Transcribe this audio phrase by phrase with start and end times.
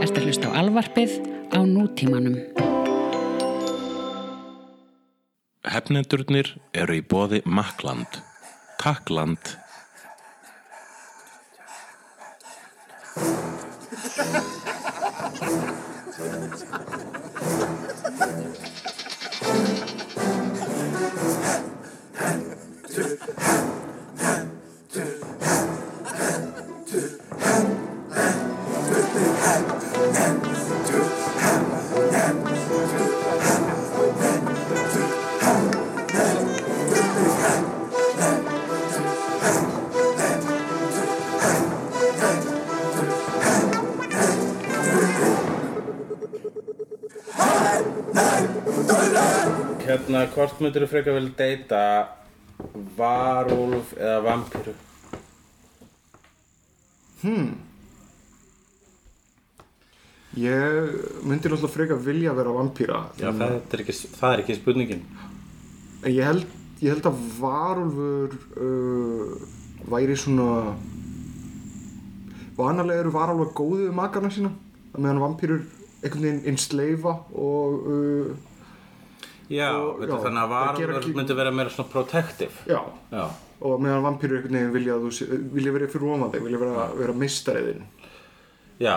[0.00, 1.16] Ertu að hlusta á alvarpið
[1.52, 2.38] á nútímanum.
[5.68, 8.22] Hefnendurnir eru í bóði Makland.
[8.80, 9.58] Takkland.
[50.60, 51.82] Hvort myndir þú frekar vilja deyta
[52.98, 54.74] varúlf eða vampíru?
[60.40, 60.92] Ég
[61.24, 65.02] myndi náttúrulega frekar vilja vera vampýra Já, það er ekki, það er ekki spurningin.
[66.04, 66.46] En ég held,
[66.80, 69.32] ég held að varúlfur uh,
[69.90, 70.76] væri svona
[72.60, 74.52] Vanalega eru varúlfur góðið við makarna sína
[74.92, 75.64] að meðan vampýrur
[76.04, 78.49] einhvern veginn einsleifa og uh,
[79.50, 80.50] Já, Og- já, þannig að
[81.00, 82.52] ekki- myndi vera meira svona protective.
[82.66, 82.80] já,
[83.12, 83.24] Já.
[83.60, 85.10] og meðan vampýrur einhvern veginn vilja, þú,
[85.52, 87.82] vilja vera fyrir ofan þig, vilja vera, vera meistariðin
[88.80, 88.96] Já,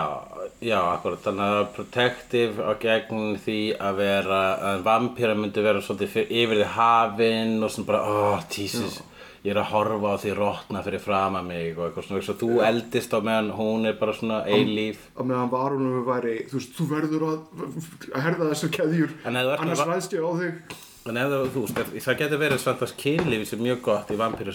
[0.64, 4.38] já, akkurat, þannig að protective á gegn því að vera,
[4.70, 9.02] að vampíra myndi vera fyr, yfir því hafinn og svona bara, oh, Jesus,
[9.44, 12.36] ég er að horfa á því rotna fyrir fram að mig og eitthvað svona, svo
[12.40, 15.02] þú eldist á meðan hún er bara svona eilíf.
[15.18, 17.68] að meðan varúlfur væri, þú veist, þú verður að,
[18.08, 22.40] að herða þessar keðjur annars ræðst ég á þig En það, þú veist, það getur
[22.40, 24.54] verið svona að kynlífi sem mjög gott í vampíru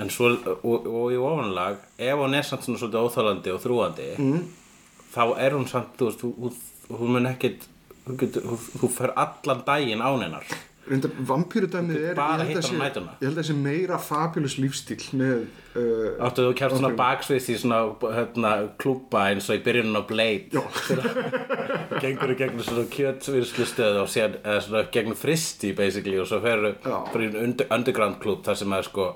[0.00, 0.30] en svo,
[0.62, 4.42] og, og í ofanlag, ef hún er samt svona svolítið óþálandi og þrúandi, mm.
[5.14, 6.58] þá er hún samt, þú veist, hún,
[7.00, 7.66] hún mun ekkit,
[8.20, 10.54] getur, þú, þú fer allan daginn án hennar.
[10.88, 12.76] Reyndar, vampýrudæmið er, bara ég held að á sé-
[13.20, 15.42] ég held að þessi meira fabulous lífstíl með
[15.76, 17.80] uh, Áttu þú kært svona baksvist í svona
[18.16, 20.62] hérna, klúbba eins og í byrjunum á Blade Já.
[22.02, 26.72] gengur í gegnum svona kjötsvirslustöð og síðan eða svona gegnum fristi basically og svo ferur
[26.80, 26.96] Já.
[27.12, 29.10] fyrir einn under, underground klúb þar sem er sko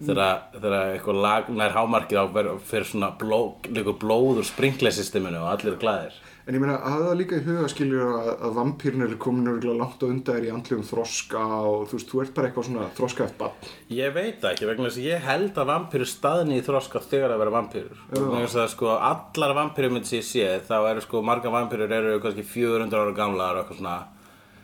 [0.00, 2.24] þegar eitthvað lag nær hámarkið á
[2.66, 7.06] fyrir svona bló, líkur blóð úr sprinklersysteminu og allir er glæðir En ég meina, hafði
[7.06, 10.52] það líka í huga skiljur að, að vampýrin er komin örgulega langt undan þér í
[10.54, 13.72] andlegum þroska og þú veist, þú ert bara eitthvað svona þroska eftir bann.
[13.92, 17.42] Ég veit ekki, vegna þess að ég held að vampýru staðni í þroska þegar að
[17.44, 21.52] vera vampýrur vegna þess að sko allar vampýrur myndi sér sé þá eru sko marga
[21.52, 23.98] vampýrur eru kannski 400 ára gamlar og eitthvað svona.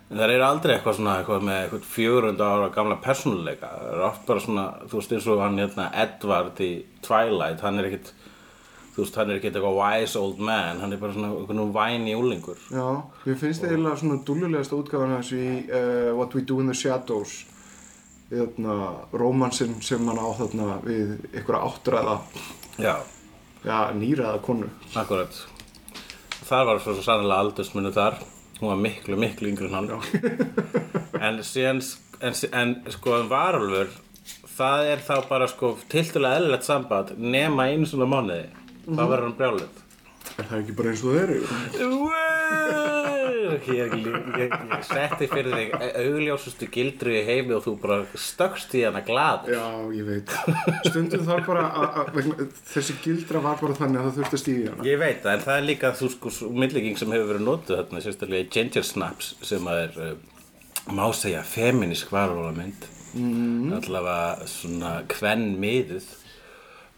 [0.06, 3.70] En það eru aldrei eitthvað svona eitthvað með eitthvað 400 ára gamla persónuleika.
[3.74, 6.70] Það eru oft bara svona, þú veist eins og hann hérna Edward í
[7.02, 8.12] Twilight hann er ekkit,
[8.96, 12.14] þú veist hann er ekkit eitthvað wise old man, hann er bara svona eitthvað væni
[12.16, 12.86] úlingur Já,
[13.26, 16.76] mér finnst það eiginlega svona dúllulegasta útgáðan hans í uh, What We Do in the
[16.78, 17.34] Shadows
[18.30, 18.78] þarna,
[19.14, 22.16] rómansinn sem hann á þarna við einhverja áttræða,
[22.82, 22.94] Já,
[23.62, 24.70] já, nýræða konu.
[24.98, 25.36] akkurat.
[26.46, 28.18] Þar var svo, sannlega aldursmunni þar.
[28.58, 29.92] Hún var miklu, miklu yngri en hann.
[31.26, 31.78] En síðan
[32.20, 33.88] en, en sko varulfur
[34.56, 38.46] það er þá bara sko tiltulega eðlilegt samband nema einu svona mánuði
[38.86, 39.82] þá verður hann brjálið
[40.36, 41.36] Er það ekki bara eins og það eru?
[43.66, 43.94] ég, ég,
[44.40, 44.54] ég,
[44.86, 49.62] setti fyrir þig augljósustu gildru í heimi og þú bara stökkst í hana glad Já,
[49.94, 50.34] ég veit.
[50.88, 52.42] Stundum þar bara að,
[52.72, 54.88] þessi gildra var bara þannig að það þurfti að stíði hana.
[54.88, 57.80] Ég veit það, en það er líka þú sko svo myndlíking sem hefur verið notuð
[57.80, 60.12] þarna sérstaklega Ginger Snaps sem að er uh,
[60.96, 62.86] má segja feminisk varulvamynd
[63.16, 63.72] mm.
[63.80, 66.06] allavega svona kvenn miðuð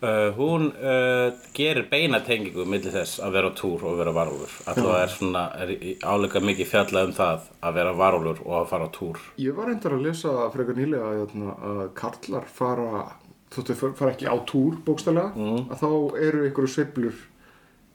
[0.02, 5.02] uh, hún uh, gerir beina tengingu milli þess að vera túr og vera varulfur allavega
[5.06, 8.88] er svona er í- áleika mikið fjallað um það að vera varulfur og að fara
[8.98, 13.06] túr Ég var reyndar að lesa frekar nýlega hérna, að karlar fara,
[13.54, 15.66] þóttu þau fara ekki á túr bókstælega, Mm.
[15.72, 15.90] að þá
[16.28, 17.14] eru einhverju sveiflur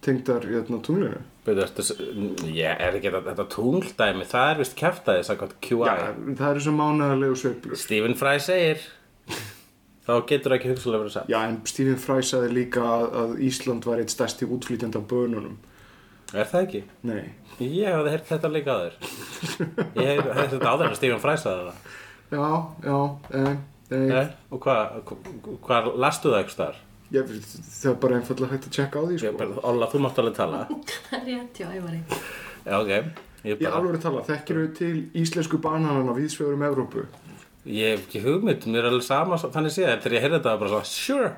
[0.04, 1.22] tengdar hérna, tunglinu.
[1.48, 5.94] Ég er ekki þetta, þetta tungldæmi það er vist kæftæði sagði QI Já,
[6.40, 7.78] það eru sem mánaðarlegu sveiflur.
[7.80, 8.84] Stephen Fry segir
[10.08, 13.86] þá getur ekki hugsalega verið satt Já, en Stephen Fry sagði líka að, að Ísland
[13.88, 15.58] var eitt stærsti útflýtjandi af bönunum.
[16.34, 16.82] Er það ekki?
[17.06, 17.24] Nei.
[17.62, 18.96] Ég hafði heyrt þetta líka áður
[20.02, 22.00] Ég hef heyrt þetta áður en Stephen Fry sagði það
[22.34, 22.48] Já,
[22.88, 22.96] já,
[23.38, 23.52] eh,
[23.92, 25.12] nei, Nei, Og hvað,
[25.68, 26.80] hvað lastu það eitthvað þar?
[27.14, 29.38] ég, það er bara einfallega hægt að tjekka á því, Ég sko.
[29.44, 30.64] bara, Olla, þú mátt alveg tala
[31.12, 32.20] Það er rétt, já, ég var ekki.
[32.66, 37.06] Já, ok Ég, Ég bara, alveg að tala, þekkir þau til íslensku bananana viðsvegurum Evrópu?
[37.66, 40.74] Ég hef ekki hugmynd Mér er alveg sama þannig séð Þegar ég heyrði þetta bara
[40.74, 41.32] svo Sure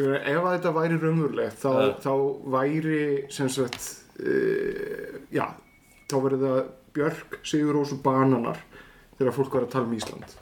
[0.00, 1.88] Ef að þetta væri raunverulegt þá, Ja.
[2.04, 2.12] þá
[2.54, 3.00] væri
[3.34, 3.88] sem sagt
[4.22, 5.46] uh, já,
[6.10, 6.60] þá verður það
[6.94, 8.58] Björk, Sigur Rós og Bananar
[9.18, 10.36] þegar fólk var að tala um Ísland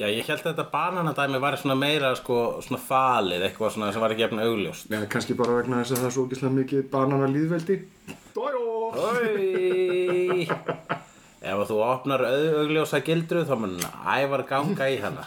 [0.00, 4.00] Já, ég held að þetta bananadæmi var svona meira sko, svona falið, eitthvað svona sem
[4.00, 4.86] var ekki efna augljóst.
[4.88, 7.76] Já, kannski bara vegna þess að það er svo ógeðslega mikið banana líðveldi
[8.32, 8.62] Dójó!
[9.10, 10.48] Oi!
[11.40, 13.78] Ef þú opnar au- augljósa gildru þá mun
[14.16, 15.24] ævar ganga í hana.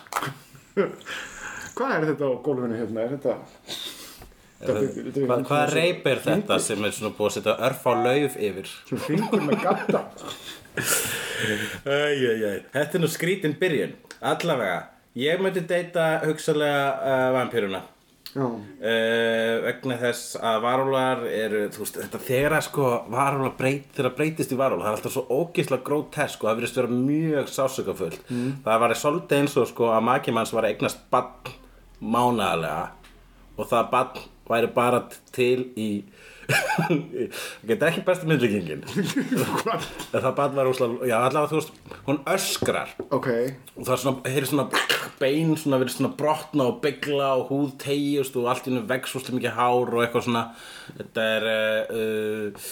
[1.74, 3.00] Hvað er þetta á gólfinu hérna?
[3.08, 3.34] Er þetta...
[4.64, 8.70] Hvað, reip er þetta sem er svona búið að setja örf á lauf yfir?
[8.88, 9.56] Svona fingur með
[11.90, 12.62] æj.
[12.72, 13.96] Þetta er nú skrítin byrjun.
[14.24, 14.78] Allavega,
[15.20, 17.82] ég myndi deyta hugsalega uh, vampýruna.
[18.34, 24.16] Uh, vegna þess að varúlar eru, þú veist, þetta þegar að sko varúlar breyt, þegar
[24.18, 28.32] breytist í varúlar það er alltaf svo ógeðslega grótesk og það virðist vera mjög sásökafullt
[28.34, 28.50] mm.
[28.66, 31.54] það var svolítið eins og sko að makimanns var eignast bann
[32.02, 32.88] mánaðarlega
[33.54, 35.04] og það bann væri bara
[35.36, 35.90] til í
[36.50, 38.84] það getur ekki besta myndlíkingin.
[40.12, 42.94] Það bann var úslega, já allavega þú veist hún öskrar.
[43.10, 43.30] Ok.
[43.78, 44.68] Og það er svona, heyri svona
[45.22, 49.14] bein svona verið svona brotna og byggla og húð tegjust og allt í hennu vex
[49.14, 50.46] svo mikið hár og eitthvað svona.
[51.00, 52.68] Þetta er uh,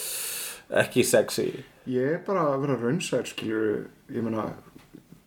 [0.83, 1.49] ekki sexy.
[1.89, 3.81] Ég er bara að vera raunsær, skilju
[4.11, 4.49] Ég meina,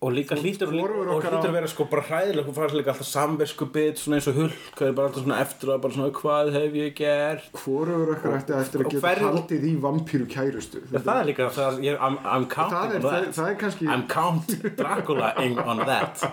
[0.04, 2.92] og líka hlýtur, og, og okkar hlýtur að vera sko bara hræðileg hún fannst líka
[2.92, 5.96] alltaf samversku bit svona eins og hulk það er bara alltaf svona eftir og bara
[5.96, 7.46] svona hvað hef ég gert?
[7.62, 11.48] Hvorugur okkar eftir að Og geta hverju- haldið í vampíru kærustu Ja, það er líka,
[11.56, 13.10] það er, ég, I'm, I'm counting Það on that.
[13.10, 16.26] það- það er kannski- I'm count Dracula-ing on that.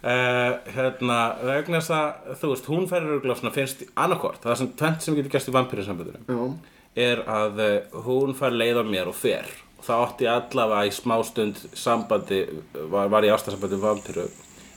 [0.00, 4.68] Uh, Hérna, vegna þess að þú veist, hún örgulega svona finnst annarkvort, það er sem
[4.80, 6.38] tvent sem getur gæst í vampýrinsambandinu Já,
[6.96, 9.44] er að uh, hún fær leið á mér og fer.
[9.44, 12.42] og það átti allavega í smástund sambandi,
[12.92, 14.26] var, var í ástasambandi um vampýru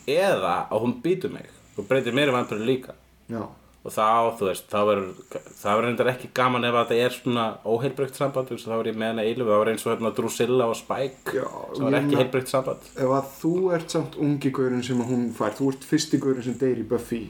[0.10, 1.50] eða að hún býtur mig.
[1.78, 2.96] Og breytir mér í vampýru líka.
[3.32, 3.46] Já.
[3.84, 7.16] Og þá, þú veist, þá verður það verður reyndar ekki gaman ef að þetta er
[7.18, 10.68] svona óheilbreykt samband, þá verður ég með hana eilu það var eins og hérna Drusilla
[10.72, 12.86] og Spike Já, sem ég ekki heilbreykt samband.
[12.96, 16.56] Ef að þú ert samt ungi gaurin sem hún fær Þú ert fyrsti gaurin sem
[16.62, 17.26] deyr í Buffy.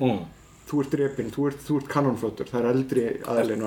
[0.00, 0.24] Mm.
[0.66, 3.60] Þú ert drepinn, þú ert, ert kanonfötur Það er eldri alveg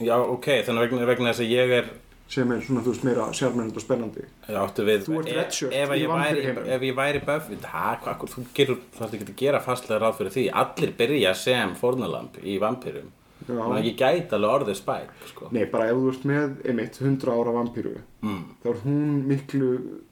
[0.00, 1.90] Já, ok, þannig vegna, vegna þess að ég er
[2.30, 4.26] sem er svona, þú veist, meira sjálfmennend og spennandi.
[4.46, 6.68] Við Þú ert ef- redshirt ef, væri, vampíruheiminum.
[6.76, 10.44] ef ég væri hvað, þú þarft ekki að gera fastlega ráð fyrir því.
[10.62, 13.10] Allir byrja sem fórnalamb í vampýrum
[13.46, 15.48] þannig að ég gæti alveg orðið Spike sko.
[15.54, 18.42] Nei, bara ef þú ert með, einmitt, 100 ára vampíru mm.
[18.62, 19.70] þá er hún miklu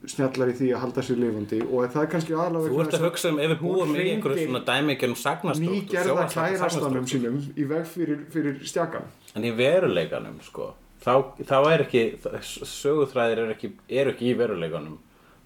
[0.09, 3.05] snjallar í því að halda sér lifandi og það er kannski aðalega Þú ert að
[3.05, 7.89] hugsa um ef við búum í einhverju svona dæmigjum sagnastúrt nýgerða kærastanum sínum í veg
[7.89, 10.71] fyrir, fyrir stjakan En í veruleikanum, sko,
[11.03, 11.13] þá,
[11.45, 12.03] þá er ekki,
[12.45, 14.97] sögutræðir eru ekki, eru ekki í veruleikanum.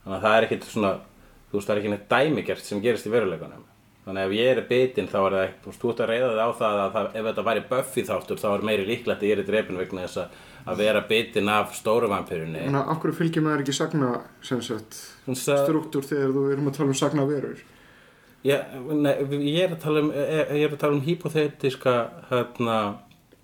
[0.03, 0.95] Þannig að það er ekki svona,
[1.49, 3.67] þú veist, það er ekki neitt dæmigert sem gerist í veruleikanum.
[4.03, 6.09] Þannig að ef ég er bitinn þá er það ekki, þú veist, þú ert að
[6.11, 9.21] reyða þig á það að það, ef þetta væri Buffy þáttur þá er meiri líklegt
[9.21, 12.65] að ég er í drepin vegna þess að, að vera bitinn af stóru vampirunni.
[12.65, 14.09] Þannig að af hverju fylgir maður ekki sagna
[14.43, 14.99] sem sagt,
[15.31, 17.63] struktúr þegar þú erum að tala um sagna verur
[18.43, 18.59] Ég,
[18.91, 19.13] nei,
[19.53, 21.93] ég er að tala um, er um hypothetiska,
[22.27, 22.79] hérna,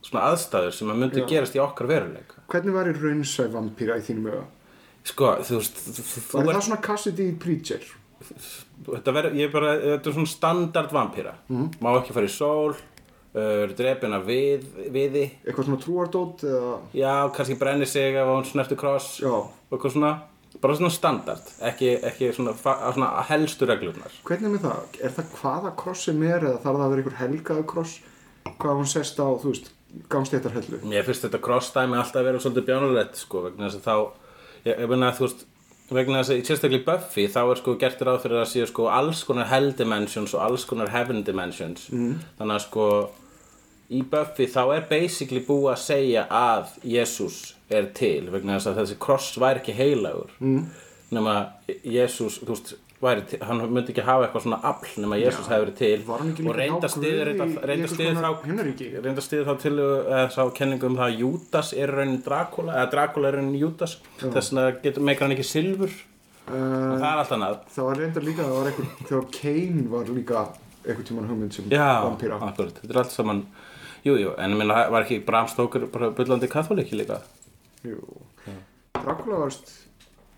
[0.05, 1.27] svona aðstæður sem að myndu Já.
[1.33, 2.41] gerast í okkar veruleika.
[2.49, 4.45] Hvernig væri raunsæ vampíra í þínum auga?
[5.09, 6.03] Sko, þú veist, þú,
[6.33, 7.83] Var ert- það svona Cassidy Preacher?
[8.89, 12.73] þetta verður, ég er bara, þetta er svona standard vampíra má ekki fara í sól
[12.73, 16.73] uh, er drepin af við, viði Eitthvað svona trúardót eða...
[16.99, 19.31] já, kannski brennir sig ef hún snertu kross Já.
[19.31, 20.11] og eitthvað svona,
[20.59, 24.99] bara svona standard ekki, ekki svona, fa- svona helstu reglurnar Hvernig er með það?
[25.07, 27.97] Er það hvaða kross sem er eða þarf það að vera einhver helgaðu kross?
[28.59, 29.71] Hvað hún sest á, þú veist,
[30.11, 30.81] gangstéttarhellu?
[30.89, 33.95] Mér finnst þetta crossdæmi alltaf að vera svolítið bjánulegt sko, vegna þess að þá
[34.65, 35.47] ég, ég meina að þú veist
[35.89, 38.67] vegna þess að í sérstaklega í Buffy þá er sko gert ráð fyrir að séu
[38.69, 42.19] sko alls konar hell dimensions og alls konar heaven dimensions mm.
[42.37, 42.89] þannig að sko
[43.89, 47.39] í Buffy þá er basically búið að segja að Jésús
[47.73, 50.61] er til vegna þess að þessi kross væri ekki heilagur mm.
[51.17, 51.35] nema
[51.81, 55.65] Jésús þú veist væri til, hann myndi ekki hafa eitthvað svona afl nema Jésús hefði
[55.65, 56.45] verið til.
[56.49, 57.31] Og reynda stiður
[57.69, 58.29] reynda stiður þá
[59.05, 63.31] reynda þá til eða sá kenningu um það að Júdas er raunin Dracula eða Dracula
[63.31, 63.97] er raunin Júdas.
[64.19, 65.95] Þess vegna getur meikar hann ekki silfur.
[66.49, 67.57] Uh, og það er allt annað.
[67.75, 70.39] það var reyndar líka, það var einhver, þegar Kane var líka
[70.79, 72.39] einhvern tímann hugmynd sem já, vampíra.
[72.41, 73.43] akkurat, þetta er allt saman
[74.01, 77.19] jújú, jú, en ég meina var ekki Bram Stoker bara bullandi katholiki líka?
[77.85, 78.01] Jú.
[78.97, 79.75] Dracula varst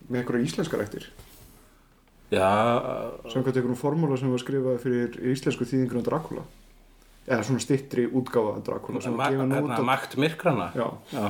[0.10, 1.08] með einhverja íslenskar eftir.
[2.32, 2.50] Já,
[3.32, 6.46] Samkvæmt einhverjum formúla sem var skrifað fyrir íslensku þýðingur um Dracula.
[7.28, 10.88] Eða svona stittri útgáfa af Dracula sem var gefin út hérna, af makt myrkrana já,
[11.14, 11.28] já.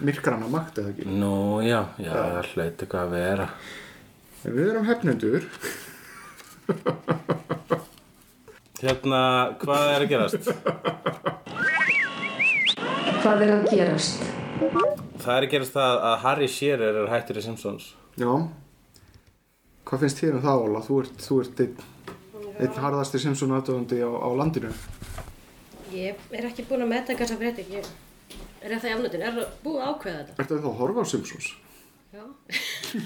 [0.00, 1.06] myrkrana makt eða ekki.
[1.06, 3.48] nú, já, já, það hlaut eitthvað að vera
[4.40, 5.44] En við erum hefnendur.
[8.80, 9.18] Hérna,
[9.60, 10.46] hvað er að gerast?
[13.20, 14.22] Hvað er að gerast?
[15.20, 17.90] Það er að gerast það að Harry Shearer er hættur í Simpsons.
[18.16, 18.30] Já.
[19.88, 20.82] Hvað finnst þér um það, Óla?
[20.86, 21.80] Þú ert, þú ert einn,
[22.60, 24.70] einn harðasti Simpson aðdöfandi á, á landinu.
[25.94, 27.64] Ég er ekki búin að metta þessa frétti.
[27.72, 27.88] Ég
[28.62, 29.24] er það í afnöndin.
[29.26, 30.36] Er það búið að ákveða þetta?
[30.44, 31.48] Ertu þá að horfa á Simpsons?
[32.10, 32.22] Já.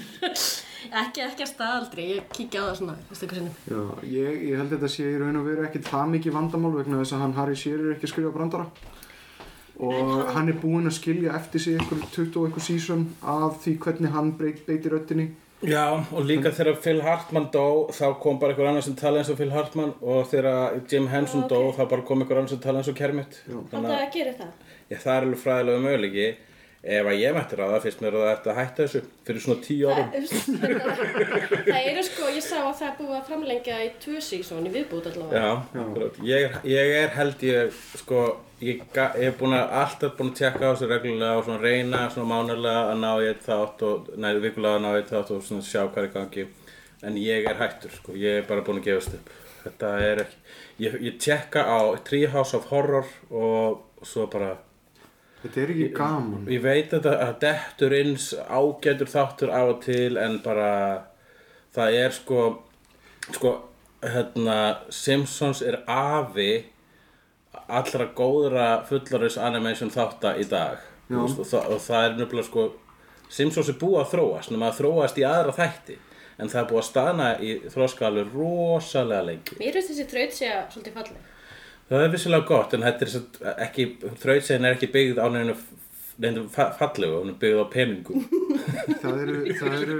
[1.01, 2.07] ekki, ekki að staðaldri.
[2.15, 3.55] Ég kíkja á það svona, veistu hvað sinnum.
[3.71, 6.73] Já, ég, ég held að þetta sé í raun og veru ekki það mikið vandamál
[6.75, 8.67] vegna þess að hann Harry Shearer er ekki að skrifa brandara.
[9.85, 13.73] Og hann er búinn að skilja eftir sig einhver 20 og einhver sísón af því
[13.83, 15.31] hvernig hann breyt, beitir röttinni.
[15.63, 19.29] Já, og líka þegar Phil Hartman dó, þá kom bara einhver annar sem tala eins
[19.31, 21.53] og Phil Hartman og þegar Jim Henson Já, ok.
[21.53, 23.39] dó, þá bara kom einhver annar sem tala eins og Kermit.
[23.71, 24.51] Þannig að gera það.
[24.91, 26.27] Já, það er alveg fræðilega möguleiki.
[26.85, 29.61] Ef að ég mætti ráða, finnst mér að það ætti að hætta þessu fyrir svona
[29.65, 30.09] tíu árum.
[31.65, 34.73] Það eru sko, ég sá að það er búið að framlengja í tvö sísón í
[34.75, 35.41] viðbútt allavega.
[35.41, 36.19] Já, akkurat.
[36.29, 38.19] Ég, er- ég er held ég, sko,
[38.61, 42.03] ég, ég er búin að alltaf búin að tjekka á þessu reglulega og svona reyna
[42.13, 45.65] svona mánulega að ná eitt þátt og, nei, vikulega að ná eitt þátt og svona
[45.65, 46.45] sjá hvað er gangi.
[47.05, 49.33] En ég er hættur, sko, ég er bara búin að gefast upp.
[49.65, 50.39] Þetta er ekki,
[50.85, 54.53] ég, ég tjekka á Treehouse of Horror og svo bara,
[55.41, 56.45] Þetta er ekki gaman.
[56.49, 58.15] ég veit að þetta dettur inn
[58.49, 60.69] ágætur þáttur á og til en bara
[61.75, 62.39] það er sko
[63.35, 63.51] sko
[64.01, 64.55] hérna
[64.89, 66.65] Simpsons er afi
[67.79, 70.81] allra góðra fullaris animation þátta í dag
[71.11, 72.65] og, það, og það er nefnilega sko
[73.35, 75.95] Simpsons er búið að þróast nema að þróast í aðra þætti
[76.41, 80.35] en það er búið að staðna í þróska alveg rosalega lengi Mér finnst þessi þraut
[80.37, 81.31] sé að svolítið falleg.
[81.85, 83.35] Það er vissilega gott en þetta er satt
[83.67, 83.83] ekki,
[84.23, 85.55] þrautsegin er ekki byggð á neinu
[86.49, 88.25] fa- fallegu, hún er byggð á peningum.
[89.05, 89.95] Það eru, það eru,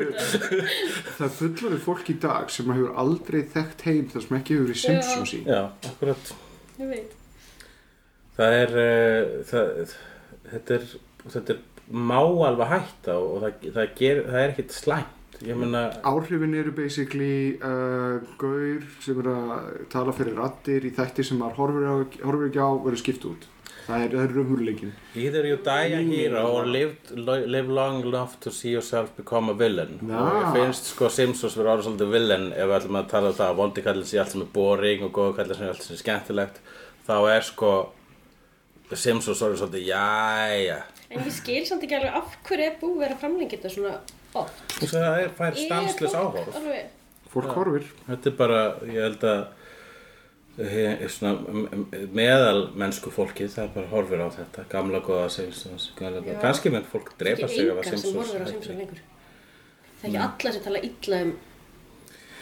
[1.18, 4.66] það er fullorðið fólk í dag sem hefur aldrei þekkt heim þar sem ekki hefur
[4.70, 5.42] verið Simpsons í.
[5.46, 5.60] Já,
[5.92, 6.32] akkurat.
[6.80, 7.14] Ég veit.
[8.36, 9.96] Það er, uh, það,
[10.52, 10.88] þetta er,
[11.36, 15.12] þetta er má alveg hætta og það, það, ger, það er ekkit slæmt.
[15.44, 21.26] Ég meina, Áhrifin eru basically uh, gaur sem er að tala fyrir rattir í þætti
[21.28, 23.50] sem maður horfir, á, horfir ekki á verður skipt út.
[23.86, 24.94] Það er, það raunveruleikin.
[25.14, 29.54] either you die a hero or live, live long enough to see yourself become a
[29.54, 30.00] villain.
[30.02, 30.16] Já.
[30.18, 33.38] Og ég finnst sko Simpsons vera orðið svolítið villain ef við ætlum að tala um
[33.38, 35.94] það að vondi kallin sé allt sem er boring og góðu kallin sé allt sem
[35.94, 36.58] er skemmtilegt.
[37.06, 37.72] Þá er sko
[38.94, 40.78] Simpsons orðið svolítið, jæja.
[41.10, 43.94] En ég skil samt ekki alveg af hverju er búið að vera framlengja þetta svona
[44.36, 44.76] oft.
[44.82, 46.56] Það er fær stanslös fólk áhorf.
[46.56, 46.92] alveg-
[47.36, 47.88] Fólk horfir.
[48.08, 49.48] Þetta er bara, ég held að
[52.16, 57.48] meðal mennsku fólki það bara horfir á þetta, gamla góða Simpsons, kannski menn fólk drepa
[57.52, 58.46] sig af að sem Simpsons það
[60.06, 61.34] er ekki alla sem tala illa um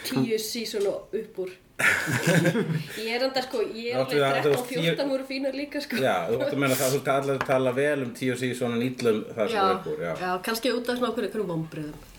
[0.04, 4.54] tíu sísón og upp úr ég er enda sko ég er alveg þú 13 og
[4.54, 7.14] veist, ég- 14 voru fínar líka sko Já, þú ætti að meina það, þú ætti
[7.18, 10.12] allir að tala vel um tíu síðan en illum það sem er úr, já.
[10.22, 12.10] já, kannski út af svona okkur einhverjum vombriðum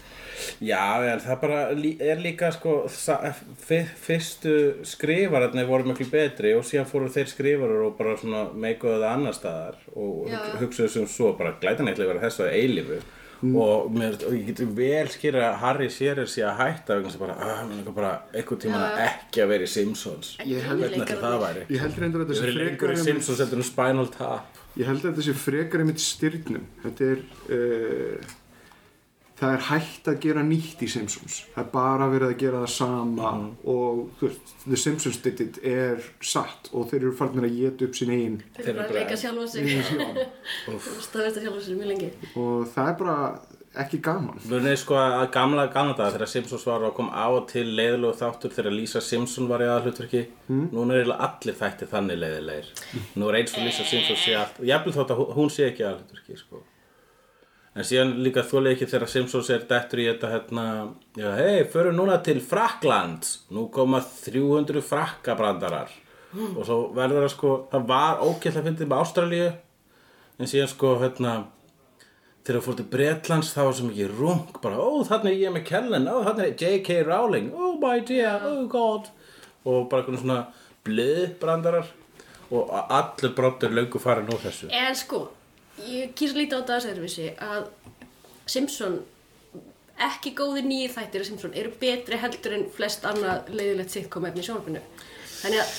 [0.59, 2.73] Já, en það bara er líka sko,
[4.05, 9.13] fyrstu skrifararnir voru miklu betri og síðan fóru þeir skrifarar og bara svona meikuðu það
[9.13, 10.37] annar staðar og Já.
[10.43, 12.57] hug- hugsuðu sem svo bara glætan eitthvað vera þessu að
[13.41, 17.19] eilífu og, mér, og ég getur vel skýra að Harry Shearer sé að hætta sem
[17.19, 17.35] bara,
[17.69, 20.37] langar bara einhvern tímann að ekki að vera í Simpsons.
[20.45, 21.65] Ég held- hvernig ætli það væri.
[21.69, 24.57] Ég heldur reyndar að þetta sé frekar í Simpsons heldur en Spinal Tap.
[24.77, 26.65] Ég held að þetta sé frekar einmitt styrnum.
[26.83, 28.33] Þetta er, uh,
[29.39, 31.41] það er hægt að gera nýtt í Simpsons.
[31.55, 33.31] Það er bara verið að gera það sama
[33.73, 37.89] og þú veist, The Simpsons did it er satt og þeir eru farnir að geta
[37.89, 39.67] upp sín eigin þeir eru bara að leika sjálfa sig
[41.09, 43.17] staðversta sjálfa sig mjög lengi og það er bara
[43.83, 44.37] ekki gaman.
[44.47, 48.15] Munið sko að gamla, gamla dag þegar Simpsons var að koma á og til leiðilegu
[48.21, 50.69] þáttur þegar Lisa Simpson var í aðhlutverki mm.
[50.71, 52.69] núna er allir þættir þannig leiðilegir
[53.19, 55.83] nú er eins og Lisa Simpson sé allt jafnvel þótt að hún- hún sé ekki
[55.89, 56.63] aðhlutverki sko.
[57.75, 60.65] En síðan líka þólega ekki þegar Simpsons er dettur í þetta hérna,
[61.19, 65.91] hei, förum núna til Frakland nú koma 300 frakkabrandarar
[66.35, 69.51] og svo verður það sko það var ógætt að fyndið með Ástralíu.
[70.35, 71.35] En síðan sko hérna
[72.45, 75.53] þegar þú fór til Bretlands þá var svo mikið rung bara, ó þarna er ég
[75.55, 76.99] með Kellen ó þarna er J.K.
[77.07, 79.07] Rowling, oh my dear, oh god.
[79.65, 80.41] Og bara einhvern svona
[80.85, 81.87] blöðbrandarar.
[82.53, 84.67] Og allur brottur löngu farin úr þessu.
[84.69, 85.23] En sko,
[85.83, 87.67] ég kýr lítið á þetta aðsæðurvísi að
[88.45, 88.99] Simpson
[90.05, 94.43] ekki góðir nýjir þættir af Simpson eru betri heldur en flest annað leiðilegt sitcom efni
[94.43, 94.81] í sjónvarpinu
[95.41, 95.75] þannig að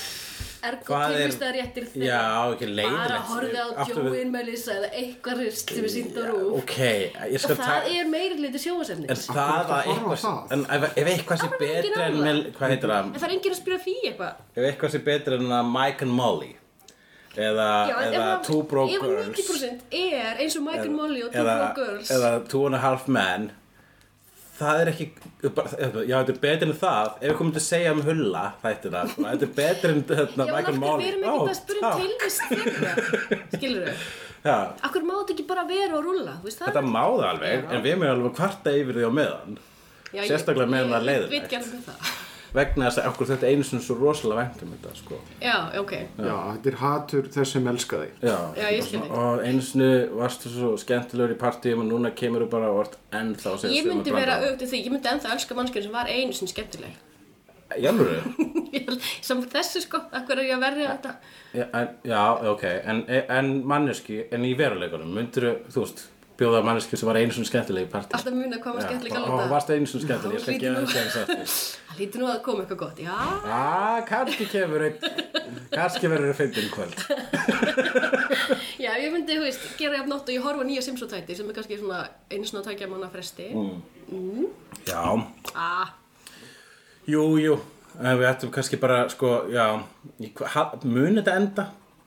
[0.67, 2.97] ergo Hvað er- tilvist að réttir þeirra Já, ekki leiðilegt.
[2.97, 6.75] bara horfið á Joey Melissa eða eitthvað rist sem er sínd á rúf Ok,
[7.29, 10.53] ég skal og það er meiri hluti En sjóasefnis það á eitthvað?
[10.57, 13.05] En ef, eitthvað sé er betra en Hvað heitir það?
[13.05, 16.17] en það er enginn að spyrja því eitthvað Ef eitthvað sé betra en Mike and
[16.17, 16.55] Molly
[17.37, 19.37] Eða, Já, eða ef Two Broke ef Girls.
[19.37, 22.11] 90% er eins og and Molly og Two Broke Girls.
[22.15, 23.51] eða Two and a Half Men
[24.57, 25.05] Það er ekki
[25.53, 25.69] bara,
[26.09, 27.09] Já, þetta er betur en það.
[27.21, 28.45] Ef við komum til að segja um hulla
[28.89, 31.03] er það Þetta er betur en hérna, Já, hverju Molly.
[31.03, 32.41] við erum Ó, ekkert að spyrja um tilvist
[33.57, 34.07] skilur við
[34.47, 34.55] Já,
[34.87, 36.05] Akkur má þetta ekki bara vera og
[36.61, 37.69] það Þetta má það alveg Já.
[37.69, 39.57] En við erum alveg kvarta yfir því á meðan.
[40.07, 44.43] Já, sérstaklega meðan það er Ég Vegna þess að okkur þetta einu sinni svo rosalega
[44.45, 45.17] vænt um þetta sko.
[45.43, 45.91] Já, ok.
[46.15, 48.13] Já, þetta er hatur þess sem elska þig.
[48.23, 49.11] Já, Já, ég skil þig.
[49.19, 49.89] og einu sinni
[50.21, 54.15] varstu svo skemmtilegur í partíum og núna kemur þú bara og vart ennþá Ég myndi
[54.15, 57.03] vera auðvitað því, ég myndi ennþá elska mannskjörn sem var einu sinni skemmtileg.
[57.77, 58.21] Í alvöru?
[59.27, 61.81] Samt þessu sko, akkur er ég að verja þetta?
[62.07, 62.21] Já,
[62.53, 66.05] ok, en, en manneski, en í veruleikunum, myndir þú veist,
[66.37, 68.13] bjóða manneski sem var einu sinni skemmtileg í partí.
[68.17, 70.79] Alltaf muna hvað var skemmtileg að Og láta varst einu sinni skemmtileg, ég skal gefa
[70.81, 71.27] hlýtur það
[71.87, 73.17] Það lítur nú að koma eitthvað gott, já.
[73.47, 74.83] Já, kannski kemur
[75.73, 76.97] kannski verður það fyndin kvöld.
[78.83, 81.55] Já, ég myndi, þú veist, gera jafn nótt og ég horfa nýja Simpson-tæti sem er
[81.57, 83.47] kannski svona einu svona tækja mánu fresti.
[83.53, 84.45] Mm.
[84.87, 85.01] Já,
[85.57, 85.89] Ah,
[87.07, 87.55] Jú, jú,
[87.97, 89.65] við ættum kannski bara, sko, já,
[90.21, 91.65] í hva- ha- mun þetta enda?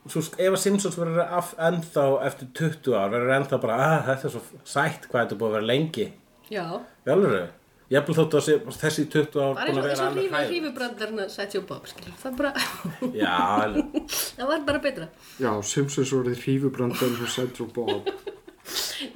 [0.08, 4.32] Svo, að Simpsons verður af, ennþá eftir 20 ár, verður ennþá bara, að þetta er
[4.36, 6.06] svo sætt hvað þetta er búið að vera lengi.
[6.50, 6.64] já.
[7.10, 7.34] Jálfur,
[7.90, 10.00] ég hef þótt að sé, þessi 20 ár Það er eins að og, eins vera
[10.00, 10.50] og alveg hrífa hræð.
[10.54, 12.52] hrífubrandarna Sæti og Bob, skilur Það bara,
[13.20, 13.38] Já,
[14.38, 15.08] það var bara betra.
[15.42, 18.10] Já, Simpsons voruð hrífubrandar og Sættur og Bob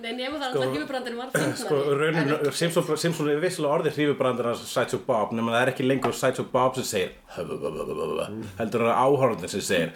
[0.00, 4.48] Nei, nema það að hrífubrandarinn var fyndnari sko, raunin, Simpsons, Simpsons er vissilega orðið hrífubrandar
[4.50, 9.52] hans Sideshow Bob, nema það er ekki lengur Sideshow Bob sem segir heldur það áhorfandi
[9.52, 9.92] sem segir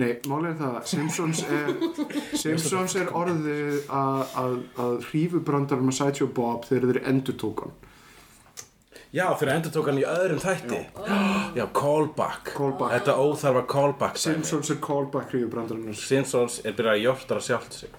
[0.00, 1.70] Nei, málið er það, Simpsons er,
[2.38, 7.74] Simpsons er orðið að, að, að hrífubrandarum að og Bob þegar þeir endur tókan
[9.10, 10.80] Já, fyrir endur tók hann í öðrum þætti.
[11.56, 12.92] Já, callback Callback.
[12.94, 14.20] Þetta óþarfa callback.
[14.22, 17.96] Simpsons er callback hrífubrandarinn Simpsons er byrjað að jórtra sjálft sig.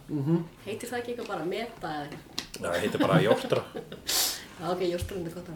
[0.64, 2.46] Heitir það ekki eitthvað bara meta eða eitthvað?
[2.62, 3.66] Það heitir bara að jórtra.
[4.62, 5.56] Já, ok, jórstrandi gott á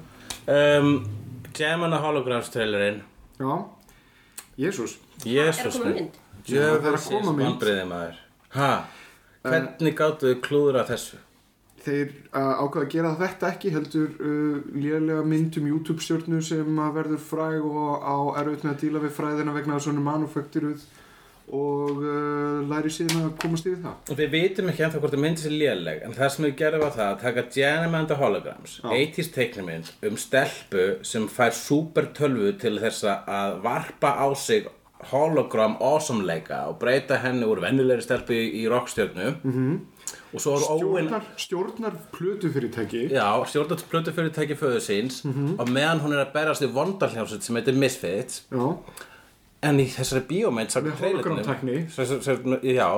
[0.50, 0.92] um,
[1.56, 3.02] Jam and the Holograms trailerinn.
[3.40, 3.54] Já,
[4.58, 6.18] Jésús Er Jésús að koma mynd?
[6.46, 7.48] Já, það er að koma mynd.
[7.48, 8.20] Vandriði maður.
[8.56, 8.70] Ha,
[9.46, 11.22] hvernig gáttu þau klúður að þessu?
[11.86, 17.22] Þeir uh, ákvaða að gera þetta ekki heldur uh, lélega mynd um YouTube-stjórnu sem verður
[17.22, 20.86] fræg og á erfitt með að díla við fræðina vegna svona manufakturuð
[21.54, 23.98] og uh, læri síðan að komast yfir það.
[24.10, 26.86] Og Við vitum ekki ennþá hvort það myndi sér léleg en það sem við gerðum
[26.86, 32.10] var það að taka Jam and the Holograms 80s teiknumynd um stelpu sem fær super
[32.18, 34.66] tölvu til þess að varpa á sig
[35.12, 39.78] hologram awesomeleika og breyta henni úr vennilegri stelpu í, rockstjörnu -hmm.
[40.36, 43.08] Og Stjórnar, stjórnar plötufyrirtæki.
[43.16, 45.22] Já, stjórnat plötufyrirtæki föðu síns.
[45.26, 48.46] Og meðan hún er að berast í vondarhljómsveit sem heitir Misfits.
[48.52, 48.78] Já,
[49.66, 51.78] En í þessari bíómynd Með hologramtækni.
[52.70, 52.90] Já,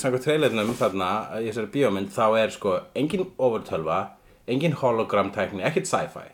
[0.00, 1.08] samkvæmt trailerunum þarna
[1.42, 3.98] í þessari bíómynd þá er sko engin overtölva
[4.46, 6.28] engin hologramtækni, ekkert sci-fi.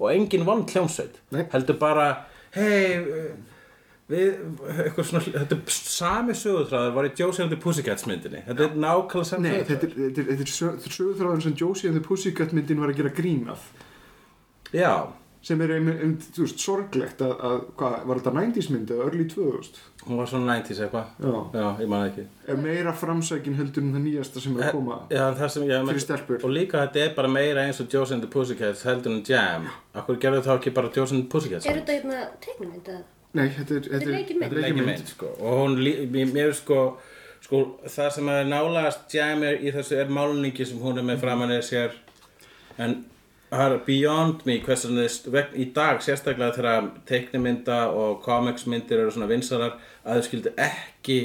[0.00, 1.20] Og engin vond hljómsveit.
[1.34, 1.44] Nei.
[1.52, 2.08] heldur bara
[2.56, 2.98] hei
[4.08, 4.38] við,
[4.86, 8.40] eitthvað svona þetta er sami sögutræður var í Josie and the Pussycats myndinni.
[8.48, 11.90] Þetta er nákvæmlega sami nei, þetta er, þetta er, þetta sög- þetta sögurþráðin sem Josie
[11.92, 13.68] and the Pussycat myndin var að gera grín af
[14.72, 14.92] Já,
[15.44, 19.06] sem er einmitt, einmitt, þú veist, sorglegt að, að hvað, var þetta 90s myndi eða
[19.08, 21.10] early 2000 hún var svona 90s eitthvað.
[21.20, 21.32] Já.
[21.60, 22.24] Já, ég man ekki.
[22.48, 25.88] Er meira framsækin heldur en það nýjasta sem er að koma Já, það sem ég
[25.88, 26.40] Fyrir stelpur.
[26.48, 29.68] Og líka þetta er bara meira eins og Josie and the Pussycats heldur en Jam.
[30.00, 33.04] Akkur gerðu þá ekki bara Josie and the Pussycats Er þetta hérna teiknumynd eða?
[33.36, 34.26] Nei, þetta er, þetta er.
[34.32, 35.10] Þetta er ekki mynd.
[35.12, 35.30] sko.
[35.42, 35.78] Og hún,
[36.14, 36.82] mér er sko
[37.38, 41.20] Sko, það sem er nálagast Jam er í þessu er málningi sem hún er með
[41.22, 41.94] framan eða sér.
[42.82, 42.96] En
[43.48, 49.30] það er beyond me þess vegna í dag sérstaklega þegar teiknimynda og comicsmyndir eru svona
[49.30, 51.18] vinsarar að þau skildu ekki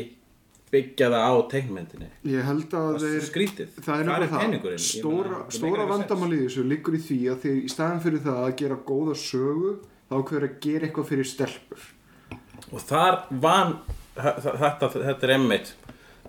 [0.73, 3.73] byggja það á teiknimyndinni Ég held að Það er skrítið.
[3.83, 7.43] Það er nefnilega það, stóra, stóra meikar ekki vandamáli í þessu liggur í því að
[7.43, 9.75] þeir í staðan fyrir það að gera góða sögu
[10.07, 11.85] þá ákveður að gera eitthvað fyrir stelpur
[12.73, 13.77] og þar van
[14.17, 15.73] þetta, þetta er einmitt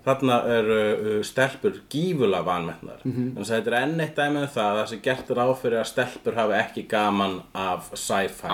[0.05, 3.27] þarna eru uh, stelpur gífulega vanmetnar mm Mhm.
[3.35, 5.47] þannig að þetta er enn eitt dæmi um það að það sem gert er á
[5.61, 8.47] fyrir að stelpur hafi ekki gaman af sci-fi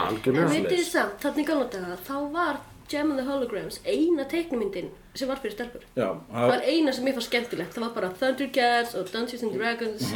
[1.48, 5.84] gamla daga, þá var Jam and the Holograms eina teiknumyndin sem var fyrir stelpur.
[5.96, 9.54] Já, Það var eina sem mér fannst skemmtilegt, það var bara Thundercats og Dungeons and
[9.56, 10.10] Dragons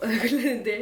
[0.00, 0.78] og eitthvað liðindi.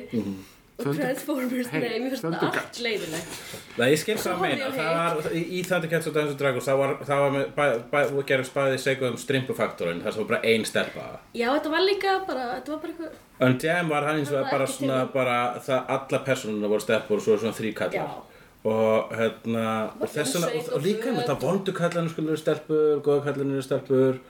[0.74, 3.36] Og Transformers, Hey, nei, mér finnst það allt leiðilegt
[3.78, 6.80] Nei, ég skil hvað að meina, það var í, í Thundercats og Dungeons Dragons, það
[6.80, 10.40] var, það var með, bæ, bæ, þú gerir spæðið segja um strimpufaktorinn, það var bara
[10.50, 11.06] ein stelpa.
[11.38, 14.50] Já, þetta var líka bara, þetta var bara eitthvað Unjam var hann eins og Það
[14.50, 18.12] bara svona, bara, það, alla personuna voru stelpur og svo svona þrý kallar.
[18.12, 18.30] Já.
[18.64, 19.64] Og hérna,
[20.00, 23.66] og þessuna, og, og líka með það vondu kallarnir skulle eru stelpur, góða kallarnir eru
[23.66, 24.20] stelpur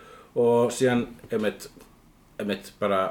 [0.40, 1.68] og síðan, einmitt,
[2.40, 3.02] einmitt bara,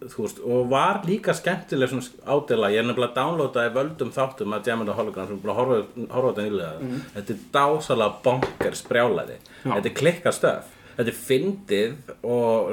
[0.00, 2.06] þú veist, og var líka skemmtileg svona
[2.36, 5.58] ádela, ég er nefnilega að downloadaði völdum þáttum að Diamond og Hologram sem búin að
[5.58, 6.72] horfa, þetta nýlega.
[6.80, 7.00] Mhm.
[7.16, 10.74] Þetta er dásalega bonkers brjálæði, þetta er klikkað stöf.
[10.98, 11.92] Þetta er fyndið
[12.26, 12.70] og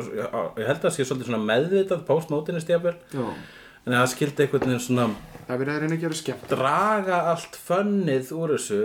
[0.57, 3.25] ég held að það sé svolítið svona meðvitað postmótinist jafnvel Já.
[3.85, 5.09] en það skildi einhvern veginn svona
[5.45, 6.47] Það er verið að reyna að gera skemmt.
[6.49, 8.79] draga allt fönnið úr þessu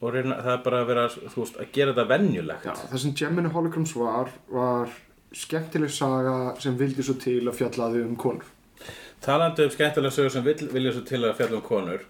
[0.00, 2.98] og reyna, það er bara að vera þú veist, að gera þetta venjulegt Já, það
[3.04, 4.88] sem Gemini Holograms var, var
[5.32, 8.46] skemmtileg saga sem vildi svo til að fjallaði um konur.
[9.24, 12.06] talandi um skemmtilega sögur sem vil, vilja svo til að fjalla um konur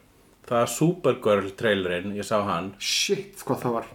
[0.49, 3.89] það er Supergirl trailerinn, ég sá hann Shit, hvað það var.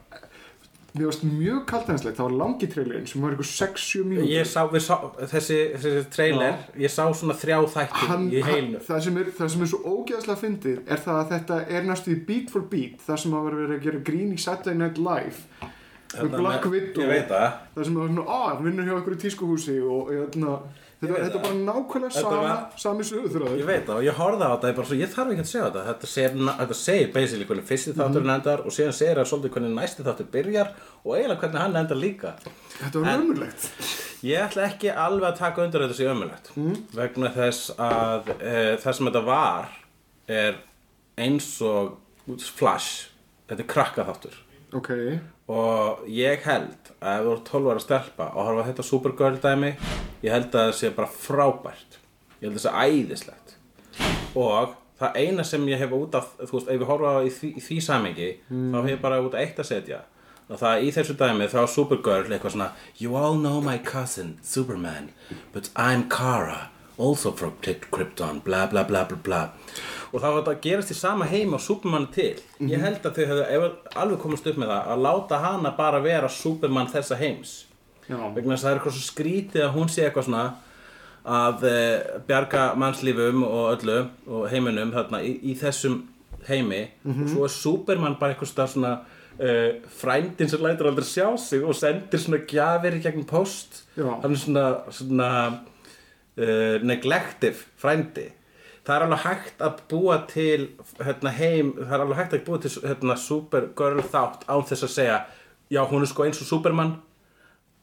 [0.93, 4.29] Mér varst mjög kaltænslegt, það var langi trailerinn sem var eitthvað 6-7 mínútur.
[4.29, 4.93] ég sá, við sá
[5.31, 9.49] þessi, þessi trailer ég sá svona þrjá þætti hann, í heilinu það, sem er, það
[9.55, 13.01] sem er svo ógeðslega fyndið er það að þetta er næstu í beat for beat
[13.07, 15.71] það sem að vera verið að gera grín í Saturday Night Live
[16.13, 17.04] Þarna Black Widow.
[17.04, 17.60] ég það.
[17.73, 20.54] Sem er svona, á, hann vinnur hjá ykkur í tískuhúsi og hérna,
[21.02, 24.52] þetta, er bara nákvæmlega sama, var- sami Ég sögurþröður veit það og ég horfði á
[24.54, 25.84] þetta ég, bara ég þarf ekki að segja þetta.
[25.89, 29.76] Þetta segir, þetta segir basically hvernig fyrsti þátturinn endar og síðan segir það svolítið hvernig
[29.82, 30.71] næsti þáttur byrjar
[31.04, 32.36] og eiginlega hvernig hann endar líka.
[32.80, 33.69] Þetta var raunverulegt
[34.23, 36.54] Ég ætla ekki alveg að taka undir þetta sé ömulegt
[36.95, 39.73] vegna þess að e, það sem þetta var
[40.32, 40.56] er
[41.19, 41.97] eins og
[42.56, 43.10] flash.
[43.49, 44.38] Þetta er krakkaþáttur.
[44.80, 44.89] Ok,
[45.51, 49.73] og ég held að ef þú voru 12 ára stelpa og horfa þetta Supergirl dæmi
[50.23, 51.99] ég held að það sé bara frábært.
[52.39, 53.56] Ég held að það sé æðislegt.
[54.39, 57.53] Og það eina sem ég hef út af þú veist, ef ég horfa í því,
[57.60, 60.03] í því samengi þá hef ég bara út af eitt að setja.
[60.51, 64.38] Og það í þessu dæmi þá er Supergirl eitthvað svona You all know my cousin,
[64.43, 65.12] Superman
[65.51, 69.41] but I'm Kara also from Krypton, bla bla bla bla bla
[70.13, 72.43] og þá var þetta að gerast í sama heim og Superman er til.
[72.69, 76.04] Ég held að þau hefðu ef alveg komast upp með það að láta hana bara
[76.04, 77.56] vera Superman þessa heims.
[78.06, 80.45] Já, vegna þess að það er eitthvað svo skrítið að hún sé eitthvað svona
[81.23, 81.76] að e,
[82.28, 83.97] bjarga mannslífum og öllu
[84.28, 86.02] og heiminum þarna í, í þessum
[86.45, 86.84] heimi.
[87.08, 88.97] Og svo er Superman bara eitthvað svona
[89.39, 94.08] uh, frændin sem lætur aldrei sjá sig og sendir svona gjafir í gegnum post Já.
[94.21, 95.30] hann er svona, svona
[96.38, 98.30] uh, neglective frændi
[98.83, 100.69] það er alveg hægt að búa til
[100.99, 104.95] hérna, heim, það er alveg hægt að búa til hérna, Supergirl þátt án þess að
[104.97, 105.19] segja
[105.73, 106.97] já hún er sko eins og Superman.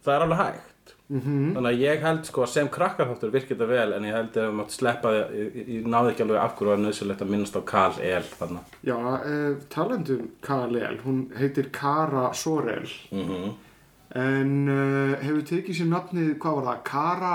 [0.05, 0.67] Það er alveg hægt.
[1.11, 1.55] -hmm.
[1.55, 4.47] þannig að ég held sko að sem krakkarþáttur virkir þetta vel en ég held að
[4.47, 7.99] við mátt sleppa ég, náði ekki alveg af hverju var nöðsynlegt að minnast á Karl
[8.11, 8.63] El þarna.
[8.87, 12.89] Já uh, talandum Kara-Lel, hún heitir Kara Sorel.
[13.11, 13.51] Mm
[14.11, 17.35] en uh, hefur tekið sér nafnið, hvað var það, Kara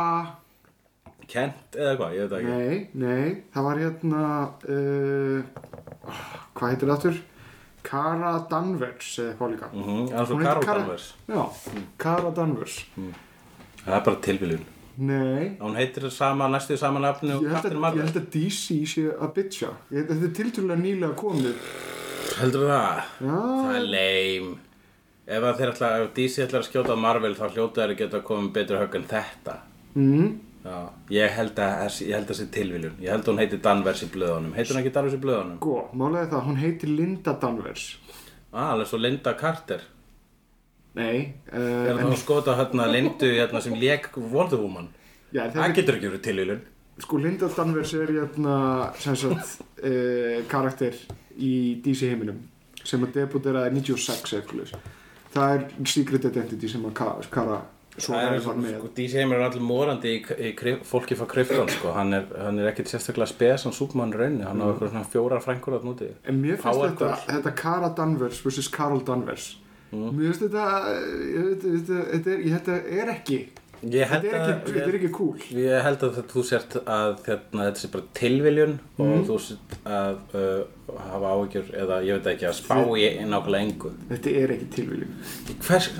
[1.32, 2.52] Kent eða hvað, ég veit ekki.
[2.52, 4.26] Nei, nei, það var hérna
[4.70, 5.64] uh,
[6.58, 7.24] hvað heitir það aftur?
[7.86, 9.70] Kara Danvers eða eitthvað líka.
[9.74, 10.06] Mm -hmm.
[10.12, 11.08] Hún heitir Kara- Danvers.
[11.28, 11.44] Já,
[11.98, 12.86] Kara Danvers.
[13.86, 14.66] Það er bara tilviljun.
[14.98, 18.86] Nei, hún heitir sama, næstu sama nafni og ég held, að, ég held að DC
[18.88, 19.68] sé að bitcha.
[19.92, 21.56] Ég þetta er tilturlega nýlega komið.
[22.40, 23.04] Heldur það?
[23.22, 23.36] Já,
[23.66, 24.58] það er leim
[25.26, 28.52] ef ætla, ef DC ætlar að skjóta á Marvel þá hljóta þeir að geta komið
[28.54, 29.56] betur högg en þetta.
[29.96, 30.28] Mm,
[30.66, 30.78] Já,
[31.14, 34.08] ég held að ég held að sé tilviljun ég held að hún heiti Danvers í
[34.16, 35.60] blöðunum heitir hún ekki Danvers í blöðunum?
[35.62, 37.84] Gó, málega það, hún heitir Linda Danvers
[38.56, 39.84] Ah, alveg svo Linda Carter
[40.96, 44.88] Nei, uh, Er það að skota hérna Lindu hérna sem lék Wonder Woman?
[45.36, 46.62] já, Það þetta, getur ekki verið tilvílun.
[47.04, 48.58] sko Linda Danvers er hérna
[49.04, 50.96] sem sagt uh, karakter
[51.38, 52.40] í DC heiminum
[52.86, 54.92] sem að debuteraði 96 eða eitthvað svoleiðis.
[55.36, 57.58] það er Secret Identity sem að Ka- Kara
[57.98, 61.18] svo Það er var með sko, DC heimur er allir morandi í, í, í fólki
[61.20, 61.94] frá Krypton, sko.
[61.96, 64.48] Hann er, hann er ekkert sérstaklega spes, hann Superman í rauninni.
[64.48, 66.10] Hann á eitthvað svona fjórar frængur átt núti.
[66.28, 68.72] En mér finnst þetta, þetta Kara Danvers vs.
[68.74, 69.54] Carol Danvers
[69.94, 70.16] Mm.
[70.18, 70.64] Mér finnst þetta,
[71.36, 73.38] þetta, þetta, þetta er ekki
[73.86, 77.68] Þetta er að, ekki, þetta er ekki cool ég held að þú sért að hérna,
[77.68, 82.48] þetta sé bara tilviljun og þú sért að uh, hafa áhyggjur eða ég veit ekki
[82.50, 83.92] að spá í nákvæmlega engu.
[84.10, 85.14] Þetta er ekki tilviljun
[85.68, 85.92] hvers,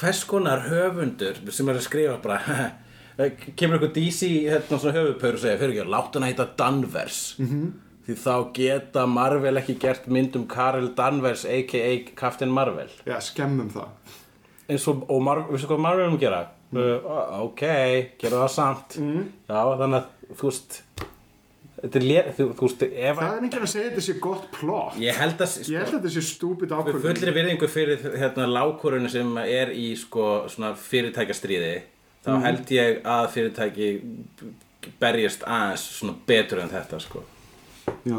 [0.00, 2.70] hvers konar höfundur sem er að skrifa bara
[3.58, 7.36] kemur einhver DC hérna svona höfupör og segja fyrir ekki, látt hann heita Danvers.
[7.38, 7.72] -hmm.
[8.06, 12.12] því þá geta Marvel ekki gert mynd um Karel Danvers a.k.a.
[12.16, 12.88] Captain Marvel.
[13.06, 13.88] Já, skemmum það.
[14.68, 16.46] Eins og, og Mar veistu hvað Marvel er um að gera?
[16.70, 17.62] Uh, ok,
[18.18, 18.96] gera það samt.
[19.48, 20.82] Já, þannig að þú veist
[21.82, 24.14] þetta er lé, þú, þú veist, ef Það er einhvern að segja að þetta sé
[24.20, 27.68] gott plot ég held að, Ég held að þetta sé stúpid Við ákvörðun fullri virðingu
[27.70, 31.72] fyrir hérna, lágkórunu sem er í sko, svona fyrirtækjastríði
[32.24, 32.42] þá Mhm.
[32.44, 33.90] held ég að fyrirtæki
[35.00, 37.22] berjast aðeins svona betur en þetta sko.
[38.04, 38.18] Já,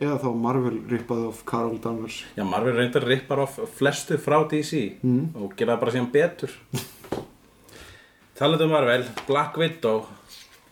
[0.00, 4.94] eða þá Marvel rippaði of Carol Danvers Já, Marvel reyndar rippar á flestu frá DC
[5.02, 5.34] Mhm.
[5.36, 6.50] og gera bara síðan betur
[8.38, 10.06] Talandi um Marvel, Black Widow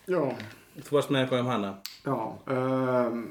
[0.09, 0.23] Já,
[0.87, 1.73] þú varst með eitthvað um hana?
[2.07, 2.17] Já
[2.57, 3.23] um,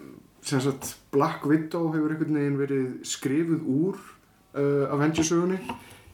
[0.45, 5.59] sem sagt Black Widow hefur einhvern veginn verið skrifuð úr uh, Avengers-sögunni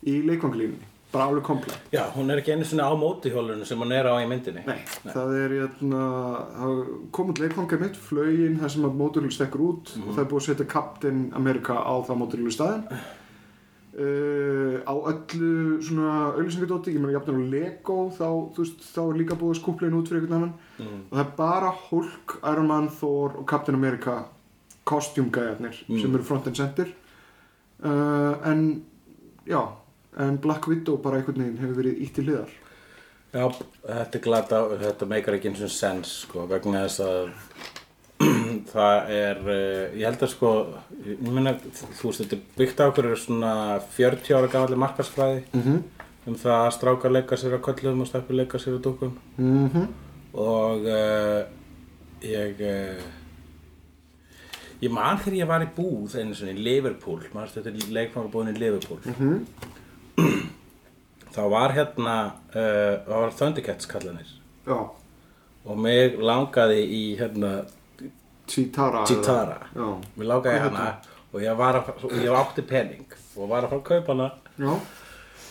[0.05, 1.83] í leikvanglínunni bara alveg komplett.
[1.93, 4.65] Já, hún er ekki einu sinni á mótihjólunu sem hún er á í myndinni.
[4.67, 6.01] Nei, það er hérna,
[6.57, 6.81] það
[7.15, 10.41] kom út leikvangar mitt, flögin þar sem að móturhjól stekkur út og það er búið
[10.41, 12.83] að setja Captain America á það móturhjólu staðin
[13.95, 19.19] uh, á öllu svona auðlýsingadóti, ég meina jafnir á Lego þá, þú veist, þá er
[19.21, 20.53] líka búið að skúpla inn út fyrir einhvern annan.
[21.09, 24.23] Og það er bara Hulk, Iron Man, Thor og Captain America
[24.85, 26.91] kostjumgæjarnir sem eru front and center.
[27.83, 28.85] Uh, en
[29.47, 29.61] já,
[30.17, 32.53] en Black Widow bara einhvern veginn hefur verið ítt í hliðar.
[33.35, 37.33] Já, þetta er glata, þetta meikar ekki eins og sens sko, vegna þess að
[38.71, 40.51] það er, uh, ég held að sko,
[41.05, 43.51] ég meina, þú veist, þetta er byggt á okkur svona
[43.97, 45.83] 40 ára gamalli markarsfræði Mhm.
[46.27, 49.13] um það að strákar leika sér á köllum og stelpur leika sér á dúkum.
[49.37, 49.87] Mhm.
[50.33, 51.45] Og uh,
[52.21, 53.01] ég, uh,
[54.81, 58.55] ég man þegar ég var í búð einu sinni í Liverpool, maður þetta er leikfangabúðin
[58.55, 58.99] í Liverpool?
[61.35, 62.15] Þá var hérna,
[62.55, 64.29] uh, það var Thundercats kallanir
[64.65, 64.77] Já,
[65.65, 67.49] og mig langaði í hérna
[68.47, 69.57] Chitara Chitara.
[69.75, 70.85] Mér Hvað hana
[71.33, 73.05] og ég, var að, og ég átti pening
[73.35, 74.29] og var að fara að kaupa hana.
[74.55, 74.73] Já,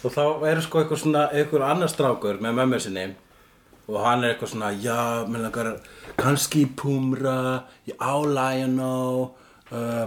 [0.04, 3.06] og þá er sko eitthvað svona eitthvað annar strákur með mömmu sinni
[3.84, 5.74] og hann er eitthvað svona já, mér langar
[6.20, 10.06] kannski Pumra ég á Lionel uh,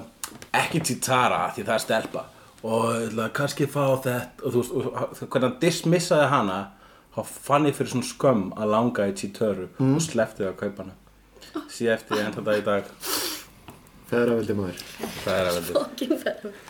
[0.57, 2.25] ekki Chitara því það er stelpa.
[2.67, 6.57] Og ætla kannski fá þetta og þú veist, hvernig hann dismissaði hana
[7.17, 10.95] þá fann ég fyrir svona skömm að langa í Chitaru og sleppti að kaupa hana
[11.71, 12.91] síðan eftir enn þetta í dag.
[14.07, 14.81] Feðraveldi maður.
[15.25, 16.61] Það er að veldi Fokkin ferð.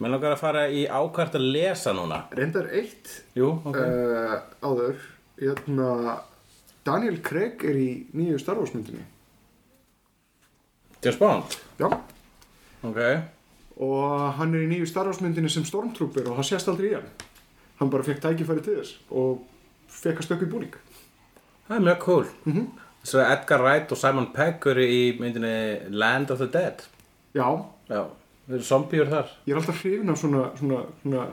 [0.00, 2.22] mér langar að fara í ákvært að lesa núna.
[2.34, 3.76] Reyndar eitt jú, ok.
[3.76, 4.96] uh, áður.
[5.40, 5.90] Hérna,
[6.84, 9.04] Daniel Craig er í nýju Star Wars myndinni.
[11.04, 11.56] James Bond?
[11.80, 11.88] Já.
[12.84, 12.98] Ok.
[13.80, 16.94] Og hann er í nýju Star Wars myndinni sem Stormtrooper og það sést aldrei í
[16.98, 17.08] hann.
[17.80, 19.46] Hann bara fekk tækifæri til þess og
[19.88, 20.74] fekk að stökku í búning.
[21.68, 22.26] Það er mjög cool
[23.02, 26.82] Svo Edgar Wright og Simon Pegg eru í myndinni Land of the Dead.
[27.34, 27.46] Já,
[27.90, 28.04] Já,
[28.46, 29.30] þeir eru zombíur þar.
[29.48, 31.24] Ég er alltaf hrifin af svona, svona, svona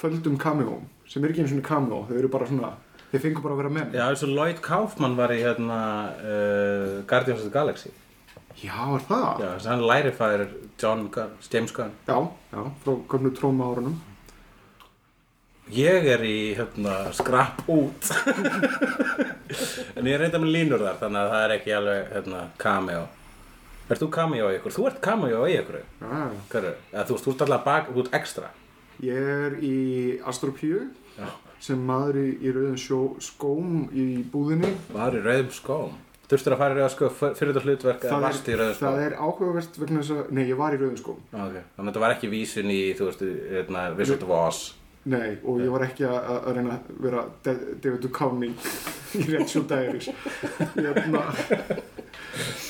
[0.00, 2.70] földum cameóum sem er ekki einu svona cameo, þau eru bara svona
[3.10, 3.94] þeir fengur bara að vera menn.
[3.94, 5.80] Já, eins og Lloyd Kaufman var í hérna
[6.18, 7.90] uh, Guardians of the Galaxy.
[8.60, 9.26] Já, er það?
[9.42, 10.44] Já, þess að hann lærifæður
[10.82, 11.92] John Gunn, James Gunn.
[12.06, 12.16] Já,
[12.54, 13.98] já, frá gömlu tróma árunum
[15.70, 18.10] Ég er í hérna skrapp út.
[19.98, 23.00] En ég er reynda með línur þar Þannig að það er ekki alveg hérna cameo.
[23.90, 24.74] Ert þú cameo í ykkur?
[24.76, 25.80] Þú ert cameo í ykkur.
[25.98, 26.20] Já,
[26.52, 26.72] Hverju?
[26.92, 28.50] Eða þú þú ert alltaf bak, þú ert extra
[29.00, 29.76] Ég er í
[30.28, 30.84] Astropíu
[31.60, 34.70] sem maður í, í rauðum sjó, skóm í búðinni.
[34.94, 35.94] Var í rauðum skóm.
[36.30, 38.86] Þurftur að fara í rauðum skóm fyrir þetta hlutverk eða varst í rauðum skóm?
[38.86, 41.22] það er áhugavert vegna þess að, nei ég var í rauðum skóm.
[41.32, 41.64] Ah, okay.
[41.76, 44.60] Þannig að þetta var ekki vísun í, þú veist, hérna, Wizard of Oz
[45.08, 48.50] Nei, og ég var ekki að, að reyna að vera David Duchovny
[49.16, 50.10] í Rachel Diaries
[50.76, 51.22] Hérna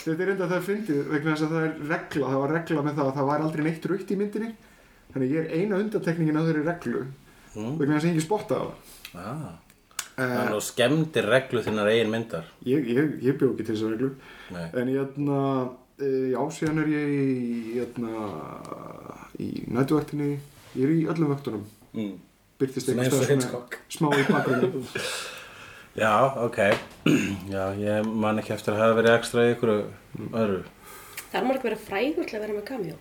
[0.00, 2.94] Þetta er enda það fyndið vegna þess að það er regla, það var regla með
[3.00, 4.52] það að það var aldrei neitt raukt í myndinni
[5.10, 7.02] Þannig ég er eina undantekningin á þeirri reglu
[7.50, 7.72] Mm.
[7.80, 8.66] vegna þess að engin spottaði
[9.10, 9.56] það ah.
[10.14, 13.88] Eh, Þannig að skemmdir reglu þinnar eigin myndar Ég, ég, ég bjó ekki til þessa
[13.90, 14.10] reglu
[14.54, 14.68] Nei.
[14.78, 15.38] En hérna,
[15.98, 18.30] e, já, síðan er ég í, hérna,
[19.42, 20.30] í nætuvaktinni,
[20.78, 21.66] ég er í öllum vöktunum.
[21.96, 22.16] Mm.
[22.61, 23.79] Byrtist Svona eitthvað og stöð Hitchcock.
[23.88, 24.87] smá í bakgrunni.
[26.00, 26.12] Já,
[26.46, 26.59] ok
[27.50, 29.72] Já, ég man ekki eftir að hafa verið ekstra í ykkur
[30.31, 30.61] öðru
[31.31, 32.98] Það er maður ekki verið frægur til að vera með cameo.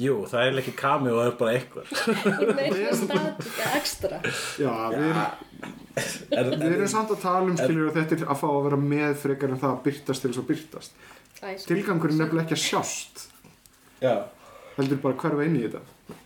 [0.00, 1.90] Jú, það er ekki kami og það er bara eitthvað
[2.56, 4.20] Nei, það er statika ekstra.
[4.58, 5.20] Já, við erum,
[6.34, 8.78] er, við erum samt að tala um skiljur að þetta er að fá að vera
[8.80, 10.96] með frekar en það að byrtast til þess að byrtast.
[11.44, 13.22] Er Tilgangurinn er nefnilega ekki að sjást,
[14.02, 14.14] Já,
[14.78, 15.84] heldur bara að hverfa inn í þetta.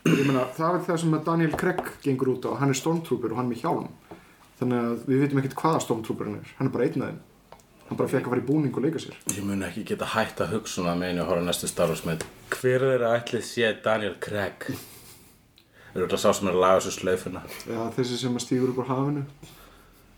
[0.09, 3.33] Ég meina, það er það sem að Daniel Craig gengur út á, hann er stormtrooper
[3.35, 3.89] og hann er með hjálm.
[4.59, 7.21] Þannig að við vitum ekkert hvaða stormtrooper hann er, hann er bara einn af þeim.
[7.89, 9.15] Hann bara fekk að fara í búning og leika sér.
[9.33, 11.89] ég mun ekki geta hætt að hugsa svona með einu að horfa á næstu Star
[11.89, 14.67] Wars mynd Hver er að ætlið sé Daniel Craig?
[15.95, 17.41] Er þetta sá sem er að laga svo slaufuna?
[17.65, 19.23] Já, þessi sem að stígur upp á hafinu.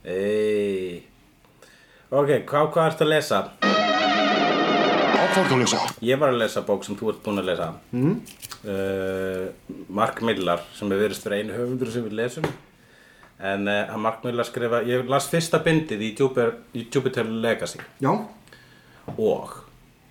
[0.03, 1.07] Ei
[2.11, 3.45] Ok, hvað, hvað ertu að lesa?
[5.21, 5.85] Hvað er að lesa?
[6.05, 8.17] Ég var að lesa bók sem þú ert búin að lesa mm.
[10.01, 12.51] Mark Millar sem er verið fyrir einu höfundur sem við lesum
[13.41, 18.13] en uh, Mark Millar skrifa ég las fyrsta bindið í Jupiter, Legacy Já,
[19.17, 19.57] og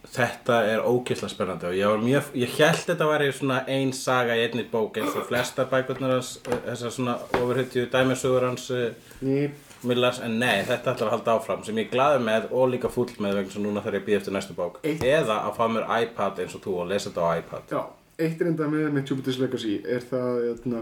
[0.10, 4.48] þetta er ógeðslega spennandi og ég, mjög, ég held þetta væri svona ein saga í
[4.48, 8.88] einni bók eins og flestar bækurnar hans eh, þessar svona ofurhyttju dæmisögur hans uh,
[9.22, 9.54] ég,
[9.88, 12.92] Millars, en nei, þetta ætlar að halda áfram sem ég er glaður með og líka
[12.92, 15.54] fúll með vegna sem núna þarf ég að býða eftir næstu bók Eitt- eða að
[15.56, 17.82] fá mér iPad eins og þú og lesa þetta á iPad já,
[18.20, 20.82] eitt reynda með með Jupiter's Legacy er það, hérna,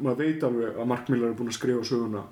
[0.00, 2.26] maður veit alveg að Mark Millar er búinn að skrifa söguna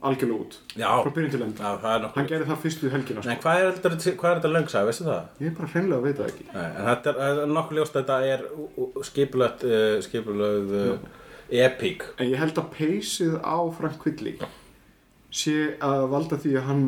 [0.00, 0.54] algjörlega út.
[0.80, 0.88] Já.
[1.04, 1.70] Frá byrjun til enda.
[1.76, 3.28] Er nokkuð Hann gerði það fyrstu helgina, sko.
[3.28, 3.80] Nei, hvað er
[4.20, 5.26] hvað er þetta löngsa, veistu það?
[5.44, 6.46] Ég bara hreinlega veit það ekki.
[6.54, 8.44] Nei, en þetta er, er nokkuð ljóst að þetta er
[9.10, 11.10] skipulögt, uh, skipulögð uh,
[11.50, 12.08] epic.
[12.18, 14.38] En ég held að peysið á Frank Quidley
[15.30, 16.84] sé að valda því að hann,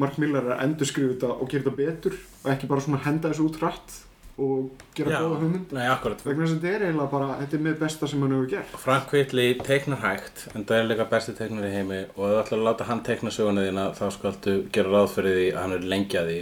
[0.00, 3.32] Mark Millar er að endurskrifa þetta og gera þetta betur og ekki bara svona henda
[3.32, 3.98] þessu út hratt
[4.40, 5.74] og gera góða hugmynd.
[5.76, 6.22] Nei, akkurat.
[6.24, 8.78] Vegna þess að þetta er eiginlega bara, þetta er með besta sem hann hefur gert.
[8.82, 12.40] Frank Whitley teiknar hægt en það er líka besti teiknar í heimi og ef þú
[12.40, 15.76] ætlar að láta hann teikna söguna þína þá skaltu gera ráð fyrir því að hann
[15.76, 16.40] er lengi að því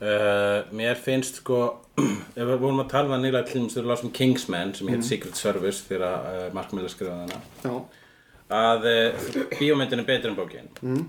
[0.00, 1.60] uh, Mér finnst sko
[2.38, 5.06] ef við vorum að tala um nýlega til þess að við lásum Kingsman sem heit
[5.06, 7.78] Secret Service þegar uh, Mark Miller skrifaði hana
[8.56, 11.00] að uh, bíómyndin er betur en bókin mm.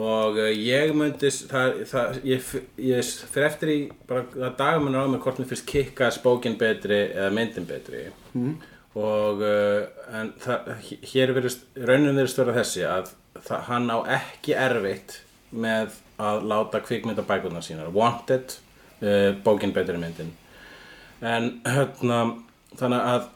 [0.00, 2.54] og ég myndi það, það, ég,
[2.86, 3.76] ég fyrir eftir í
[4.08, 8.56] bara að dagamunur á mig hvort mér finnst kikkas bókin betri eða myndin betri mm.
[9.02, 10.72] og en það,
[11.12, 13.14] hér verðist raunin verðist vera þessi að
[13.66, 15.20] hann á ekki erfitt
[15.52, 17.92] með að láta kvikmyndabækurnar sínar.
[17.94, 18.58] Wanted,
[19.02, 20.34] uh, bókin betri en myndin.
[21.20, 22.20] En hérna
[22.76, 23.32] þannig að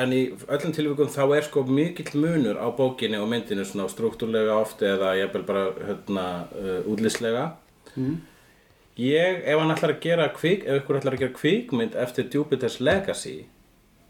[0.00, 0.20] en í
[0.52, 5.14] öllum tilvíkum þá er sko mikill munur á bókinni og myndinni svona struktúrlega oft eða
[5.18, 7.46] jafnvel bara hérna uh, útlýslega
[9.00, 12.78] ég, ef hann ætlar að gera kvik ef ykkur ætlar að gera kvikmynd eftir Jupiter's
[12.80, 13.38] Legacy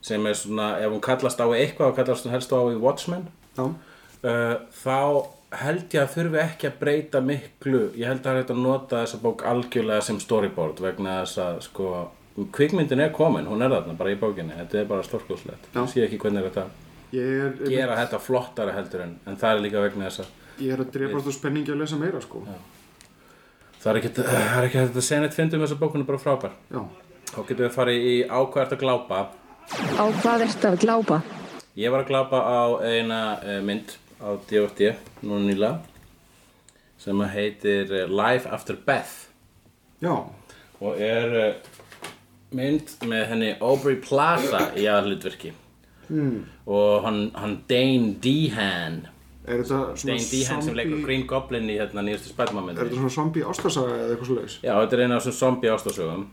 [0.07, 2.79] sem er svona, ef hún kallast á í eitthvað og kallast hún helst á í
[2.83, 4.99] Watchmen já, uh, þá
[5.55, 7.83] held ég að þurfi ekki að breyta miklu.
[7.97, 11.43] Ég held að það er hægt að nota þessa bók algjörlega sem storyboard vegna þess
[11.45, 11.91] að sko
[12.53, 14.57] kvikmyndin er komin, hún er þarna bara í bókinni.
[14.59, 15.81] Þetta er bara stórkóðslegt, Já.
[15.81, 16.67] ég sé ekki hvernig er þetta
[17.17, 20.75] ég er, gera þetta flottara heldur en en það er líka vegna þess að ég
[20.75, 22.43] er að drefast á spenningi að lesa meira, sko.
[23.81, 26.57] það er ekki, það er ekki að segja neitt fyndum þessa bókun er bara frábær.
[26.73, 26.83] Já,
[27.33, 29.25] þá getum við farið í ákvært að glápa?
[29.97, 31.23] Á hvað ertu að glápa?
[31.77, 34.95] ég var að glápa á eina uh, mynd á D.O.D.
[35.23, 35.71] núna nýla
[37.01, 39.29] sem heitir uh, Life After Beth.
[40.03, 40.15] Já,
[40.81, 41.75] og er uh,
[42.57, 45.53] mynd með henni Aubrey Plaza í aðhlutverki
[46.09, 46.39] mm.
[46.67, 49.03] og hann, hann Dane Dehan.
[49.47, 52.89] Er þetta svona Dane Dehan sem leikur zombie, Green Goblin í hérna nýjastu er þetta
[52.95, 56.25] svona zombie ástarsaga eða eitthvað svo Já, þetta er eina af þessum zombie ástasögum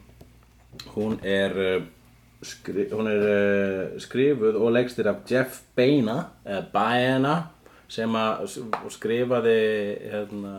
[0.96, 1.84] hún er uh,
[2.46, 7.36] skri, hún er uh, skrifuð og legstir af Jeff Baina eða Baena
[7.94, 8.58] sem að
[8.94, 9.58] skrifaði
[10.12, 10.54] hérna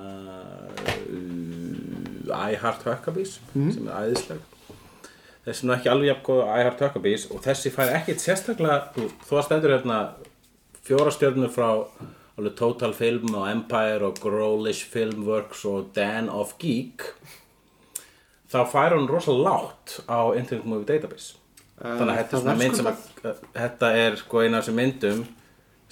[1.11, 4.42] uh, I Heart Huckabees sem er æðisleg
[5.44, 9.07] þessi er nú ekki alveg jafn góð I Heart Huckabees og þessi fær ekkit sérstaklega
[9.27, 9.99] þó að stendur hérna
[10.85, 11.70] fjóra stjörnur frá
[12.38, 17.09] alveg Total Film og Empire og Growlish Filmworks og Dan of Geek
[18.51, 21.35] þá fær hún rosalega lágt á Internet Movie Database.
[21.81, 25.25] Þannig að þetta er mynd sem að uh, þetta er sko eina af þessum myndum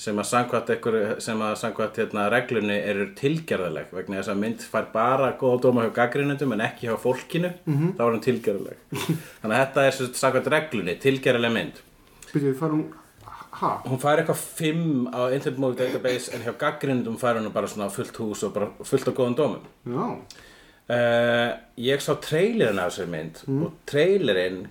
[0.02, 5.84] sem að samkvæmt hérna, reglunni eru tilgerðaleg vegna þess að mynd fær bara góða dóma
[5.86, 7.92] hjá gaggrinundum en ekki hjá fólkinu Mhm.
[7.98, 8.76] þá er hún tilgerðaleg
[9.42, 11.80] þannig að þetta er samkvæmt reglunni tilgerðaleg mynd.
[12.32, 12.84] Byrjuðu, fær hún,
[13.60, 13.72] ha?
[13.86, 17.90] hún fær eitthvað fimm á Internet Movie Database en hjá gaggrinundum fær hún bara svona
[17.92, 19.68] fullt hús og bara fullt á góðum dómum.
[19.86, 20.08] Já,
[20.92, 24.64] Uh, ég sá trailerinn af þessari mynd og trailerinn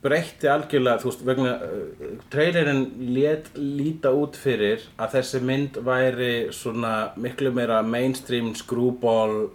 [0.00, 2.84] breytti algjörlega, þú veist, vegna uh, trailerinn
[3.14, 9.50] lét líta út fyrir að þessi mynd væri svona miklu meira mainstream screwball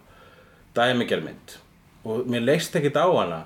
[0.77, 1.57] dæmigermynd.
[2.05, 3.41] Og mér leist ekkert á hana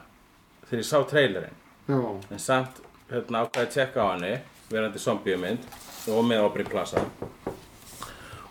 [0.67, 1.59] þegar ég sá trailerinn.
[1.89, 4.35] Já, en samt hérna ákvæði að tjekka á henni
[4.69, 5.63] verandi zombiumynd
[6.09, 7.01] og með Aubrey Plaza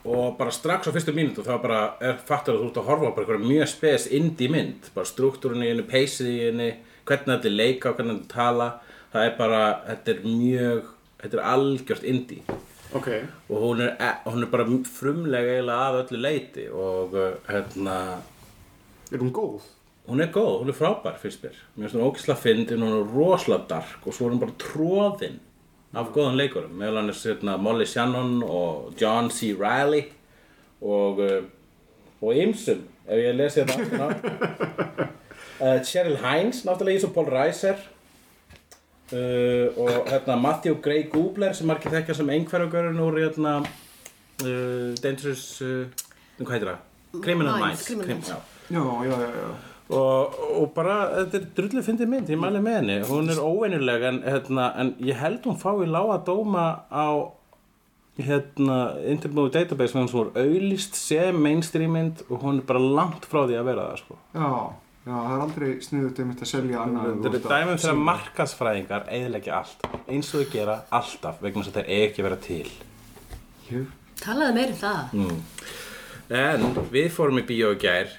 [0.08, 3.08] og bara strax á fyrstu mínútu þá bara er fattur að þú ert að horfa
[3.08, 4.88] á bara einhverja mjög spes indie mynd.
[4.94, 6.68] Bara struktúrun í henni, peysið í henni
[7.08, 8.68] hvernig þetta er leika og hvernig þetta tala
[9.12, 10.90] það er bara, þetta er mjög
[11.22, 12.58] þetta er algjört indie
[12.94, 13.08] ok.
[13.48, 17.98] og hún er, e- hún er bara frumlega eiginlega að öllu leiti og uh, hérna
[19.08, 19.64] Er hún góð?
[20.08, 23.12] hún er góð, hún er frábær fyrst mér mér finnst hún ógislega fyndin, hún er
[23.12, 25.38] rosalega dark og svo er hún bara tróðin
[25.96, 29.54] af góðan leikurum, meðal hann er hérna, Molly Shannon og John C.
[29.56, 30.02] Reilly
[30.84, 31.38] og uh,
[32.20, 35.18] og ymsum, ef ég lesi þetta á
[35.60, 37.78] uh, Cheryl Hines, náttúrulega eins og Paul Reiser
[39.12, 45.46] uh, og hérna Matthew Gray Gubler sem margir þekkja sem einhverjagörun úr hérna uh, Dangerous
[45.64, 45.86] uh,
[46.42, 46.84] hvað heitir það?
[47.24, 47.88] Criminal Minds,
[48.28, 48.36] já.
[48.68, 49.48] Já, já, já,
[49.88, 54.04] og, og bara, þetta er drullu fyndið mynd, ég mæli með henni hún er óvenjuleg
[54.10, 57.32] en, hérna, en ég held hún fái lága dóma á
[58.18, 58.76] hérna
[59.08, 63.56] Intermove Database hún er auðlist sem mainstream mynd og hún er bara langt frá því
[63.60, 64.18] að vera það sko.
[64.34, 64.50] Já,
[65.08, 67.06] já, það er aldrei sniðut einmitt að selja annað.
[67.08, 68.04] en þetta þú er ert að dæmum þegar selja.
[68.08, 72.40] markasfræðingar eiginleggja allt, eins og þau gera alltaf vegna þess að þeir ekki að vera
[72.48, 72.70] til
[73.68, 73.84] Jú.
[74.18, 75.14] Talaðu meir um það.
[76.38, 78.12] en við fórum í bíó í gær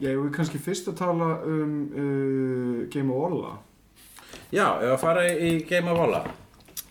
[0.00, 3.50] Já, við kannski fyrst að tala um uh, Game of Olla.
[4.50, 6.22] já, ef að fara í Game of Olla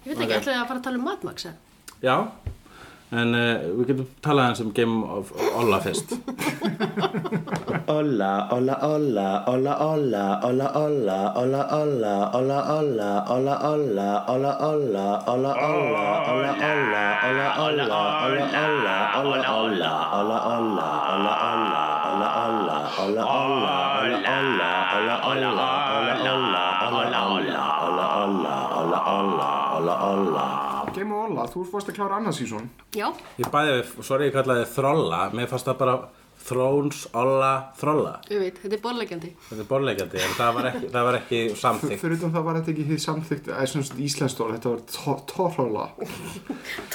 [0.06, 1.56] Ég veit ekki, ætlaði að fara að tala um Mad Max, eða?
[2.00, 2.16] Já,
[3.10, 6.14] en uh, við getum talað hans um Game of Olafest
[7.89, 14.57] Ola, ola, ola Ola, ola, ola, ola Ola, ola, ola, ola Ola, ola, ola,
[15.26, 17.88] ola Ola, ola, ola, ola Ola, ola, ola, ola
[18.39, 19.88] Ola, ola, ola,
[20.20, 21.43] ola Ola, ola, ola,
[22.10, 22.88] ola Ola, ola,
[23.99, 24.79] ola, olla
[31.50, 32.70] Olla, þú fórst að klára annað sísón.
[32.93, 35.95] Já, Ég bæði við, sorry ég kallaði Þrolla, mér fannst það bara
[36.39, 38.14] Thrones, Olla, Þrolla.
[38.30, 39.32] ég veit, þetta er borlegjandi.
[39.50, 42.00] Þetta er borleikandi, en það var ekki, það var ekki samþykkt.
[42.02, 45.24] Fyrir utan það var þetta ekki því samþygt, eða svona svona íslenskt orð, þetta var
[45.34, 45.88] Torrolla.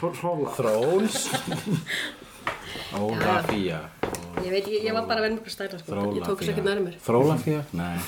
[0.00, 0.54] Torrolla.
[0.56, 1.28] Thrones,
[2.98, 3.80] Óla Fía,
[4.42, 5.96] Ég veit, ég, ég var bara að vera mjög stæla, sko.
[6.16, 6.94] Ég tók þess ekki nærmur.
[7.04, 7.60] Þróla Fía?
[7.78, 7.98] Nei.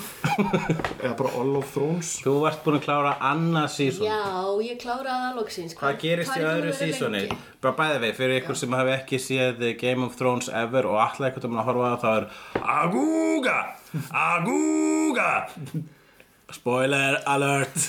[1.05, 2.11] Eða bara All of Thrones.
[2.24, 4.09] Þú varst búin að klára annað sísón.
[4.09, 4.24] Já,
[4.66, 5.76] ég kláraði að loksins.
[5.78, 7.22] Hvað gerist í öðru sísóni?
[7.62, 11.28] Bara bæði við, fyrir ykkur sem hafi ekki séð Game of Thrones ever og alltaf
[11.28, 13.59] eitthvað um að horfa á það, er Agúga!
[14.24, 15.30] Agúga!
[16.57, 17.89] Spoiler alert!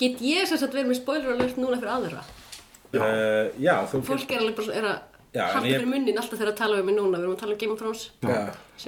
[0.00, 2.24] Get ég sem sagt verið með spoiler alert núna fyrir aðra?
[2.94, 4.98] Uh, já, þú Fólk er alveg bara er að
[5.66, 7.18] ég- fyrir munnin alltaf þegar að tala um mig núna.
[7.18, 8.04] Við erum að tala um Game of Thrones,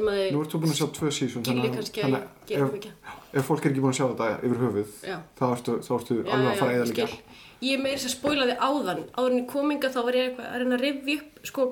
[0.08, 1.10] að Nú þið ert þú búin að sjá tvö
[1.48, 2.14] gildi kannski að
[2.48, 2.86] ef,
[3.34, 5.16] ef fólk er ekki búin að sjá þetta yfir höfuð, Já.
[5.38, 7.06] þá ertu, þá ertu Já, alveg að fara að eða ég líka.
[7.68, 9.02] Ég meiri sem spoilaði áðan.
[9.18, 11.66] Áður en ég kominga þá var ég að reyna að rifja upp, sko,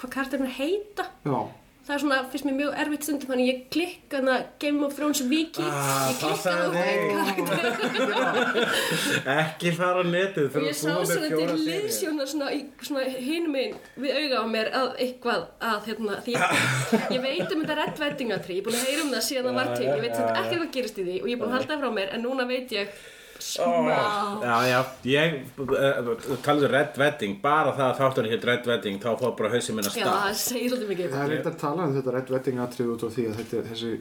[0.00, 1.04] hvað karakterinn heita.
[1.26, 1.38] Já.
[1.86, 5.20] Það er svona, finnst mér mjög erfitt stundum, þannig ég klikka hana Game of Thrones
[5.30, 8.66] wiki, Ah, ég klikka karakter.
[9.36, 12.48] Ekki fara á netið og ég sá svona til liðsjóna svona,
[12.82, 16.40] svona hinum einn við auga á mér að eitthvað að hérna, því ég,
[17.14, 19.46] ég veit um þetta Red Wedding aðri, ég er búin að heyra um það síðan
[19.52, 21.52] það var til, ég veit þetta ekki hvað gerist í því og ég er búin
[21.52, 22.98] að halda frá mér en núna veit ég
[23.42, 23.96] smá
[24.42, 24.78] Já, já,
[25.10, 26.10] ég uh,
[26.44, 29.92] talaðu Red Wedding, bara það að þáttunni hétt Red Wedding, þá fór bara hausinn minna
[29.92, 30.16] Já, stað.
[30.22, 33.06] það segir svolítið mikið Það er reynd að tala um þetta Red Wedding atrið út
[33.06, 33.92] á því að þetta, þessi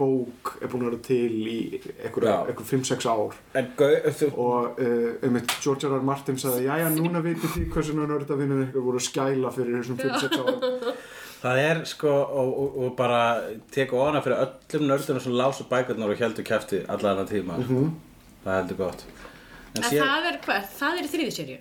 [0.00, 1.60] bók er búin að vera til í
[2.06, 2.40] einhverja Já.
[2.52, 5.96] einhver 5-6 ár En gau, þú, og uh, um George R.
[6.00, 6.04] R.
[6.10, 10.40] Martin sagði jæja núna vitið því hversu nördavinnir eitthvað voru að skæla fyrir þessum 5-6
[10.40, 10.94] árum
[11.40, 13.20] það er sko, og, og, og bara
[13.72, 17.58] teka ofana fyrir öllum nördunum sem lásu bækurnar og heldur kæfti alla þennan tíma.
[18.44, 19.02] Það heldur gott.
[19.74, 20.70] En En síðan, það er hvað?
[20.78, 21.58] Það er í þriði serju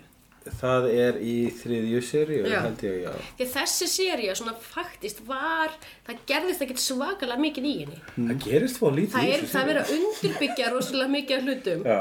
[0.59, 2.59] það er í þriðju seríu, Já.
[2.63, 3.09] held ég, já.
[3.43, 5.73] Að þessi serja svona faktist var
[6.07, 9.51] það gerðist ekkert svakalega mikið í henni Það gerist fór lítið Það í er, þessu
[9.51, 9.67] það er seríu.
[9.69, 11.99] verið að undirbyggja rosalega mikið af hlutum Já.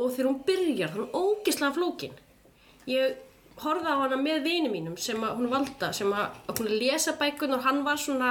[0.00, 2.14] og þegar hún byrjar þá er hún ógislega flókin
[2.94, 3.18] ég
[3.66, 6.78] horfði á hana með vini mínum sem að hún valda sem að, að hún að
[6.86, 8.30] lesa bækun og hann var svona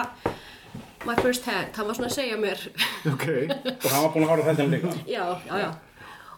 [1.06, 2.66] my first hand, hann var svona að segja mér
[3.14, 3.28] ok,
[3.76, 4.96] Og hann var búin að horfa á þetta líka.
[5.06, 5.70] já, já, já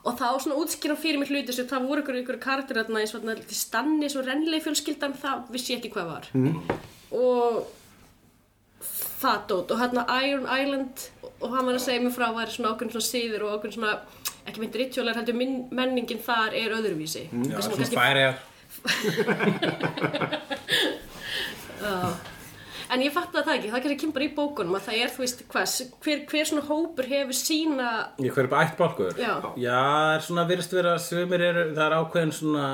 [0.02, 3.36] og þá svona útskýra fyrir mér hluti sem það voru ykkur, ykkur karakter þarna þarna
[3.42, 6.56] til Stannis og Renly fjölskyldan það vissi ég ekki hvað var mm.
[7.20, 7.54] og
[9.22, 10.96] það dót og hérna Iron Island
[11.42, 13.94] og hann var að segja mér frá væri svona ákveðin svona síður og ákveðin svona
[14.50, 17.50] ekki mynd ritualar heldur minn, menningin þar er öðruvísi mm.
[17.52, 18.38] Já, svona kannski færiðar.
[22.92, 25.12] En ég fatt að það ekki, það kannski kemur bara í bókunum að það er,
[25.14, 29.14] þú veist, hvað, hver, hver svona hópur hefur sína, Ég hver upp ætt bálkur?
[29.16, 29.32] Já.
[29.56, 32.66] Já, það er svona, virðist vera, svimir eru, það er ákveðin svona,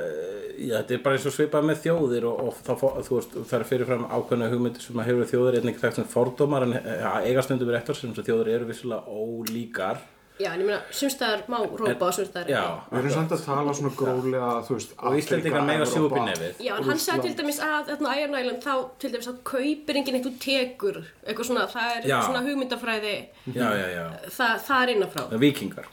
[0.00, 2.72] eh, já, þetta er bara eins og svipað með þjóðir og, og þá,
[3.06, 6.66] þú veist, það er fyrirfram ákveðina hugmyndir sem að hefur þjóðir einnig þekkt sem fordómar
[6.66, 10.02] en ja, eiga stundum við rektor sem að þjóðir eru vissulega ólíkar.
[10.40, 12.90] Já, en ég meina, sumstaðar má rópa og sumstaðar Já, ekki.
[12.94, 16.60] við erum samt að tala svona gróflega þú veist, og Íslendingar mega sjúpa í nefið.
[16.66, 18.74] Já, en hann sagði til dæmis að þarna Iron Island þá
[19.04, 22.18] til dæmis að kaupir enginn eitthvað tekur, eitthvað svona, það er Já.
[22.26, 23.16] svona hugmyndafræði,
[23.54, 24.04] Já, já, já.
[24.38, 25.24] það, það er innanfrá.
[25.26, 25.90] Það er vikingar.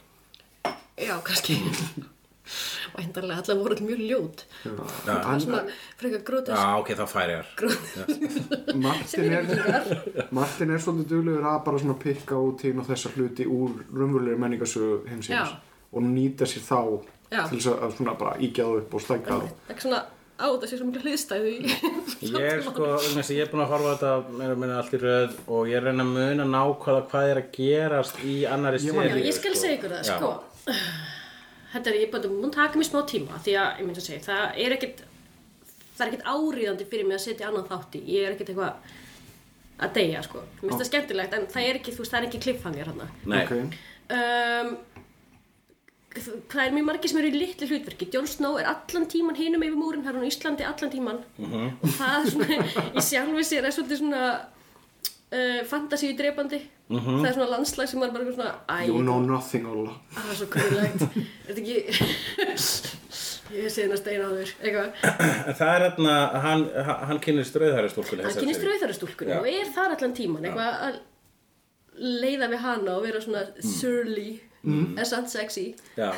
[0.98, 1.60] Já, kannski.
[2.98, 4.44] væntanlega allar voru mjög ljót.
[4.64, 5.62] Það er svona
[6.00, 7.46] frekar grótis Já, ok, þá fær ég
[8.86, 9.48] Martin er,
[10.36, 14.42] Martin er svolítið duglegur að bara svona pikka út hinn og þessa hluti úr raunverulegri
[14.44, 15.56] menningasögu heimsins
[15.94, 16.80] og nýta sér þá
[17.28, 17.42] Já.
[17.50, 19.50] til þess að svona bara ígja það upp og stækka það.
[19.68, 20.04] Ekki svona
[20.38, 21.58] á þetta sé svo mikla hliðstæðu í
[22.28, 25.00] Ég er sko, að ég er búin að horfa þetta meira og minna allt í
[25.02, 28.82] röð og ég er að reyna að muna nákvæða hvað er að gerast í annari
[28.84, 29.62] seríu ég skal sko.
[29.64, 30.34] segja ykkur það, sko
[31.78, 34.26] Þetta er, ég bara, mun taka mér smá tíma því að, ég myndi að segja,
[34.28, 35.04] það er ekkert
[35.98, 38.94] það er ekkert áríðandi fyrir mig að setja annan þátt í, ég er ekkert eitthvað
[39.86, 42.28] að deyja, sko, mér finnst það skemmtilegt en það er ekki, þú veist, það er
[42.32, 43.54] ekki kliffhangar hann Nei, Ok.
[44.18, 44.72] um,
[46.50, 48.08] það er mjög margir sem eru í litlu hlutverki.
[48.14, 51.20] Jon Snow er allan tíman hinum yfir múrin það er hann á Íslandi allan tíman.
[51.38, 52.58] Og það er svona,
[52.98, 54.24] í sjálfi sér er svolítið svona
[55.34, 56.62] uh, fantasíu drepandi.
[56.88, 60.30] Það er svona landslag sem er bara eitthvað svona æ, You know nothing Óla það
[60.32, 62.98] er svo grunlegt er þetta ekki
[63.58, 64.54] ég sé hennar steina á þér.
[65.58, 66.16] Það er hérna,
[66.46, 66.66] hann,
[67.12, 69.40] hann kynnist rauðhæri stúlkunni hann kynist rauðarastúlkunni Já.
[69.42, 71.00] og er þar allan tíman eitthvað að
[72.24, 74.30] leiða við hana og vera svona surly.
[74.68, 75.70] En samt sexy.
[75.96, 76.10] Já,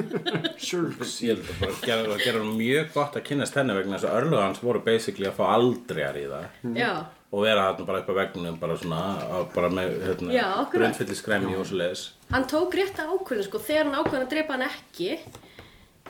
[0.66, 4.08] Shirks ég held að bara gera, gera hann mjög gott að kynnast henni vegna þess
[4.08, 6.48] að örlög hans voru basically að fá aldrei í það.
[6.74, 6.90] Já
[7.34, 9.00] og vera þarna bara upp á vegnum bara svona,
[9.54, 13.90] bara með hérna, brundfyllir skremmi og svo leiðis hann tók rétt að ákvörðin sko, þegar
[13.90, 15.10] hann ákvörðin að drepa hann ekki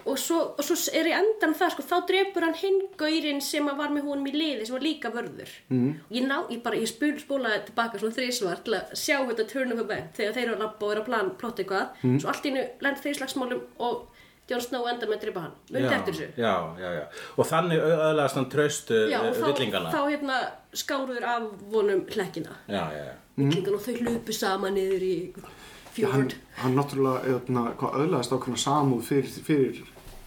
[0.04, 3.68] og svo, og svo er í endan það sko, þá drepur hann hinn gaurinn sem
[3.78, 5.52] var með honum í liði sem var líka vörður.
[5.72, 5.90] Mm.
[6.12, 9.72] ég ná, ég bara, ég spul spólaði tilbaka svona þrísvar til að sjá þetta turn
[9.72, 12.02] of event þegar þeir eru að labba og eru að plan plotta eitthvað.
[12.20, 14.13] Svo allt í innu lenda þeir slagsmálum og
[14.50, 15.52] Jon Snow enda með að drepa hann.
[15.72, 16.26] Mundi eftir þessu.
[16.36, 17.04] já, já, já,
[17.40, 20.40] og þannig öðlaðast hann traustu Já, og þá, villingana þá hérna
[20.76, 22.56] skáruður af vonum hlekkina.
[22.68, 23.14] Já, já, já.
[23.40, 25.48] Villingana og þau hlupu saman niður í hann,
[25.96, 29.82] fjord hann náttúrulega eðna, hvað, öðlaðist ákveðna samúð fyrir, fyrir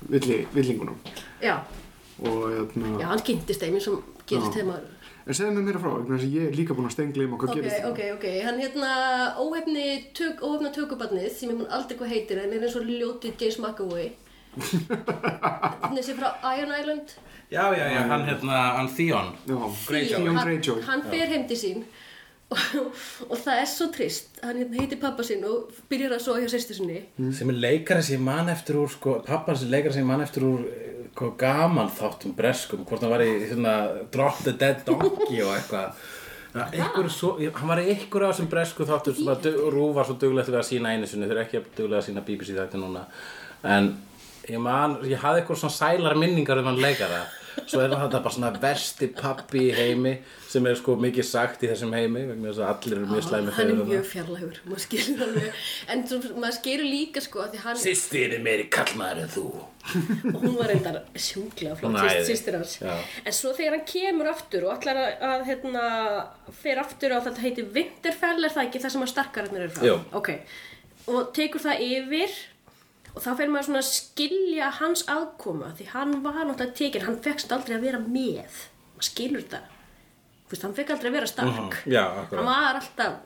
[0.09, 0.97] villi, villingunum.
[1.43, 1.59] Já,
[2.25, 4.89] og eðna, já, hann kynntist þeim eins og gerist þeim að
[5.27, 7.49] en segðu mér meira frá vegna þess að ég er líka búin að stengla hvað
[7.51, 8.91] Ok, gerist ok, ok, hann hérna
[9.43, 13.33] óhefni tök, óhefna tökubarnið sem ég mun aldrei hvað heitir en er eins og ljóti
[13.35, 14.07] James McAvoy.
[15.97, 17.13] Þessi frá Iron Island?
[17.51, 19.33] Já, já, já, hann hérna, hann Theon.
[19.47, 19.55] Já,
[19.87, 20.23] Greyjoy.
[20.23, 20.81] Theon hann, Greyjoy.
[20.87, 21.83] hann fer heim til sín
[22.51, 24.37] og, það er svo trist.
[24.43, 27.01] Hann hérna heitir pappa sinn og byrjar að sofa hjá sýstu sinni.
[27.35, 30.23] Sem er leikari sem ég man eftir úr sko, pappans er leikari sem ég man
[30.23, 33.73] eftir úr eh, hvað gaman þáttum breskum hvort hann var í hérna,
[34.13, 36.05] Drop the Dead Donkey og eitthvað.
[36.57, 40.15] Ja, einhver svo, hann var í einhver af þessum bresku þáttum sem Rú var svo
[40.21, 43.03] duglegt við að sína einu sinni, þeir eru ekki duglega að sína BBC þetta núna.
[43.67, 43.91] En
[44.47, 47.25] ég man, ég hafði eitthvað svona sælar minningar um hann leikara
[47.65, 50.13] svo er þetta bara svona versti pappi í heimi
[50.47, 53.55] sem er sko mikið sagt í þessum heimi vegna þess að allir eru mjög slæmi
[53.57, 55.63] hann er mjög fjarlægur maður skilur alveg
[55.95, 60.55] en svo, maður skilur líka sko hann Sýstir er meiri kallmaður en þú og hún
[60.59, 62.19] var reyndar sjúklega Hún flott æði.
[62.19, 62.95] sýst- systir hans Já.
[63.25, 65.83] en svo þegar hann kemur aftur og allar að, að hérna,
[66.63, 69.87] fer aftur á þetta heitir Winterfell er það ekki það sem að stakkararnir eru frá
[69.87, 69.97] Jú.
[70.19, 70.29] ok,
[71.07, 72.37] og tekur það yfir
[73.17, 77.17] og þá fer maður svona að skilja hans aðkoma því hann var náttúrulega tekin hann
[77.25, 78.61] fekkst aldrei að vera með
[78.93, 79.63] maður skilur þetta
[80.47, 82.37] Þú veist, hann fekk aldrei að vera stark Já, akkurat.
[82.37, 83.17] hann var alltaf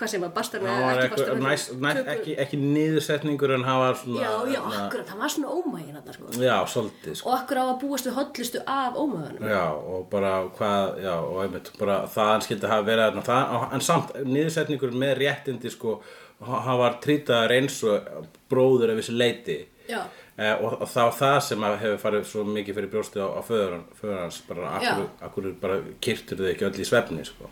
[0.00, 3.80] hvað sem var bastar með var ekki bastar næst, næst, ekki, ekki niðursetningur en hann
[3.82, 6.30] var svona já, já, akkurat, hann var svona ómægin þarna, sko.
[6.40, 7.28] já, svolítið sko.
[7.28, 9.60] og akkur á að búast við hotlistu af ómæðunum já,
[9.92, 14.16] og bara hvað já, og einmitt, bara það hann skildi verið þarna, það, en samt,
[14.24, 15.98] niðursetningur með réttindi, sko
[16.46, 19.58] hann var trýtaður eins og bróður af þessu leiti
[19.90, 20.02] Já.
[20.36, 23.40] eh, og, og þá það sem að hefur farið svo mikið fyrir brjóstið á, á
[23.46, 27.50] föður, föður hans bara, akkur, akkur bara kyrtur þau ekki öll í svefni, sko?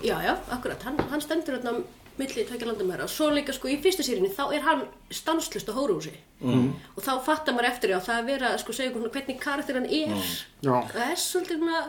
[0.00, 1.78] Já, já, akkurat, hann, hann stendur hérna á
[2.20, 4.82] milli tvekja landamæra og svo líka sko í fyrstu sérinu þá er hann
[5.14, 6.12] stanslust á hórúsi
[6.42, 6.66] mm.
[6.96, 9.78] og þá fattar maður eftir því að það er verið að sko segja hvernig karakter
[9.78, 10.26] hann er.
[10.60, 10.74] Já.
[10.92, 11.80] það er svolítið svona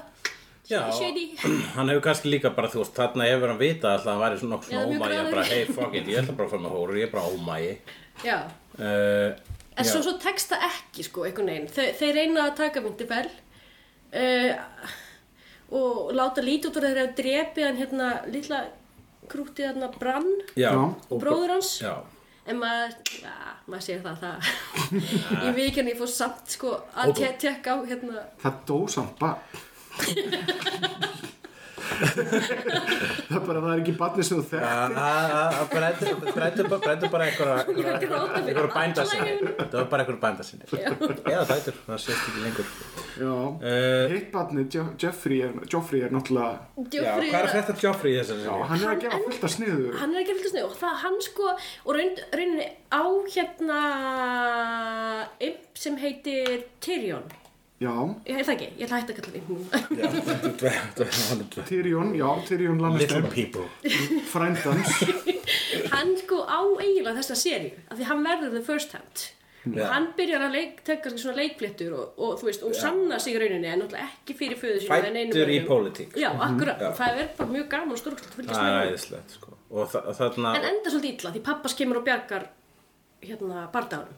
[0.72, 1.26] Já, shady
[1.76, 4.42] hann hefur kannski líka bara, þú veist, þarna hefur hann vitað alltaf að hann væri
[4.42, 5.32] svona nokkuð Já, svona ómægi gráður.
[5.36, 7.74] bara, hey, fuck it, ég ætla bara að fara með hóru, ég er bara ómægi
[8.26, 8.38] Já,
[8.80, 9.30] uh,
[9.82, 13.08] en svo, svo tekst það ekki sko einhvern veginn, Þe, þeir reyna að taka myndi
[13.10, 13.26] vel
[14.14, 14.94] uh,
[15.72, 18.64] og láta lítið út úr þeir hafa drepið hann hérna litla
[19.32, 20.28] krútið hérna brann
[20.60, 21.76] Já, og bróður hans.
[21.84, 21.94] Já,
[22.50, 23.34] En maður, já,
[23.70, 24.48] maður sér það, það,
[25.46, 28.80] ég veit ekki hann ég fór samt sko að te tekka á hérna, Það dó
[28.90, 29.62] samt bara
[32.02, 36.16] það er bara, það er ekki barni sem þú þekktir.
[36.36, 37.92] Brendur brendur bara einhverja gráta fyrir
[38.48, 39.52] einhverja bænda sinni andlaginu.
[39.62, 42.68] Það var bara einhverja bænda sinni Eða dætur, það sést ekki lengur.
[43.22, 43.34] Já,
[43.72, 46.54] Eh, hitt barni, Je Jeffrey er, er náttúrulega
[46.96, 48.68] Já, hvað er að frétta Joffrey í þessari séri?
[48.72, 51.18] hann er að gefa fullt af sniðu hann er ekki fylgst snið og það hann
[51.28, 53.04] sko og raun, rauninni á
[53.36, 53.80] hérna
[55.50, 57.28] imp sem heitir Tyrion
[57.82, 57.90] Já,
[58.30, 59.66] ég það ekki, ég ætla að kalla hann imp núna
[61.66, 63.66] Tyrion, já, Tyrion Little Lannister people.
[64.30, 65.02] Frændans.
[65.96, 69.16] Hann sko á eiginlega þessa seríu af því hann verður the first hand.
[69.62, 69.86] Já.
[69.92, 73.38] hann byrjar að leik, tekka svona leikfléttur og, og þú veist, og sanna sig í
[73.44, 76.90] rauninni en náttúrulega ekki fyrir föðu einum Fættur í pólitík já, akkurat, Já.
[76.98, 79.50] það er bara mjög gaman og stórkvæmt að fylgjast Það er með æðislegt sko.
[79.70, 82.44] Og þa- þarna en enda svolítið illa því pappas kemur og bjargar
[83.22, 84.18] hérna bardaganum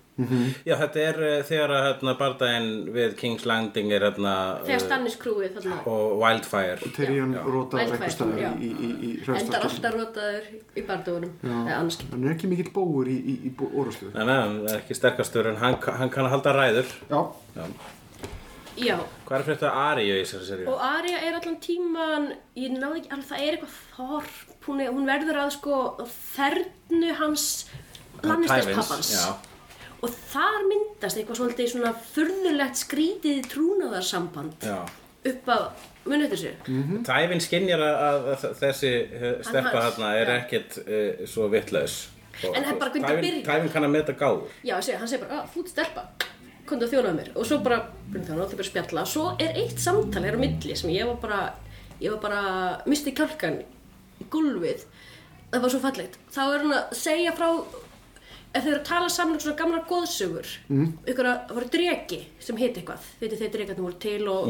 [0.62, 4.84] Já, þetta er uh, þegar að hérna, bardaginn við King's Landing er hérna þegar uh,
[4.84, 6.92] Stannis krúið þarna og Wildfire.
[6.94, 8.52] Tyrion rótaður Wildfire, eitthvað staðar já.
[8.62, 13.18] í, í, í, í endar alltaf rotaður í ekki Hann er ekki mikill bóur í,
[13.18, 16.56] í, í orðstöðu Nei, nei, hann er ekki sterkastur en hann, hann kann að halda
[16.60, 16.94] ræður.
[17.10, 17.20] Já,
[17.58, 17.66] Já.
[18.78, 18.96] já,
[19.26, 20.70] Hvað er fyrir þetta Aríu í þessari seríu?
[20.76, 24.38] og Arya er allan tíman ég náði ekki alveg, það er eitthvað þorp.
[24.64, 25.80] Hún, er, hún verður að sko
[26.38, 27.48] þernu hans
[28.24, 29.14] Lannisters pappans.
[30.04, 34.78] og þar myndast eitthvað svolítið svona furðulegt skrítið trúnaðarsamband Já.
[35.32, 35.64] upp að
[36.06, 36.52] muni þessu?
[37.08, 40.36] Tævin skinnjar að, að, að þessi uh, steppa Hann- þarna er já.
[40.42, 42.02] ekkert uh, svo vittlaus
[42.44, 43.44] En það er bara hvernig það byrjar.
[43.48, 46.06] Tævin kann að meta gáður já, ég segi, hann segir bara, að þú ert stelpa
[46.64, 47.30] komdu að þjónaða mér.
[47.36, 49.02] Og svo bara, það náttúrulega bara að spjalla.
[49.12, 51.40] Svo er eitt samtal hér á milli sem ég var bara
[52.00, 52.44] ég var bara,
[52.90, 53.58] misti kjálkan
[54.24, 54.86] í gulvið
[55.52, 56.16] það var svo fallegt.
[56.34, 57.50] Þá er hún að segja frá
[58.54, 60.90] ef þau eru að tala saman um svona gamla góðsögur mm.
[61.10, 64.50] ykkur að það voru dregi sem heit eitthvað, veitir þeir dregarnir voru til og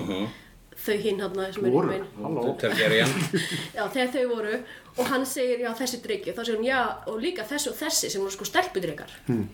[0.84, 3.14] þau hinn hann sem er voru, hinn Targaryen
[3.78, 4.56] Já, þegar þau voru
[4.93, 6.80] og hann segir, já, þessi drikki og þá segir hún, já,
[7.10, 9.45] og líka þessi og þessi sem voru sko stelpudrykar hmm.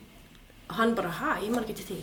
[0.70, 2.00] og hann bara, ha, ég man ekki til því.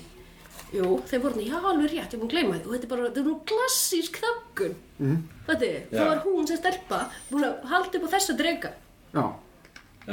[0.75, 2.65] Jú, þeir voru, já, alveg rétt, ég mun gleyma því.
[2.67, 4.73] Og þetta er bara, þetta er nú klassísk þöggun.
[4.99, 5.19] Mm.
[5.47, 6.07] Þetta er, þá Já.
[6.09, 8.71] var hún sem stelpa búin að halda upp á þessa drykka
[9.13, 9.25] Já,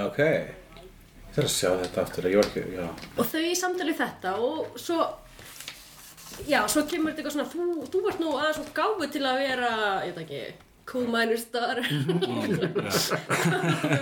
[0.03, 0.19] Ok
[1.33, 2.87] Að sjá þetta aftur Ég var ekki, já.
[3.17, 4.99] Og þau í samtali þetta og svo
[6.47, 9.41] já, svo kemur þetta eitthvað svona þú, þú ert nú aðeins svo gáfu til að
[9.43, 9.71] vera
[10.07, 10.41] ég veit ekki,
[10.89, 11.77] cool minor star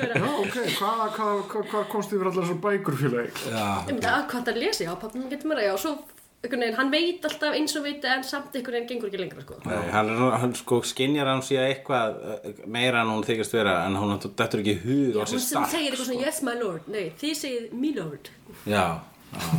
[0.07, 3.31] já, ok, hvað hva, hva, hva komst yfir allar svo bækur félagi?
[3.51, 5.93] ég myndi að hvað það lesi, já, pappin getur mér að já, og svo
[6.41, 9.59] veginn, hann veit alltaf eins og veit en samt einhvern veginn gengur ekki lengra sko.
[9.65, 10.13] Nei, hann,
[10.43, 14.63] hann sko skinjar hann síðan eitthvað uh, meira en hún þykist vera en hún dettur
[14.63, 16.87] ekki hug á sér hún stark segir eitthvað svona, yes my lord.
[16.91, 18.31] Nei, þið segið me lord.
[18.65, 18.87] Já,
[19.35, 19.51] já.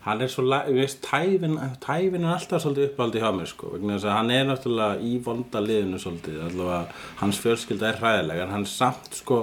[0.00, 3.98] Hann er svo, ég veist, tæfin, tæfin er alltaf svolítið uppáldi hjá mér sko vegna
[3.98, 6.78] þess að hann er náttúrulega í vonda liðinu svolítið, allavega
[7.20, 9.42] hans fjölskylda er hræðilega en hann samt sko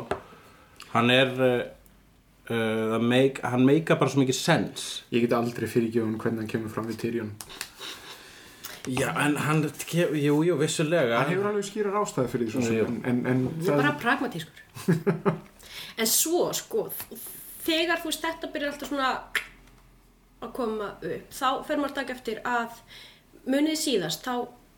[0.96, 1.30] hann er
[2.54, 6.74] uh, make, hann meika bara svo mikið sens Ég get aldrei fyrirgefun hvernig hann kemur
[6.74, 7.34] fram við Tyrion.
[8.88, 11.18] Já, en hann, jú, jú, vissulega.
[11.20, 14.64] Hann hefur alveg skýrar ástæði fyrir því svo en, en, en það er bara pragmatískur.
[15.98, 16.84] En svo sko
[17.66, 19.10] þegar þú veist þetta byrjar alltaf svona
[20.46, 22.82] að koma upp þá fer maður að taka eftir að
[23.50, 24.34] munið síðast þá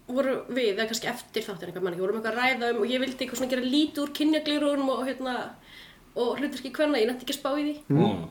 [0.10, 2.94] voru við, eða kannski eftir þáttir einhver mann ekki, vorum eitthvað að ræða um og
[2.94, 5.36] ég vildi eitthvað svona gera lítið úr kynjaglirurum og hérna
[6.16, 7.76] og hluturski hvernig, ég nætti ekki að spá í því.
[7.94, 8.26] Mm.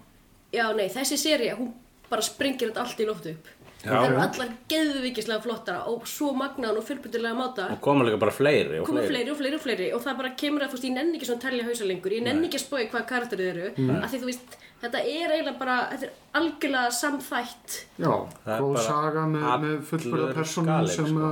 [0.55, 1.73] já nei, þessi seria, hún
[2.09, 3.55] bara springir þetta allt í loftu upp.
[3.79, 3.93] Já.
[3.95, 8.33] það eru allar geðvikislega flottara og svo magnaðan og fullbyrdilega máta og koma líka bara
[8.35, 9.87] fleiri og koma fleiri, fleiri og fleiri og fleiri.
[9.95, 12.17] Og það bara kemur að þú veist, ég nenni ekki svona að telja hausa lengur.
[12.17, 13.69] Ég nenni ekki að spói hvað karakterið eru.
[13.77, 13.93] Mm.
[14.03, 17.69] af því þú veist, þetta er eiginlega bara þetta er algjörlega samþætt.
[17.99, 18.13] Já,
[18.45, 20.63] Það er góð bara saga með, með fullbörða sem, sko.
[20.69, 20.73] að,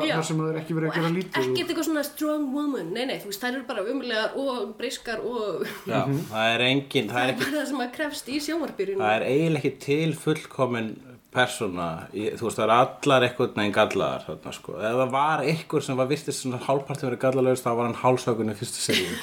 [0.08, 0.14] Já.
[0.16, 2.88] þar sem það er ekki verið að gera lítið ekkert eitthvað svona strong woman.
[2.96, 6.00] Nei, nei, þú veist, þær eru bara umlegar og briskar og Já,
[6.32, 8.98] það er engin, það það er er ekki bara það sem að krefst í sjónvarpyrjun
[9.04, 10.90] það er eiginlega ekki til fullkomin
[11.36, 11.86] persóna,
[12.16, 14.72] í- þú veist það er allar eitthvað neginn gallaðar þarna sko.
[14.80, 18.54] Ef það var einhver sem var vistist svona hálfparti verið gallalögst þá var hann hálsökunni
[18.56, 19.12] fyrstu seríu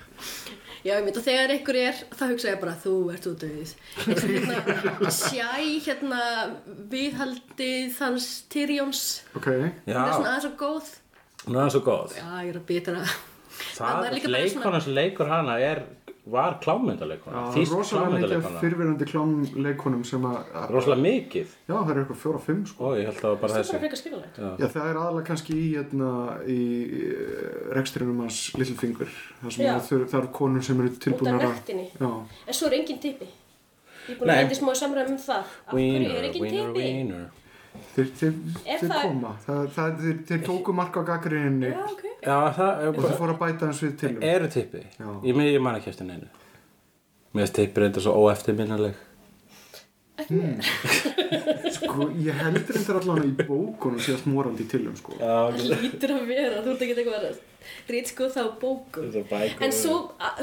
[0.81, 3.73] Já, ég mynd og þegar einhver er, þá hugsa ég bara þú ert út auðið.
[4.01, 5.49] Eins og hérna sjæ,
[5.85, 6.21] hérna
[6.89, 9.03] viðhaldið hans Tyrjóns,
[9.37, 10.89] Ok, hún er svona aðeins og góð.
[11.45, 13.03] Nú er hann svo góð Já, ég er að bitra.
[13.61, 15.83] Það, er líka bara leikona sem leikur hana er,
[16.31, 20.37] var klámyndaleikona rosalega mikið fyrfirandi klánleikonum sem að,
[20.71, 21.55] Rosalega mikið.
[21.67, 22.91] Já, það er eitthvað fjóra, fimm sko.
[22.91, 23.83] Ó, ég held að það var bara Það er
[24.91, 26.13] er aðalega kannski í, hérna,
[26.45, 26.61] í
[27.01, 29.11] eh, rekstrinum hans Littlefinger
[29.43, 31.45] það, það eru konur sem eru tilbúin að
[32.47, 33.29] En svo er engin tippi.
[34.07, 35.53] Ég er búin að eitthvað smá samræðum um það.
[35.67, 36.87] Af hverju er Wiener, engin wiener, tippi?
[36.87, 37.29] wiener
[37.95, 38.33] þeir, þeir,
[38.65, 42.03] Er þeir það- koma það, það, þeir, þeir tóku mark á gaggrinni Já, ok.
[42.21, 44.81] Já, það og þeir fóru að bæta hans við til eru tippi.
[44.99, 45.07] Já.
[45.25, 46.27] Ég, ég man ekki eftir neinu.
[47.31, 48.99] Mér finnst tippi reynda svo óeftirminnaleg.
[51.75, 55.15] sko, ég heldur þetta allan í bókunum síðast morandi í tilum sko.
[55.17, 55.49] Já,
[55.81, 57.39] Lítur að vera, þú ert ekki eitthvað að
[57.91, 59.65] rít sko þá er bækur.
[59.65, 59.95] En svo,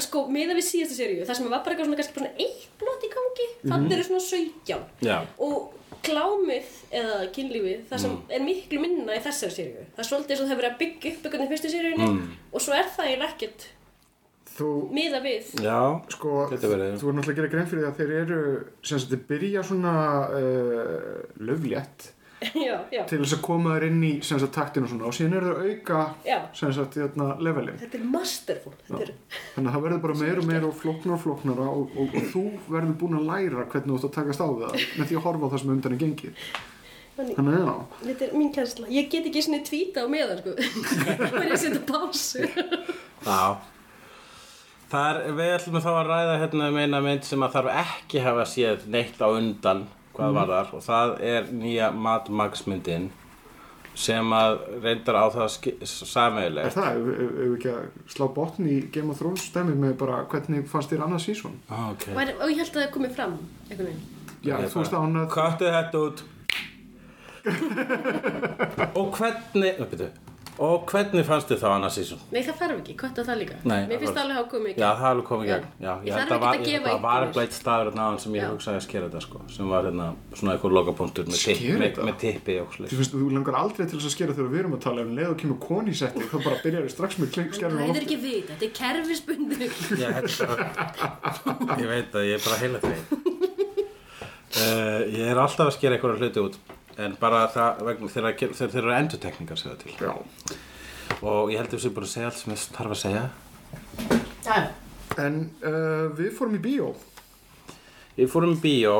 [0.03, 3.11] sko, miða við síðasta seríu, það sem var bara eitthvað svona, svona eitt blótt í
[3.15, 4.83] gangi, þannig eru svona 17.
[5.07, 5.17] Já.
[5.47, 6.69] Og klámið,
[6.99, 9.83] eða kynlífið, það sem er miklu minna í þessari seríu.
[9.95, 12.09] Það er svolítið eins og það hefur verið að byggja upp eitthvað í fyrstu seríunni
[12.53, 13.67] og svo er það ekkert
[14.59, 15.51] þú, miða við.
[15.63, 15.79] Já,
[16.13, 16.95] sko, Getur verið.
[17.01, 18.39] þú er náttúrulega að gera grein fyrir því að þeir eru
[18.83, 19.93] sem sagt, þeir byrja svona
[20.35, 21.19] uh,
[21.49, 22.09] löflétt
[22.67, 23.01] já, já.
[23.09, 25.53] til þess að koma þér inn í sem sagt, taktinu og svona og síðan eru
[25.53, 26.01] þau auka
[26.55, 28.73] sagt, hérna, levelin Þetta er masterful.
[28.87, 29.13] Þetta er,
[29.55, 32.29] þannig að það verður bara meira og meira og flóknar og flóknara og, og, og
[32.33, 35.19] þú verður búin að læra hvernig þú ætti að takast á við það með því
[35.19, 36.45] að horfa á það sem undan er gengið
[37.17, 38.87] þannig, þannig að þetta er mín kænsla.
[38.93, 40.55] Ég get ekki svona tvíta á meðan, sko.
[41.43, 42.47] Er að setja pásu.
[43.25, 43.41] Já
[44.89, 48.21] Það er, við ætlum þá að ræða hérna um eina mynd sem að þarf ekki
[48.25, 49.83] hafa séð neitt á undan
[50.19, 53.09] hvað var þar og það er nýja Mad Max myndin
[53.99, 58.77] sem að reyndar á það er sameigileg það, ef við ekki að slá botn í
[58.93, 62.13] Game of Thrones stemmið með bara hvernig fannst þér annað sísón ah, okay.
[62.13, 64.03] Og, er, og ég held að það komið fram, einhvern veginn.
[64.45, 66.27] já, þú veist án að Köttu þetta út
[68.99, 70.09] Og hvernig Ö, byrju.
[70.59, 72.19] Og hvernig fannst þið þá annars sísón?
[72.35, 73.55] Nei, það þarf ekki, kvötta það líka.
[73.63, 74.81] Nei, Mér finnst það alveg hafa komið ekki.
[74.83, 76.89] Já, það er alveg komið í gegn Já, Ég þarf að var- ekkert að gefa
[76.89, 78.49] Það var eitthvað eitt staður náðan sem ég Já.
[78.51, 81.85] hugsaði að skera þetta sko sem var hérna svona eitthvað lokapunktur með, tipp, Skera með,
[81.87, 82.03] þetta?
[82.09, 84.59] með tippi og þú slið finnst þú langar aldrei til þess að skera þegar við
[84.59, 87.11] erum að tala en leið og kemur koni í setti þá bara byrjar þið strax
[87.23, 89.71] með skerðum Það er ekki vita, þetta er kerfisbundur.
[89.95, 92.99] Já, þetta Ég veit að ég er bara heila þeim
[94.59, 96.59] uh, Ég er alltaf að skera eitthvað hluti út
[96.99, 99.95] en bara það vegna þegar þeir, þeir eru endurtekningar segja til.
[99.99, 100.11] Já,
[101.21, 103.23] og ég held að við séum búin að segja allt sem ég þarf að segja.
[104.45, 104.57] Já,
[105.23, 106.93] en uh, við fórum í bíó.
[108.19, 108.99] Við fórum í bíó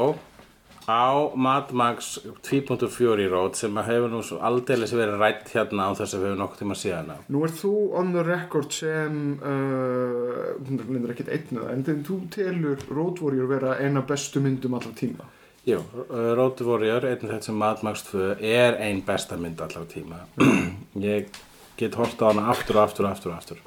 [0.89, 6.15] á Mad Max 2.4 Road sem að hefur nú aldeilis verið rætt hérna á þess
[6.15, 11.13] að við hefur nokkuð tíma síðan Nú ert þú on the record sem uh, er
[11.13, 15.29] ekkert einn eða en þegar þú telur Road Warrior vera eina bestu myndum allra tíma
[15.69, 17.63] Jú, uh, Road Warrior, einn af þetta sem
[18.09, 20.23] 2 er ein besta mynd allar tíma.
[21.13, 21.29] Ég
[21.77, 23.59] get hort á hana aftur og aftur og aftur og aftur.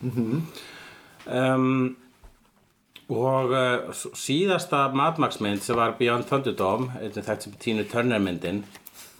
[1.23, 1.97] Um,
[3.13, 7.87] og uh, síðasta Mad Max mynd sem var Beyond Thunderdome einn af þetta sem Tínu
[7.91, 8.65] Turner myndin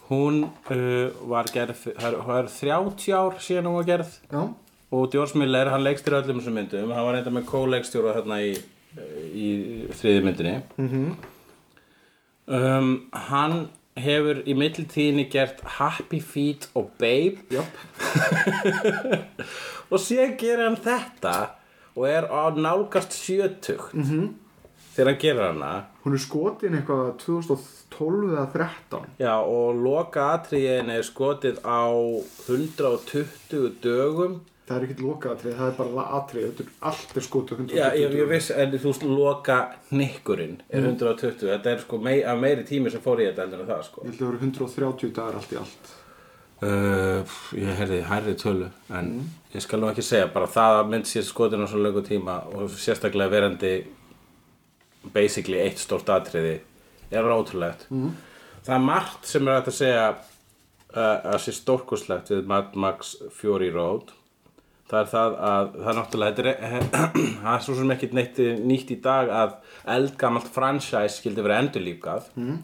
[0.09, 4.17] hún uh, var gerð það er 30 ár síðan hún var gerð.
[4.27, 4.41] Já,
[4.93, 6.91] og George Miller, hann leikstýr öllum þessum myndum.
[6.93, 8.51] Hann var reynda með co-leikstjóra þarna í,
[9.33, 9.47] í
[9.95, 10.57] þriði myndinni
[12.47, 13.69] um, hann
[13.99, 17.43] hefur í mittiltíðinni gert Happy Feet og Babe.
[19.91, 21.35] Og síðan gerir hann þetta
[21.93, 24.33] og er á nálgast 70 -hmm.
[24.95, 25.85] þegar hann gerir hana.
[26.03, 31.85] Hún er skotin eitthvað 2012 eða 13 Já, og loka atriðin er skotið á
[32.49, 37.57] 120 dögum Það er ekkert lokaðatrið, það er bara atrið, þetta er allt er skotið
[37.57, 39.57] 120 Já, ég, ég viss, en þú veist, loka
[39.91, 43.65] nikkurinn er 120, þetta er sko mei, að meiri tími sem fór í þetta heldur
[43.65, 44.05] en það, sko.
[44.05, 45.91] Ég held að það eru 130 dagar allt í allt.
[46.63, 49.11] Uh, ég heyrði hærri tölu, en
[49.51, 52.39] ég skal nú ekki segja, bara það að mynd sér skotin á svo löngu tíma
[52.55, 53.73] og sérstaklega verandi
[55.11, 56.61] basically eitt stórt atriði
[57.11, 57.89] er ótrúlegt.
[57.91, 58.15] Mm.
[58.63, 63.73] Það er margt sem er að segja uh, að sé stórkuslegt við Mad Max Fury
[63.75, 64.13] Road
[64.93, 66.87] það er það að það er náttúrulega er,
[67.43, 68.41] það er svo sem ekki neitt
[68.71, 69.57] nýtt í dag að
[69.95, 72.29] eldgamalt franchise skildi vera endurlífgað.
[72.37, 72.61] Mm.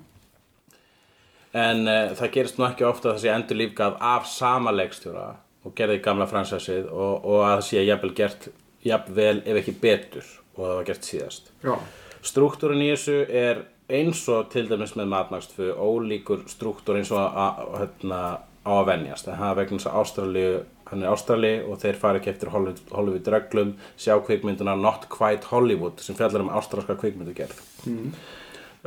[1.60, 5.30] en uh, það gerist nú ekki ofta að það sé endurlífgað af sama leikstjóra
[5.66, 8.52] og gerði gamla franchiseið og, og að það sé jafnvel gert
[8.86, 11.52] jafnvel ef ekki betur og það var gert síðast.
[11.66, 11.74] Já,
[12.20, 15.16] Struktúrin í þessu er eins og til dæmis með
[15.56, 18.20] 2 ólíkur struktúr eins og að, að, hérna,
[18.68, 19.30] á að venjast.
[19.30, 20.52] En það er vegna þess að Ástralíu
[20.90, 23.74] hann er Ástrali og þeir fara ekki eftir Hollywood, Hollywood reglum.
[24.00, 28.14] Sjá kvikmynduna Not Quite Hollywood sem fjallar um ástralska kvikmyndugerð mm.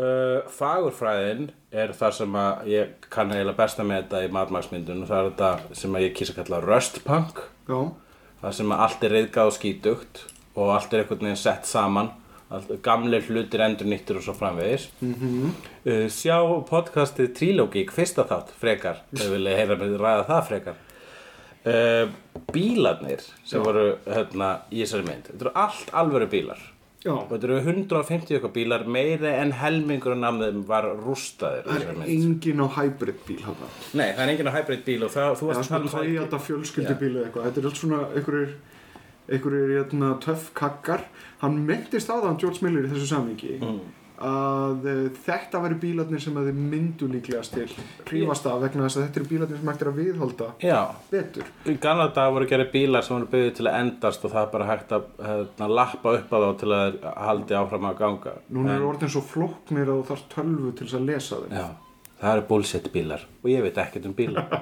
[0.03, 4.72] uh, Fagurfræðin er það sem að ég kann eiginlega besta með þetta í Mad Max
[4.72, 7.78] myndun og það er þetta sem ég kýsa að kalla Rustpunk já,
[8.42, 12.11] það sem að allt er reyðgað og skítugt og allt er einhvern veginn sett saman.
[12.53, 14.90] Allt, gamlir hlutir endur nýttir og svo framvegis.
[15.00, 15.53] -hmm.
[15.86, 16.36] uh, sjá
[16.68, 20.80] podcastið Trilogík fyrsta þátt frekar, þau vilja heyra með ræða það frekar
[21.66, 22.10] uh,
[22.52, 25.30] bílarnir sem voru hérna, í þessari mynd.
[25.32, 26.68] Þetta eru allt alvöru bílar.
[27.02, 27.10] Já.
[27.18, 32.02] og þetta eru 150 eitthvað bílar meiri en helmingur af þeim var rústaðir Það er
[32.12, 33.70] engin á hybrid bíl hana.
[33.98, 35.90] Nei, það er enginn á hybrid bíl og það, þú Það er svona tala um
[35.96, 37.48] það í- Toyota fjölskyldubíl eða eitthvað.
[37.48, 38.52] Þetta er allt svona einhverjir
[39.32, 41.02] einhverjir hérna, töff kakkar.
[41.42, 43.80] Hann myndist hann George Miller í þessu samvíki Mm.
[44.22, 47.66] Að uh, þetta væri bílarnir sem að þið myndu líklegast til
[48.08, 50.78] hrífast af vegna þess að þetta eru bílarnir sem hægt er að viðhalda Já,
[51.10, 51.50] betur.
[51.66, 54.50] Í gamla dag voru gerði bílar sem voru byggðið til að endast og það er
[54.56, 58.34] bara hægt að hérna, lappa upp á þá til að haldi áfram að ganga.
[58.56, 61.66] Núna eru orðin svo flóknir að þú þarf tölvu til þess að lesa þeim Já,
[62.22, 64.50] það eru bullshit bílar og ég veit ekkert um bílar.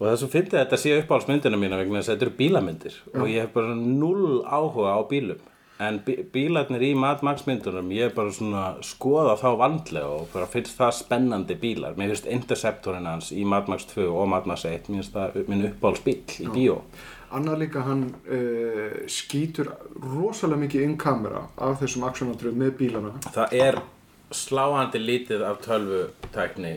[0.00, 3.26] Og það sem að þetta sé uppáhaldsmyndina mína vegna þess að þetta eru bílamyndir og
[3.28, 5.42] ég hef bara null áhuga á bílum
[5.80, 10.26] en bí bílarnir í Mad Max myndunum ég hef bara svona skoða þá vandlega og
[10.34, 11.96] bara finnst það spennandi bílar.
[11.96, 15.40] Mér finnst Interceptorinn hans í Mad Max 2 og Mad Max 1 mér finnst það
[15.48, 16.82] minn uppáhaldsbíl í bíó.
[17.30, 19.70] Annað líka hann uh, skýtur
[20.02, 23.14] rosalega mikið inn kamera af þessum aksjónatröð með bílana.
[23.30, 23.82] Það er
[24.30, 26.74] sláandi lítið af tölvutækni.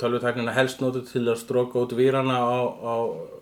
[0.00, 2.96] Tölvutæknina helst notu til að stróka út vírana á, á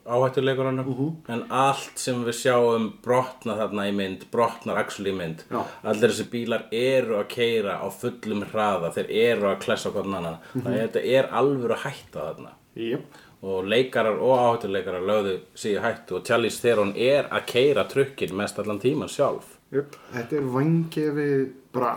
[0.09, 1.16] áhættuleikurunum.
[1.28, 5.44] En allt sem við sjáum brotna þarna í mynd, brotnar actually í mynd.
[5.51, 5.62] Já.
[5.82, 10.40] allir þessi bílar eru að keira á fullum hraða þeir eru að klessa hvern annan.
[10.55, 12.55] Þannig að þetta er alvöru hætta þarna.
[12.78, 13.24] Jep.
[13.42, 15.36] og leikarar og áhættuleikarar lögðu
[15.70, 19.96] í hættu og Charlize Theron er að keira trukkin mest allan tíman sjálf Jep.
[20.14, 21.30] Þetta er vangefi
[21.74, 21.90] bara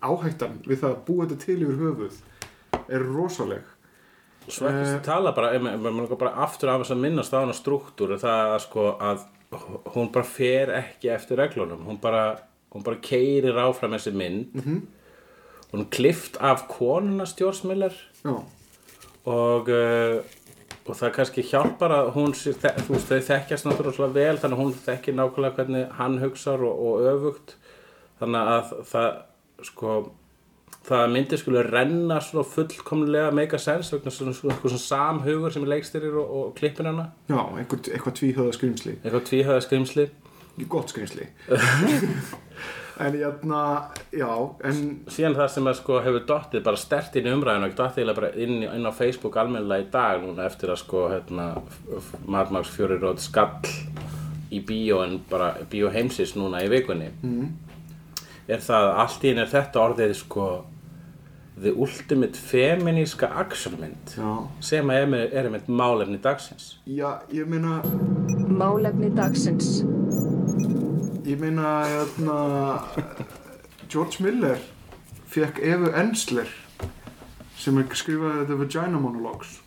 [0.00, 2.20] áhættan við það að búa þetta til yfir höfuð
[2.88, 3.74] er rosaleg.
[4.48, 7.56] Svo ekki uh, tala bara, ef maður bara aftur af þess að minnast á hana
[7.56, 9.26] struktúr það að sko að
[9.94, 11.84] hún bara fer ekki eftir reglunum.
[11.88, 12.22] Hún bara,
[12.72, 14.54] hún bara keirir áfram þessi mynd.
[14.56, 14.80] -hmm.
[15.72, 17.92] hún klift af konuna stjórnsmiller.
[18.24, 18.40] Já,
[19.28, 20.24] og uh,
[20.88, 24.56] og það kannski hjálpar að hún sé, þe- þú veist, þau þekkjast náttúrulega vel þannig
[24.58, 27.56] að hún þekkir nákvæmlega hvernig hann hugsar og, og öfugt.
[28.20, 29.10] Þannig að það
[29.68, 29.96] sko
[30.88, 33.82] það að myndi skulle renna svona fullkomlega vegna svona,
[34.14, 37.10] svona, svona, svona samhugur sem er leikstyrir og, og klippin hana.
[37.28, 40.08] Já eitthvað tvíhöða skrimsli eitthvað tvíhöða skrimsli
[40.68, 41.28] Gott skrimsli
[43.00, 43.58] En jæna,
[44.12, 44.30] já
[44.66, 48.00] En síðan það sem að sko hefur dottið bara stert inn í umræðinu og dottið
[48.02, 51.46] eiginlega bara inn, í- inn á Facebook almennilega í dag núna eftir að sko hérna
[52.26, 53.70] Mad Max Fury Road skall
[54.50, 57.48] í bíó en bara bíó heimsins núna í vikunni mm.
[58.48, 60.48] er það að allt í einu er þetta orðið sko
[61.58, 64.14] the ultimate feminíska actionmynd
[64.62, 67.80] sem er, með- er með málefni dagsins já ég meina
[68.58, 69.82] Málefni dagsins.
[71.28, 72.36] Ég meina jæna,
[73.92, 74.60] George Miller
[75.28, 76.48] fekk Evu Ensler
[77.58, 79.58] sem skrifaði The Vagina Monologues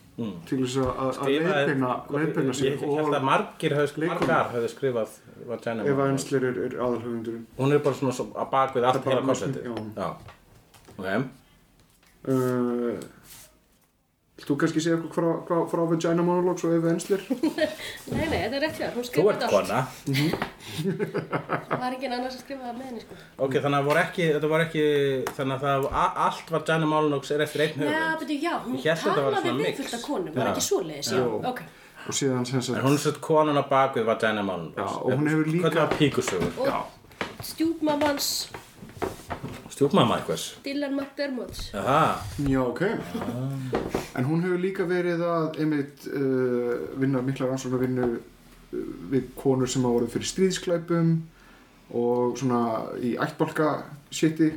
[0.50, 3.92] til þess að- leiðbeina sig ég held að margir höfðu
[4.74, 5.14] skrifað,
[5.48, 6.26] Vagina Eva Monologues.
[6.26, 9.76] Ensler er, er aðalhöfundurinn hún er bara svona svo að bak við allt já.
[10.02, 10.10] já.
[10.98, 11.08] ok
[12.28, 13.00] uh,
[14.48, 17.22] þú kannski segja eitthvað frá, frá, frá Vagina Monologues og Eva Ensler?
[18.14, 19.56] Nei, nei, þetta er rétt hjá þér, hún Þú skrifaði ert þetta allt.
[19.58, 19.80] kona
[21.72, 23.18] Það var enginn annars að skrifa það með henni, sko.
[23.46, 24.86] Ok, þannig að ekki, þetta voru ekki
[25.38, 25.88] Þannig að það,
[26.26, 28.82] allt var Gianni Molyneux er eftir einn Já, höfund betur, já, hún
[29.20, 30.52] talaði við fullt af konum, var Já.
[30.56, 31.42] ekki svoleiðis, já, Jú.
[31.52, 31.62] ok.
[32.08, 34.88] og síðan sem En sagt hún er sett konan á bakvið var Gianni Molyneux Já,
[35.06, 36.54] og hún hefur líka- Hvað var píkusögur?
[36.66, 38.32] Og stjúpmamans
[39.82, 40.44] Stjúpmamma einhvers?
[40.62, 41.58] Dylan McDermott.
[41.74, 42.82] Já, ok.
[44.14, 49.72] En hún hefur líka verið að einmitt uh, vinna mikla rannsóknar vinnu uh, við konur
[49.72, 51.16] sem hafa voruð fyrir stríðsklæpum
[51.98, 52.62] og svona
[53.02, 53.72] í ættbólka
[54.14, 54.52] shiti.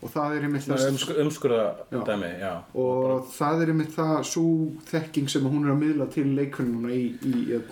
[0.00, 1.64] Og það er einmitt það umskur, umskurða
[2.12, 2.52] dæmi, já.
[2.84, 4.46] Og það er einmitt það svo
[4.92, 7.64] þekking sem hún er að miðla til leikvinnuna í í, í,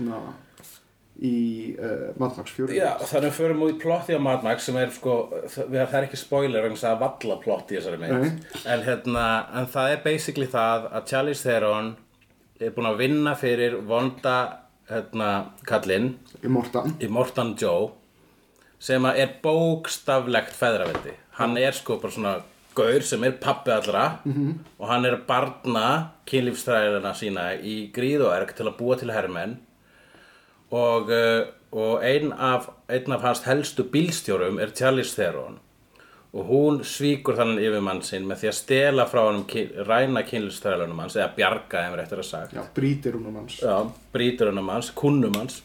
[1.19, 4.45] í uh, Mad Max 4 Já, þannig að við förum út í plotti á Mad
[4.47, 5.17] Max sem er sko,
[5.51, 8.45] það er ekki spoiler að það er valla plott í þessari mynd.
[8.63, 9.25] En, hérna,
[9.59, 11.93] en það er basically það að Charlize Theron
[12.59, 14.37] er búin að vinna fyrir vonda
[14.91, 15.31] hérna,
[15.67, 16.13] kallinn
[16.43, 17.91] í Mortan í Morton Joe
[18.79, 21.17] sem er bókstaflegt feðraveldi.
[21.41, 22.37] Hann er sko bara svona
[22.79, 24.53] gaur sem er pappi allra -hmm.
[24.79, 29.11] og hann er að barna kynlífstræðina sína í gríð og erg til að búa til
[29.11, 29.59] hermenn
[30.71, 35.59] og, uh, og ein af, ein af hans helstu bílstjórum er Charlize Theron.
[36.35, 41.17] Og hún svíkur þannig yfirmann sinn með því að stela frá ky- ræna kynlífstræðunum hans
[41.17, 42.53] eða bjarga þeim réttur að sagt.
[42.53, 43.57] Já, brítir hún um hans.
[43.65, 43.79] Já,
[44.13, 45.63] brýtur hann um hans, kunnum hans.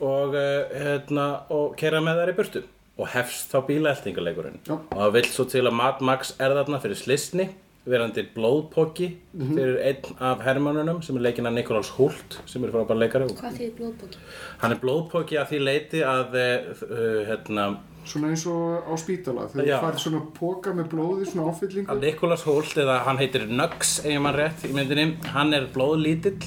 [0.00, 2.62] Og, uh, hérna, og kera með þær í burtu.
[2.98, 4.72] Og hefst þá bílaeltingaleikurinn Já.
[4.74, 7.48] og það vill svo til að Mad Max er þarna fyrir slisni
[7.88, 12.98] verandi blóðpóki fyrir einn af hermannunum sem er leikinn af Nicholas Hoult sem er frábær
[13.00, 13.28] leikari.
[13.38, 14.24] Hvað þýðir blóðbóki?
[14.62, 16.82] hann er blóðpóki að því leiti að uh,
[17.28, 17.66] hérna,
[18.08, 21.90] svona eins og á spítala þegar þú færð svona póka með blóði svona áfyllingu.
[21.92, 25.68] Að Nicholas Holt, eða hann heitir Nuggs, ef ég mann rétt í myndinni, hann er
[25.74, 26.38] blóðlítill,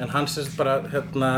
[0.00, 1.32] en hann sérst bara, hérna,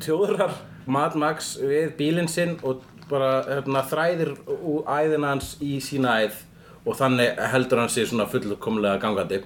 [0.00, 0.56] tjóðrar
[0.86, 6.42] Mad Max við bílinn sinn og bara, hérna, þræðir úr æðina hans í sína æð
[6.84, 9.42] og þannig heldur hann sig svona fullkomlega gangandi.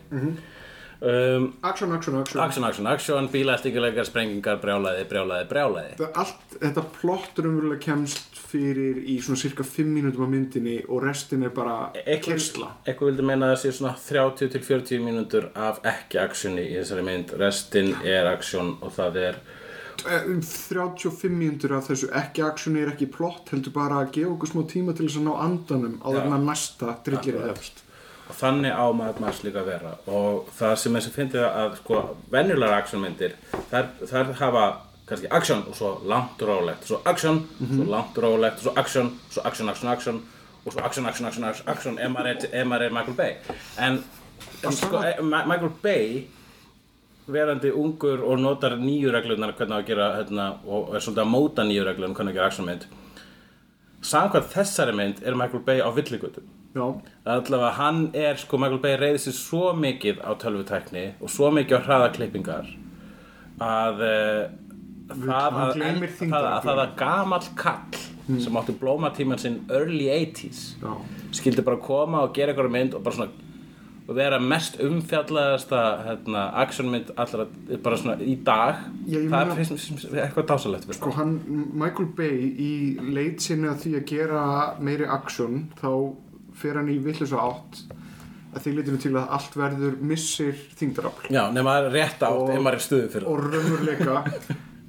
[1.00, 5.94] um, action, action, action, action, action, action, bílæstinguleikar, sprengingar, brjálæði, brjálæði, brjálæði.
[6.00, 11.04] Það allt, þetta plott raunverulega kemst fyrir í svona cirka 5 mínútum af myndinni og
[11.04, 11.90] restin er bara
[12.24, 16.64] kyrsla Eitthvað vildi meina að það sé svona 30 til 40 mínútur af ekki actioni
[16.64, 17.34] í þessari mynd.
[17.42, 19.40] Restin er action og það er
[20.04, 24.64] 35 mínútur af þessu ekki actioni er ekki plott heldur bara að gefa okkur smá
[24.70, 27.84] tíma til þess að ná andanum á þarna næsta drillir hefst
[28.28, 32.02] og þannig á maður maður líka að vera og það sem þessi fyndið að sko
[32.34, 33.36] venjulegar actionmyndir
[33.70, 34.64] þær, þær hafa
[35.08, 39.14] kannski action og svo langt og rólegt svo action, svo langt og rólegt svo action,
[39.32, 40.22] svo action, action, action
[40.64, 43.38] og svo action, action, action, action, action ef maður er, er Michael Bay
[43.80, 44.02] en,
[44.64, 46.26] en sko, eh, Michael Bay
[47.32, 51.66] verandi ungur og notar nýju reglunar hvernig að gera hérna, og er svolítið að móta
[51.66, 52.86] nýju reglunar hvernig að gera actionmynd
[54.08, 56.46] samkvæmt þessari mynd er Michael Bay á villigutum
[57.24, 61.80] allavega hann er sko Michael Bay reyði sér svo mikið á tölvutækni og svo mikið
[61.80, 62.70] á hraðaklippingar
[63.64, 64.44] að uh,
[65.08, 65.82] það, að,
[66.28, 70.90] að, að að gamall kall sem átti blómatíman sinn early 80s já.
[71.38, 73.47] skildi bara koma og gera eitthvað mynd og bara svona
[74.08, 77.44] og vera mest umfjallaðasta hérna, actionmynd allra
[77.84, 78.86] bara svona í dag.
[79.04, 81.34] Já, það er eitthvað dásalegt við Sko hann,
[81.76, 82.70] Michael Bay í
[83.12, 84.42] leit sinni að því að gera
[84.80, 85.90] meiri action þá
[86.58, 87.82] fer hann í villis átt
[88.56, 92.78] að því leitinu til að allt verður missir þingdarafl Já, nema rétt átt Og- maður
[92.80, 94.22] er stuðu fyrir og raunveruleika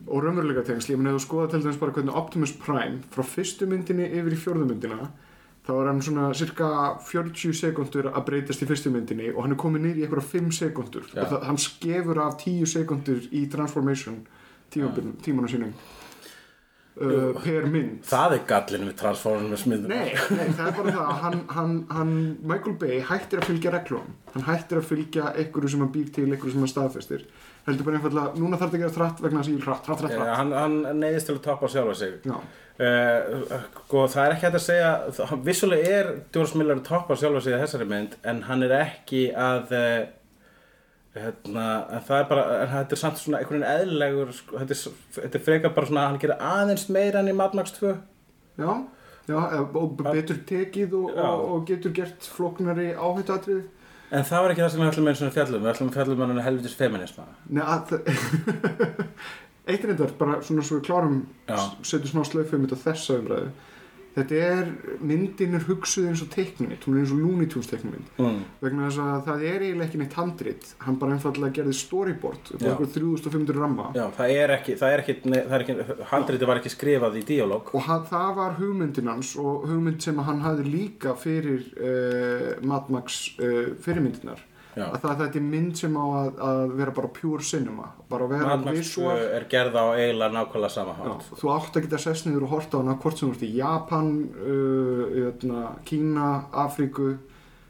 [0.10, 3.28] og raunveruleika tengsl, ég meni ef þú skoða til dæmis bara hvernig Optimus Prime frá
[3.36, 5.10] fyrstu myndinni yfir í fjórðu myndina
[5.70, 6.72] þá er hann svona cirka
[7.06, 10.52] 40 sekundur að breytast í fyrstu myndinni og hann er komið niður í einhverja 5
[10.58, 11.08] sekundur.
[11.14, 11.22] Já.
[11.22, 14.22] og það, hann skefur af 10 sekundur í transformation
[14.74, 15.74] tímanum sínum
[17.00, 18.00] uh, per mynd.
[18.10, 21.04] Það er gallin við Transformers myndum Nei, nei, það er bara það.
[21.04, 22.16] Að hann, hann, hann,
[22.52, 24.16] Michael Bay hættir að fylgja reglum.
[24.34, 27.28] Hann hættir að fylgja einhverju sem hann býr til einhverju sem hann staðfestir.
[27.68, 30.40] Heldur bara einfallega, núna þarf þetta að gera þrætt vegna þess að ég er hratt
[30.40, 32.16] hann, hann neyðist til að toppa sjálfa sig.
[32.26, 32.38] Já,
[32.80, 37.18] uh, sko, það er ekki hægt að segja það- vissulega er George Miller að toppa
[37.20, 39.98] sjálfa sig í þessari mynd en hann er ekki að uh,
[41.20, 41.66] hérna,
[41.98, 44.78] en það er bara þetta er samt svona einhvern veginn eðlilegur sko, þetta,
[45.26, 47.92] er, er frekar bara svona að hann gerir aðeins meira enn í Mad Max 2
[48.60, 48.72] já,
[49.30, 53.66] já eða- og betur tekið og, og, og getur gert flóknari áhættuatrið
[54.10, 56.40] en það var ekki það sem við ætlum og fjallum við ætlum að fjallum hann
[56.48, 57.92] helvitis feminisma Nei, að
[59.70, 61.20] Eitt er þetta, bara svona svo við klárum
[61.86, 63.52] setjum smá slöfum þetta þessa umræðu.
[64.16, 64.70] Þetta er,
[65.06, 68.40] myndin er hugsuð eins og teiknumind, hún er eins og Looney Tunes teiknumind mm.
[68.64, 70.72] vegna þess að það er eiginlega ekki neitt handrit.
[70.82, 73.86] Hann bara einfallega gerði storyboard upp á okkur 3500 ramma.
[73.96, 77.24] Já, það er ekki, það er ekki, það er ekki handriti var ekki skrifað í
[77.30, 82.52] díalóg og hann, það var hugmyndin hans og hugmynd sem hann hafði líka fyrir uh,
[82.66, 84.42] Mad Max uh, fyrirmyndinar
[84.78, 84.86] Já.
[84.86, 88.52] að það þetta er mynd sem á að, að vera bara pure cinema bara vera
[88.52, 91.32] Mad Max 2 visual er gerð á eiginlega nákvæmlega sama Já, hátt.
[91.42, 93.50] þú átt að geta sest niður og horta á hana hvort sem þú ert í
[93.58, 94.12] Japan,
[94.44, 96.30] uh, jötna, Kína,
[96.66, 97.10] Afríku.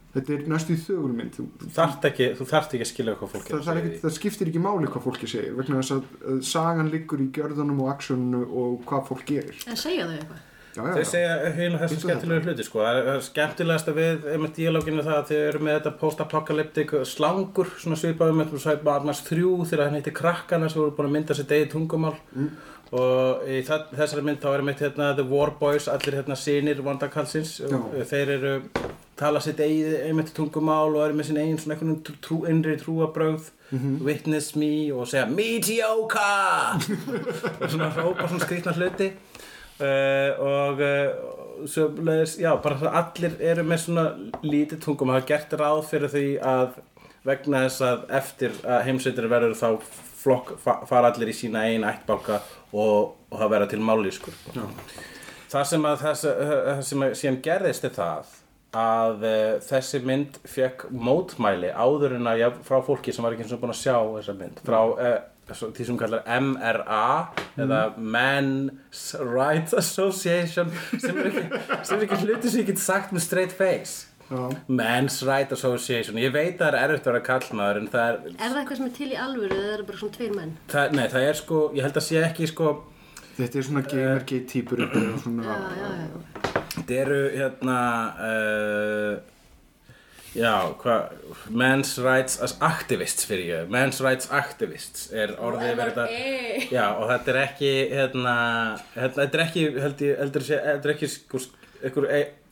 [0.10, 3.34] Þetta er næstu í þögulmynd þú, Þú þarft ekki, þú þarft ekki að skilja hvað
[3.36, 6.40] fólk er það, að það, það skiptir ekki máli hvað fólki segir vegna þess að
[6.50, 9.60] sagan liggur í gjörðunum og actioninu og hvað fólk gerir.
[9.70, 10.42] En segja þau eitthvað?
[10.80, 11.08] Já, já, já.
[11.12, 12.86] segja hérna þessu Vittu skemmtilegu hluti sko.
[13.28, 19.06] Skemmtilegasta við einmitt díalóginu það að þau eru með þetta post-apocalyptic slangur svona svipaðum með
[19.10, 22.16] Max 3 þegar hann heitir krakkana sem voru búin að mynda sér degi tungumál.
[22.90, 27.60] Og í þessari mynd þá er einmitt hérna The War Boys, allir hérna sinir vondakalsins,
[27.62, 27.78] Já.
[28.10, 28.54] þeir eru
[29.20, 32.78] tala sitt eigið einmitt tungumál og eru með sin eigin svona einhvern trú, trú, innri
[32.82, 33.52] trúabrögð
[34.02, 36.80] witness me og segja mediocre!
[37.62, 39.12] Og svona hrópa svona skrýtna hluti
[39.84, 44.06] uh, og uh, svo leiðis, já, bara allir eru með svona
[44.46, 46.80] lítið tungum það er gert ráð fyrir því að
[47.28, 49.70] vegna þess að eftir að heimsveitir verður þá
[50.20, 54.38] flokk, fa fara allir í sína einn ættbálka og, og það verða til mállískur
[55.50, 58.38] það sem að það sem að síðan gerðist er það
[58.80, 63.48] að uh, þessi mynd fekk mótmæli áður en að já, frá fólki sem var ekki
[63.48, 64.60] eins og búin að sjá þessa mynd.
[64.66, 64.80] Frá
[65.56, 67.02] því sem kallar MRA
[67.60, 70.70] eða Men's Rights Association
[71.00, 71.44] sem er ekki,
[71.88, 74.44] sem er ekki hluti sem ég get sagt með straight face Já.
[74.70, 78.20] Men's Rights Association ég veit að það er erfitt að vera kallmaður en það er,
[78.36, 80.52] Er það eitthvað sem er til í alvöru eða er það bara svona tveir menn?
[80.70, 82.68] það, nei, það er sko ég held að sé ekki sko
[83.40, 86.62] þetta er svona gamergate típur eitthvað svona, Já, já, já.
[86.70, 87.80] Þetta eru hérna
[88.30, 89.14] uh,
[90.38, 91.14] Já, hvað
[91.50, 93.70] Men's Rights as Activists fyrir ég.
[93.74, 96.10] Men's Rights Activists er orðið verið MRA.
[96.10, 96.68] þetta.
[96.76, 98.36] Já, og þetta er ekki hérna,
[98.94, 101.42] hérna þetta er ekki held ég, heldur sé, þetta er ekki sko,
[101.84, 102.10] einhver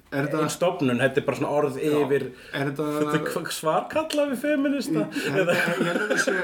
[0.08, 2.24] Er ein, þetta- ein stofnun, þetta er bara svona orð yfir
[2.56, 6.36] Er þetta er svarkalla við feminista Ég held, að, ég, að það sé,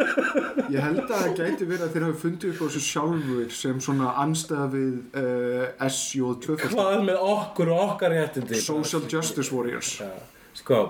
[0.76, 3.80] ég held að það gæti verið að þeir hafi fundið upp á þessu sjálfur sem
[3.86, 8.60] svona anstæða við uh, SJ2 Hvað með okkur og okkar réttindi?
[8.60, 9.94] Social Justice Warriors.
[10.60, 10.82] Sko,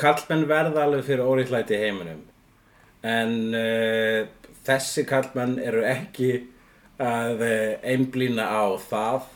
[0.00, 2.22] kallmenn verða alveg fyrir óriðlæti heiminum.
[3.06, 4.26] En uh,
[4.66, 6.32] þessi kallmenn eru ekki
[7.00, 9.28] að uh, einblýna á það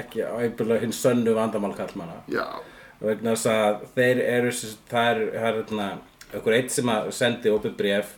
[0.00, 2.22] ekki á einblýna hinn sönnu vandamál kallmanna
[3.00, 4.52] vegna þess að þeir eru
[4.90, 5.20] það er,
[6.30, 8.14] einhver eitt sem að sendi opið bréf.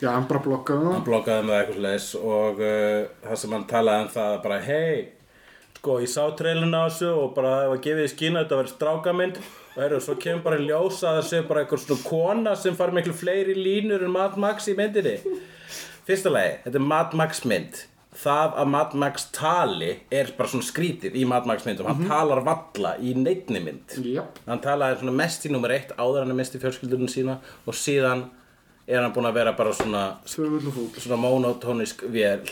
[0.00, 3.66] Já, hann bara blokkaði hann það blokkaði með eitthvað leis og uh, það sem hann
[3.70, 4.94] talaði um það bara hei,
[5.76, 8.70] sko ég sá trailina á þessu og bara það var gefið í skína þetta var
[8.72, 9.42] strákamynd
[9.74, 12.94] og heyrðu, svo kemur bara ljósa að það sé bara eitthvað svona kona sem far
[12.96, 15.18] miklu fleiri línur en Mad Max í myndinni.
[16.08, 17.84] Fyrsta lagi, þetta er Mad Max mynd.
[18.20, 21.86] Það að Mad Max tali er bara svona skrítið í Mad Max myndum.
[21.86, 23.94] Hann talar valla í neittni mynd.
[24.10, 27.38] Jáp, hann talaði svona mest í nummer eitt áður hann er mest í fjölskyldunum sína
[27.64, 28.26] og síðan
[28.90, 32.42] er hann búinn að vera bara svona svona monotónisk vél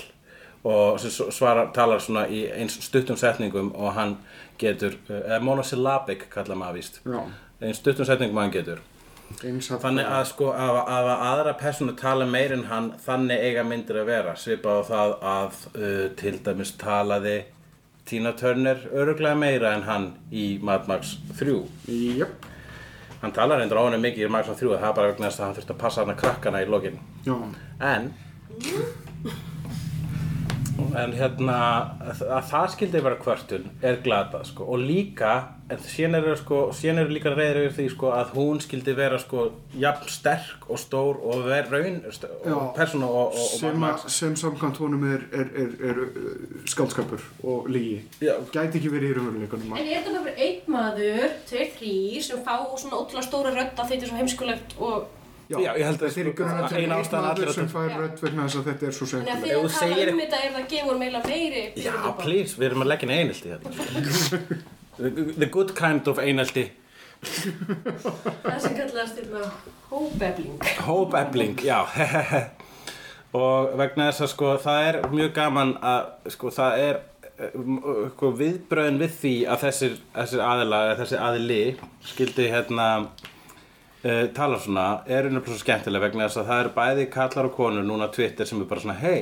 [0.64, 4.16] og sem s- svarar, talar svona í eins stuttum setningum og hann
[4.58, 7.00] getur, eh, eða monosyllabic kallar maður víst.
[7.62, 8.78] Eins stuttum setningum hann getur.
[9.44, 13.62] Eins að þannig að sko að, að aðra persónu tala meir en hann þannig eiga
[13.64, 14.34] myndir að vera.
[14.34, 17.42] Svipað á það að uh, til dæmis talaði
[18.08, 21.58] Tina Turner öruglega meira en hann í Mad Max 3
[22.16, 22.46] Jáp,
[23.20, 25.40] hann talar endur á henni mikið í Mad Max 3 það er bara vegna þess
[25.40, 26.96] að hann þurfti að passa hann að krakkana í lokin.
[27.26, 27.36] Já,
[27.84, 28.08] en
[30.98, 31.58] en hérna
[32.02, 35.32] að, að það skildi vera kvörtun er glata sko og líka
[35.68, 39.48] en síðan eru sko eru líka reyður yfir því sko að hún skildi vera sko
[39.76, 42.56] jafn sterk og stór og ver raun og Já.
[42.78, 47.26] persóna og, og, og sem, að, sem samkvæmt honum er, er, er, er uh, skaldskapur
[47.42, 48.34] og lígi Já.
[48.54, 52.56] Gæti ekki verið í raunveruleikunum En er þetta bara einn maður, tveir, þrýr sem fá
[52.78, 55.14] svona ótrúlega stóra rödd að þetta er svo heimskulegt og
[55.48, 57.92] Já, ég held að eru sko, grunninn til ein einn ástæðan allir sem að fær
[58.02, 60.40] rödd vegna þess að þetta er svo Þannig að þú það tala segir- um þetta
[60.44, 64.58] er það gefur meila meiri Já, please, við erum að leggja inn einelti hérna.
[65.38, 66.64] The, good kind of einelti.
[67.22, 69.50] Það sem kallast hérna
[69.88, 71.80] hóbebling Hópefling, já.
[73.38, 77.00] Og vegna þess að sko það er mjög gaman að sko það er
[77.38, 77.56] eh,
[78.14, 81.60] sko, viðbröðin við því að þessir, þessir aðila eða þessi aðili
[82.12, 82.86] skildi hérna
[84.10, 87.56] uh, tala svona er unnum svo skemmtilega vegna þess að það eru bæði kallar og
[87.56, 89.20] konur núna á Twitter sem er bara svona hei,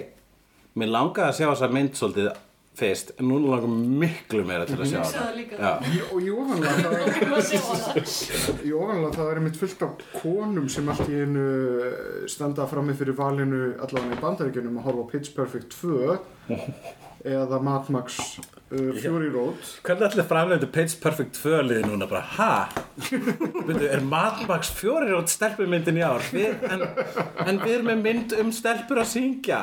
[0.76, 2.34] mér langaði að sjá þessa mynd svolítið
[2.76, 3.70] fyrst en núna langar
[4.02, 5.70] miklu meira til að sjá hana.
[6.12, 6.74] Og í ofanlega
[9.14, 11.46] það er er einmitt fullt af konum sem allt í einu
[12.30, 16.18] standa frammi fyrir valinu allavega í bandaríkjunum að horfa á Pitch Perfect 2
[17.26, 22.22] eða Mad Max uh, Fury Road Hvernig ætlaði framleiðu Pitch Perfect 2 liði núna bara,
[22.36, 22.50] ha?
[23.90, 26.22] Er Mad Max 4 rót stelpumyndin í ár?
[26.32, 26.86] Við, en,
[27.46, 29.62] en við erum með mynd um stelpur að syngja.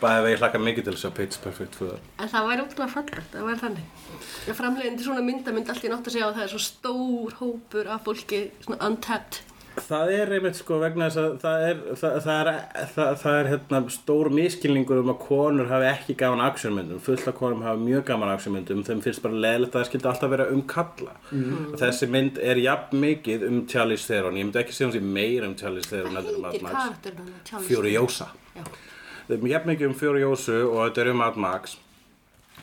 [0.00, 1.92] Bæði vegi hlaka mikið til að sjá Pitch Perfect 2.
[2.22, 4.08] En það væri ótrúlega fallegt, það væri þannig.
[4.48, 7.38] Ég framleiðandi svona mynda myndi allt í nátt að segja að það er svo stór
[7.42, 9.42] hópur af fólki, svona untapped.
[9.80, 12.48] Það er einmitt sko vegna þess að það er, það, það er,
[12.94, 17.00] það, það er hérna, stór miskilningur um að konur hafi ekki gaman actionmyndum.
[17.04, 18.84] Fullt af konum hafa mjög gaman actionmyndum.
[18.86, 21.16] Þeim finnst bara leðilegt að það skildi alltaf vera um kalla.
[21.30, 21.74] Mm.
[21.80, 24.38] Þessi mynd er jafn mikið um Charlize Theron.
[24.40, 26.56] Ég myndi ekki segja hún sé meira um Charlize Theron Mad heitir.
[28.56, 28.64] Já.
[29.28, 31.78] Það er jafn mikið um Furiosu og þetta er um Mad Max.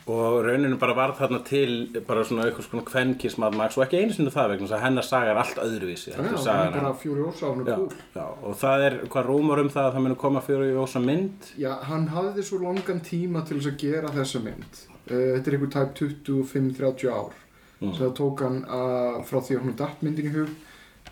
[0.08, 1.72] Og rauninu bara var þarna til
[2.08, 2.48] bara svona
[2.88, 5.60] kvenkis Mad Max og ekki einu sinni það vegna þess að hennar saga er allt
[5.60, 6.14] öðruvísi.
[6.14, 9.88] Já, það er bara Road hún er Já, og það er hvað rúmur um það
[9.90, 11.50] að það muni koma fyrir Jósa mynd?
[11.60, 14.80] Já, hann hafði svo langan tíma til þess að gera þessa mynd.
[15.08, 17.36] Uh, Þetta er einhver tæp 25-30 ár.
[17.78, 17.92] Mm.
[17.94, 20.48] það tók hann uh, frá því að hún datt myndin í hug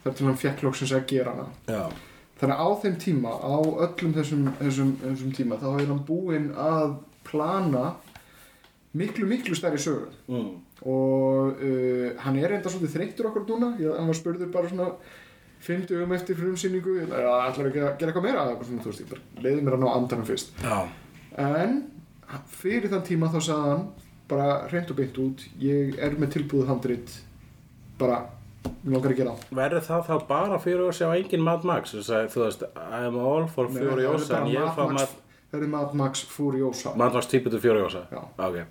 [0.03, 1.45] þar til hann fekk loksins að gera hana.
[1.71, 1.85] Já,
[2.37, 3.57] Þannig að á þeim tíma, á
[3.87, 7.85] öllum þessum, þessum, þessum tíma, þá er hann búinn að plana
[8.97, 10.09] miklu, miklu stærri sögu.
[10.29, 10.49] mm.
[10.87, 14.91] Og uh, hann er enda svolítið þreyttur okkur núna, ég, hann var spurður bara svona
[15.67, 19.65] fimm dögum eftir frumsýningu, ég ætla að gera, eitthvað meira, svona, veist, ég bara leiði
[19.67, 20.53] mér að ná andanum fyrst.
[20.63, 20.83] já,
[21.37, 21.79] En
[22.53, 23.87] fyrir þann tíma þá sagði hann
[24.29, 27.17] bara hreint og beint út, ég er með tilbúið handrit,
[27.99, 28.21] bara,
[29.33, 33.17] að verður það þá bara fyrir Jósa og engin Mad Max að, þú veist, I'm
[33.19, 35.17] all for bara en ég fá Max-
[35.73, 36.93] Mad, Max Furiosa.
[36.99, 38.23] Mad Max típitu fyrir Jósa Já.
[38.37, 38.65] ok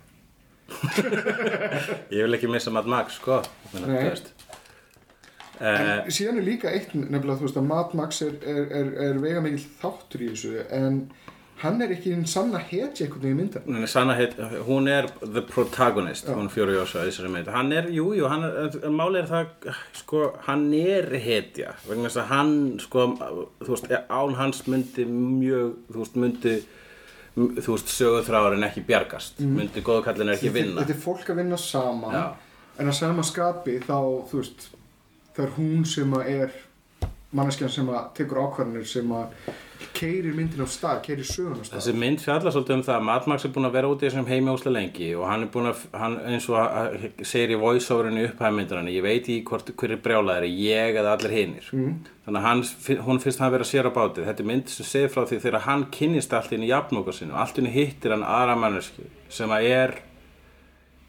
[2.16, 3.40] Ég vil ekki missa Mad Max, sko
[3.74, 4.32] Menna, veist.
[5.60, 8.90] Eh, En síðan er líka eitt nefnilega þú veist að Mad Max er, er, er,
[9.10, 10.98] er vega mikil þáttur í þessu en
[11.62, 14.34] hann er ekki einn sanna hetja einhvern veginn í myndar Nei, Sanna heit,
[14.66, 17.48] hún er the protagonist, hún Fjóri Jósa í þessari mynd.
[17.54, 19.70] Hann er, jú, jú, hann er, en málið er það,
[20.02, 20.20] sko,
[20.50, 22.52] hann er hetja, vegna þess að hann,
[22.84, 23.06] sko,
[23.64, 26.54] þú veist, án hans myndi mjög, þú veist, myndi,
[27.36, 30.80] þú veist, sögurþráðurinn ekki bjargast, myndi góðkallin ekki vinna.
[30.80, 32.24] Þetta er fólk að vinna saman Já.
[32.80, 33.98] en að sama skapi þá
[34.30, 34.68] þú veist
[35.36, 36.56] það er hún sem að er
[37.36, 39.54] manneskjan sem að tekur ákvarðanir sem að
[39.96, 43.06] keirir myndin á stað, keirir sögun á stað Þessi mynd fjallar svolítið um það að
[43.08, 45.50] Mad Max er búinn að vera út í þessum heimi óslega lengi og hann er
[45.52, 49.72] búinn að, hann, eins og að, segir í voice-overinu upphæða myndarinn, ég veit í hvort,
[49.80, 51.70] hver er brjálæðari, ég eða allir hinir.
[51.76, 51.96] Mm.
[52.26, 54.28] Þannig að hann, hún finnst hann vera sér á bátið.
[54.28, 57.36] Þetta er mynd sem segir frá því þegar hann kynnist allt inn í jafnóka sinu,
[57.38, 59.98] allt inn í hittir hann aðra manneski sem að er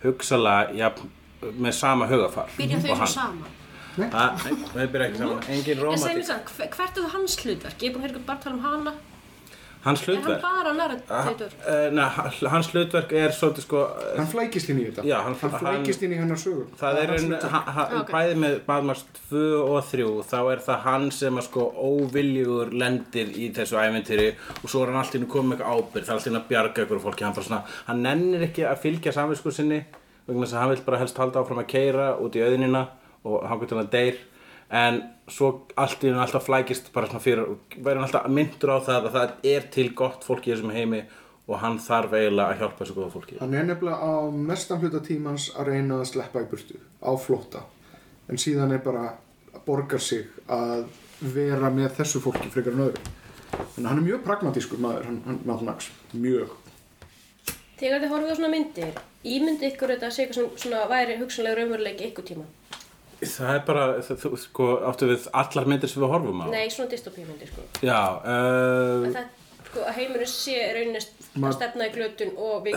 [0.03, 1.13] hugsalega jafn,
[1.57, 2.51] með sama hugafar.
[2.57, 3.56] Byrja þau
[3.97, 4.11] hann.
[4.11, 6.25] Að- Nei, þau byrja ekki saman, engin En segir mér romantík.
[6.25, 7.77] sann, hver- hvert er það hans hlutverk?
[7.81, 8.93] Ég er búin að ykkur bara tala um hana
[9.87, 11.51] Hans Er hann hlutverk, bara narrator?
[11.69, 12.09] uh, na,
[12.49, 13.81] hans hlutverk er svolítið sko,
[14.17, 17.21] hann flækist inn í þetta Já, hann- flækist inn í hennar sögur Það er hans
[17.23, 17.51] ein, hlutverk.
[17.51, 18.09] ha, ha, Ok.
[18.11, 22.73] bæði með Mad Max 2 og 3 þá er það hann sem að sko óviljugur
[22.73, 24.33] lendir í þessu æventýri
[24.63, 27.03] og svo er hann alltaf komið með eitthvað ábyrgð það er alltaf að bjarga ykkur
[27.05, 29.85] fólki hann, bara svona, hann nennir ekki að fylgja samvisku sinni
[30.27, 32.87] vegna þess að hann vil bara helst halda áfram að keira út í auðnina
[33.23, 34.17] og hann getur hann deyr.
[34.67, 34.99] En
[35.31, 38.77] svo allt í hennu alltaf flækist bara svona fyrir og verður hann alltaf myndur á
[38.83, 41.05] það að það er til gott fólk í þessum heimi
[41.47, 43.39] og hann þarf eiginlega að hjálpa þessu góða fólki.
[43.39, 47.63] Hann er nefnilega á mestan hluta tímans að reyna að sleppa í burtu á flóta
[48.27, 49.05] en síðan er bara
[49.53, 50.89] að borga sig að
[51.21, 53.13] vera með þessu fólki frekar en öðru.
[53.79, 56.51] En hann er mjög pragmatískur maður hann, hann Max, mjög.
[57.79, 62.09] Þegar þið horfið á svona myndir, ímyndi ykkur þetta að segja svona væri hugsanlega raunveruleiki
[62.09, 62.47] ykkur tíma?
[63.17, 66.47] Það er bara, það, þú, sko, áttu við allar myndir sem við horfum á?
[66.53, 67.63] Nei, svona dystopíumyndir sko.
[67.81, 69.31] Já, uh, Það,
[69.71, 72.75] sko, heimurinn sé rauninist Ma- að stefna í glötun og við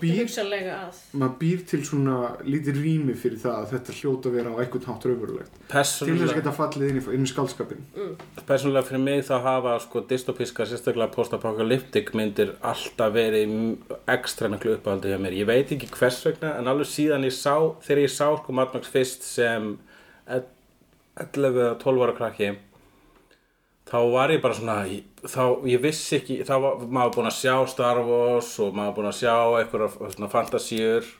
[0.00, 1.00] býr- hugsanlega að.
[1.18, 2.16] maður býr til svona
[2.46, 6.02] lítið rými fyrir það að þetta hljóta að vera á einhvern hátt raunverulegt til þess
[6.02, 7.84] að persónulega, geta fallið inn í, inn í skaldskapin
[8.46, 13.56] persónulega fyrir mig þá hafa sko dystopiska, sérstaklega post-apocalyptic myndir alltaf verið
[14.08, 15.34] ekstra miklu uppáhaldi hjá mér.
[15.42, 18.74] Ég veit ekki hvers vegna, en alveg síðan ég sá, þegar ég sá sko Mad
[18.74, 19.72] Max fyrst sem
[20.28, 20.44] ell-
[21.16, 22.50] 11 eða 12 ára krakki,
[23.86, 24.78] þá var ég bara svona,
[25.22, 29.10] þá, ég vissi ekki, þá var maður búinn að sjá Star Wars og maður búinn
[29.12, 31.10] að sjá eitthvað svona fantasíur,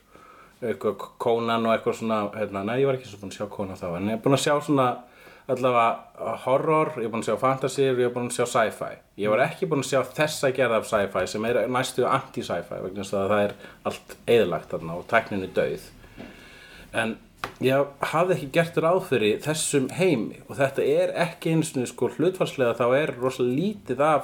[0.63, 3.79] eitthvað Conan og eitthvað svona, hérna, nei ég var ekki svo búinn að sjá Conan
[3.79, 4.89] þá, en ég er búinn að sjá svona
[5.47, 8.97] allavega horror, ég er búinn að sjá fantasíur, ég er búinn að sjá sci-fi.
[9.23, 13.05] Ég var ekki búinn að sjá þessa gerða af sci-fi sem er næstu anti-sci-fi vegna
[13.05, 13.55] þess að það er
[13.91, 15.87] allt eðlagt þarna og tæknin er dauð.
[16.99, 17.15] En
[17.64, 17.77] ég
[18.12, 22.73] hafði ekki gert ráð fyrir þessum heimi og þetta er ekki eins og sko hlutfarslega
[22.78, 24.23] þá er rosalega lítið af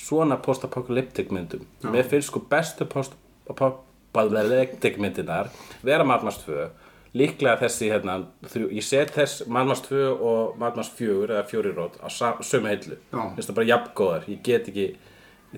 [0.00, 1.62] svona post-apocalyptic myndum.
[1.84, 5.46] Mér finnst sko bestu post-apocalyptic myndinar
[5.84, 6.68] vera Mad Max 2
[7.16, 8.12] líklega þessi hérna,
[8.46, 12.06] þrjú, ég set þess Mad Max 2 og Mad Max 4 eða 4 rót á
[12.06, 12.96] sömu heillu.
[13.10, 13.22] Já.
[13.34, 14.86] Finnst það bara jafngóðar, ég get ekki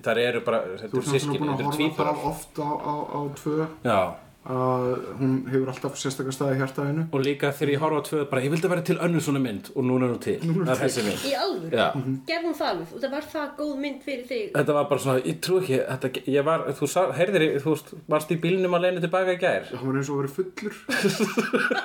[0.01, 2.59] þar eru bara, þetta þú eru ert svona sískinni, búin að horfa það oft á,
[2.73, 3.57] á, á tvö.
[3.85, 3.99] Já,
[4.43, 4.85] að
[5.21, 8.51] hún hefur alltaf sérstaklega staði hjartaðinu og líka þegar ég horfa á tvö bara, ég
[8.51, 9.69] vildi vera til önnur svona mynd.
[9.75, 11.21] Og núna er hún til, það er þessi mynd.
[11.23, 11.71] Í alvöru?
[11.71, 11.87] Já.
[12.27, 12.87] Gerðum það alveg?
[12.93, 14.49] Og það var það góð mynd fyrir þig?
[14.57, 17.93] Þetta var bara svona, ég trú ekki, þetta, ég var, þú sá, heyrðir, þú veist,
[18.11, 19.63] varst í bílnum að leina tilbaka í gær.
[19.71, 20.73] hann var eins og að vera fullur.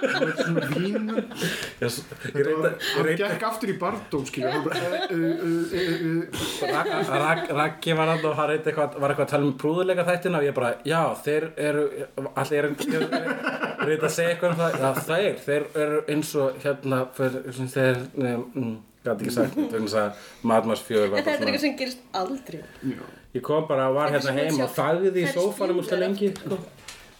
[0.08, 1.14] Hann var svona reynda,
[1.78, 5.24] ég hann reynda, gekk aftur í bardóm skilja hann bara uh, uh,
[5.78, 9.48] uh, uh, Rak- Rak- Raggi var hann og hann reyndi eitthvað, var eitthvað að tala
[9.48, 11.00] um prúðuleika þættina og ég bara, já,
[12.52, 13.32] eru, allir er,
[13.86, 17.68] reyndi að segja eitthvað um það, já, þeir, þeir eru eins og, hérna, fyrir, sem
[17.74, 18.00] þeir,
[18.56, 18.72] um,
[19.04, 22.02] gæti ekki sagt, þess að Mad Max 4 var En þetta er eitthvað sem gerist
[22.12, 22.62] aldrei.
[23.34, 26.58] ég kom bara, var hérna heim og þagði í Ferris sófanum úr Bueller lengi, sko.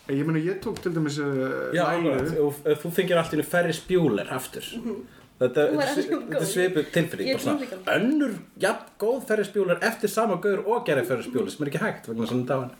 [0.09, 3.39] ég meina ég tók til dæmis uh, Já, nælu og ef þú fengir allt í
[3.39, 4.65] einu ferri spjúler aftur.
[5.39, 6.47] Þetta var þetta- þetta er góð.
[6.51, 7.75] svipuð tilfinning Ég.
[7.95, 11.83] Önnur, jafn, góð ferri spjúler eftir sama gaur og gerði ferri spjúler sem er ekki
[11.85, 12.73] hægt vegna svona dáin.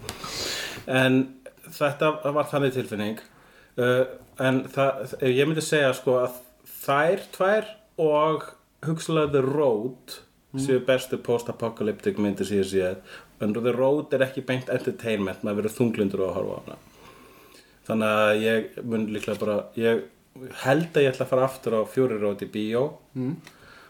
[0.89, 1.21] En
[1.75, 3.21] þetta var þannig tilfinning.
[3.79, 4.07] Uh,
[4.39, 6.37] En það, ég myndi segja sko að
[6.85, 8.45] þær tvær og
[8.87, 10.19] hugsalega The Road
[10.63, 13.01] séu bestu post-apocalyptic sem ég séð.
[13.43, 16.79] En The Road er ekki beint entertainment maður verður þunglindur á að horfa á hana.
[17.89, 20.05] Þannig að ég mun líklega bara ég
[20.63, 22.85] held að ég ætla að fara aftur á fjóri rót í bíó.
[23.19, 23.37] Mm.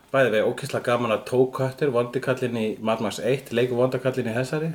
[0.08, 4.70] bæði við ókysla gaman að tókköttur vondikallin í Mad Max 1 leikur vondakallin í þessari.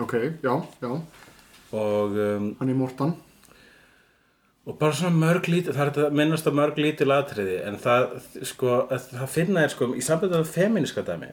[0.00, 0.92] Ok, já, já
[1.74, 3.16] og um, hann er Mortan.
[4.64, 7.76] Og bara svona mörg lítið, það er þetta að minnast á mörg lítið latriði, en
[7.82, 8.06] það,
[8.48, 11.28] sko, það finna er sko, í sambandi af feminiska dæmi,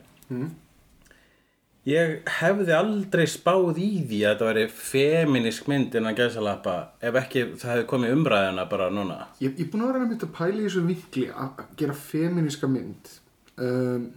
[1.88, 7.46] ég hefði aldrei spáð í því að þetta væri feminisk mynd innan gæsalappa, ef ekki
[7.56, 9.22] það hefði komið umræðina bara núna.
[9.40, 11.98] ég, er búin að vera að mynda að pæla í þessu vinkli að að gera
[12.02, 13.14] feminiska mynd.
[13.62, 14.10] Um,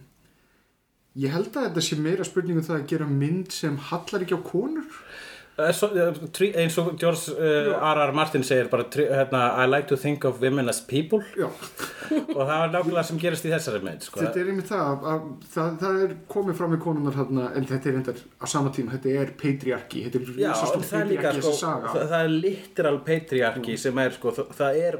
[1.23, 4.35] ég held að þetta sé meira spurning um það að gera mynd sem hallar ekki
[4.35, 4.99] á konur
[5.55, 8.11] Eh, Svo, eh, eins og George uh, R.R.
[8.11, 11.21] Martin segir bara, hérna, I like to think of women as people,
[12.35, 14.19] og það var nákvæmlega sem gerist í þessari mynd, sko.
[14.19, 17.67] þetta er einmitt það að, að það, það er komið fram í konunar þarna, en
[17.69, 20.51] þetta er endar á sama tíma, þetta er patriarki þetta er Já,
[20.89, 21.53] það líka, sko,
[21.95, 24.99] það, er literal patriarki sem er, sko, það, er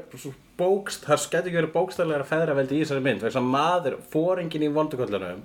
[0.56, 4.72] bókst, það getur ekki verið bókstaflega feðraveldi í þessari mynd, þess að maður, fóringin í
[4.72, 5.44] vonduköllunum,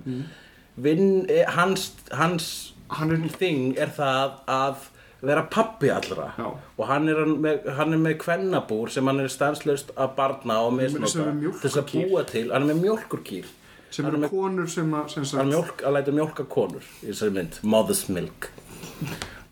[0.88, 2.48] eh, hans, hans
[2.96, 4.88] hann er þing er það að
[5.22, 6.32] vera pappi allra.
[6.38, 6.46] Já.
[6.78, 10.74] og hann er með, hann er með kvennabúr sem hann er stanslaust að barna og
[10.78, 11.26] misnota
[11.62, 13.50] þess að búa til, hann er með mjólkurkýr.
[13.92, 16.82] Sem eru er með- konur sem að, sem hann sagt, mjólk, að læta mjólka konur
[17.02, 18.50] í þessari mynd, Mother's Milk.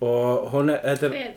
[0.01, 1.35] Og hún er, þetta er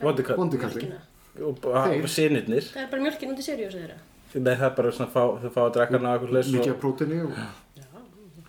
[0.00, 0.92] vondikallin
[1.38, 3.98] og sinirnir Það er bara mjölkin út í Sirius þeirra.
[4.34, 6.00] Nei, það er bara svona fá, þau fá að drekka
[6.34, 7.36] leys mikið af prótini og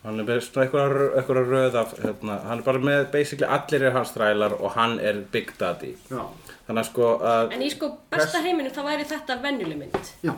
[0.03, 3.97] hann er með svona eitthvað, röð af hérna, hann er bara með basically allir er
[3.97, 6.21] hans þrælar og hann er Big Daddy já,
[6.67, 10.13] þannig að sko að En í sko besta heiminu þá væri þetta venjuleg mynd.
[10.23, 10.33] já,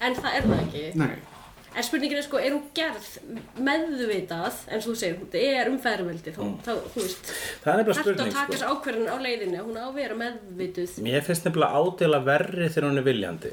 [0.00, 0.84] En það er það ekki.
[1.00, 1.16] nei
[1.78, 3.04] En spurningin er sko, er hún gerð
[3.62, 7.30] meðvitað, eins og þú segir, hún er umferðarveldi, þá, þá, þú veist,
[7.62, 8.70] það er að spurning sko.
[8.72, 10.94] ákverðin á leiðinni, hún á að vera meðvituð.
[11.04, 13.52] Mér finnst nefnilega ádela verri þegar hún er viljandi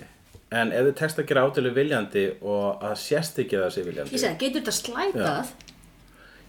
[0.53, 3.85] en ef þið tekst að gera ádelu viljandi og að sést ekki að það sé
[3.87, 5.53] viljandi Ég segi, getur þetta slætað?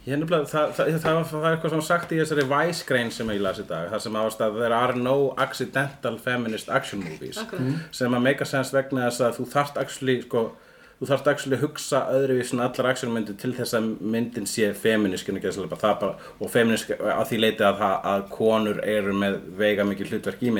[0.06, 3.30] Ég nefnilega, það, það, það, það, er eitthvað sem sagt í þessari Vice grein sem
[3.34, 7.40] ég las í dag þar sem ást að there are no accidental feminist action movies
[7.42, 7.80] Akkurat.
[7.90, 10.44] sem að make a sense vegna þess að þú þarft actually sko,
[10.96, 14.78] þú þarft actually hugsa öðruvísi en allar actionmyndir til þess að myndin sé að
[15.74, 17.82] bara og feminisk að því leiti að,
[18.12, 20.52] að konur eru með veiga mikið hlutverk í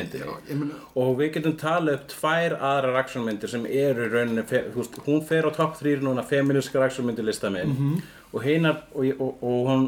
[0.51, 4.45] ég meina, og við getum talið upp tvær aðrar actionmyndir sem eru rauninni,
[4.77, 8.03] veist, hún fer á topp 3 núna feminiskar actionmyndir lista minn Mhm.
[8.33, 9.87] og hinar og, og, og hún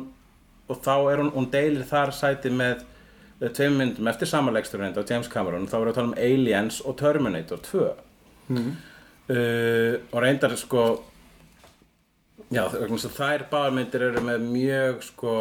[0.69, 2.83] og þá er hún, hún deilir þar sæti með
[3.55, 6.97] tveim myndum eftir samanlegsturinn á James Cameron, þá erum við að tala um Aliens og
[6.97, 7.91] Terminator 2
[8.49, 8.73] Mhm.
[9.30, 10.84] Uh, og reyndar sko
[12.52, 15.34] já, þær báðmyndir eru með mjög sko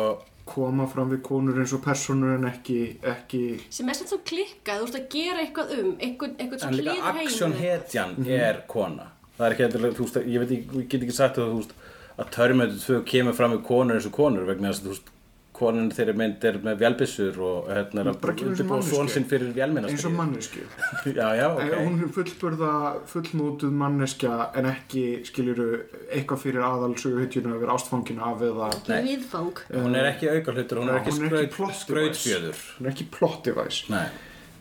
[0.47, 4.79] koma fram við konur eins og personur en ekki, ekki Sem er samt svo klikkað,
[4.79, 7.81] þú veist að gera eitthvað um, eitthvað, eitthvað En sem líka hlýður action heiminn.
[7.81, 8.29] hetjan Mhm.
[8.39, 9.07] er kona
[9.37, 11.57] Það er ekki eitthvað, þú veist, ég veit ekki, ég get ekki sagt að þú
[11.59, 11.73] veist
[12.17, 15.11] að Terminator 2 kemur fram með konur eins og konur vegna þess að þú veist
[15.57, 18.93] konan þeirri mynd er með vélbyssur og hérna er að undirbúa manneskja.
[18.93, 20.63] svon sinn fyrir vélminnaskri eins og mannesku
[21.17, 21.71] Já, já, okay.
[21.71, 21.81] ok.
[21.87, 22.73] hún er fullburða,
[23.13, 25.67] fullmótuð manneskja en ekki skiljuru
[26.07, 29.63] eitthvað fyrir aðal söguhetjunu að vera ástfangin af eða Ekki viðfang.
[29.73, 32.63] Hún er ekki auka hlutur, hún er ekki, er plot skrautfjöður.
[32.77, 33.87] Hún er ekki plot device.
[33.93, 34.07] Nei,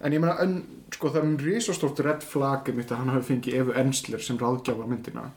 [0.00, 0.58] en ég meina, en,
[0.94, 4.22] sko það er um risastórt red flag um þetta að hann hafi fengið Evu Ensler
[4.22, 5.30] sem ráðgjafa myndina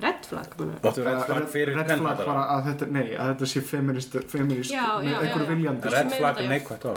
[0.00, 3.60] Red flag, áttu red flag fyrir red flag bara að þetta, nei, að þetta sé
[3.72, 5.50] feminist, feminist Já, með já, einhverju já.
[5.54, 6.52] viljandi Red meina flag er já.
[6.54, 6.94] neikvægt á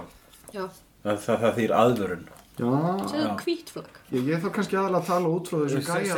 [0.54, 0.64] Já,
[1.04, 2.24] Það, það, það þýr aðvörun.
[2.54, 2.68] Já,
[3.10, 3.96] segðu hvít flagg.
[4.14, 6.18] ég, ég þarf kannski aðalega að tala út frá þessu gæja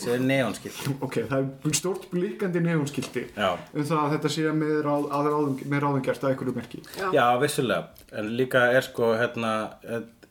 [0.00, 1.34] Segðu neonskilti ok, það
[1.68, 3.50] er stórt blíkandi neonskildi Já.
[3.76, 6.80] Um það að þetta sé með, ráð, að ráðum, með ráðungert að einhverju merki.
[6.96, 7.06] Já.
[7.18, 9.52] Já, vissulega, en líka er sko hérna,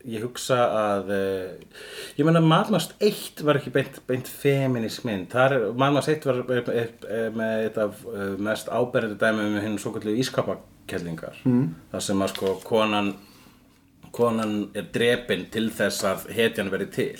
[0.08, 1.76] ég hugsa að uh,
[2.18, 6.72] ég meina Madmast 1 var ekki beint, beint feminísk mynd, það Madmast 1 var er,
[6.72, 8.02] er, er með eitt af
[8.38, 11.70] mest áberandi dæmi um hinn svo kallu ískapakellingar, mm.
[11.94, 13.14] þar sem að sko konan
[14.14, 17.16] konan er drepin til þess að hetjan veri til.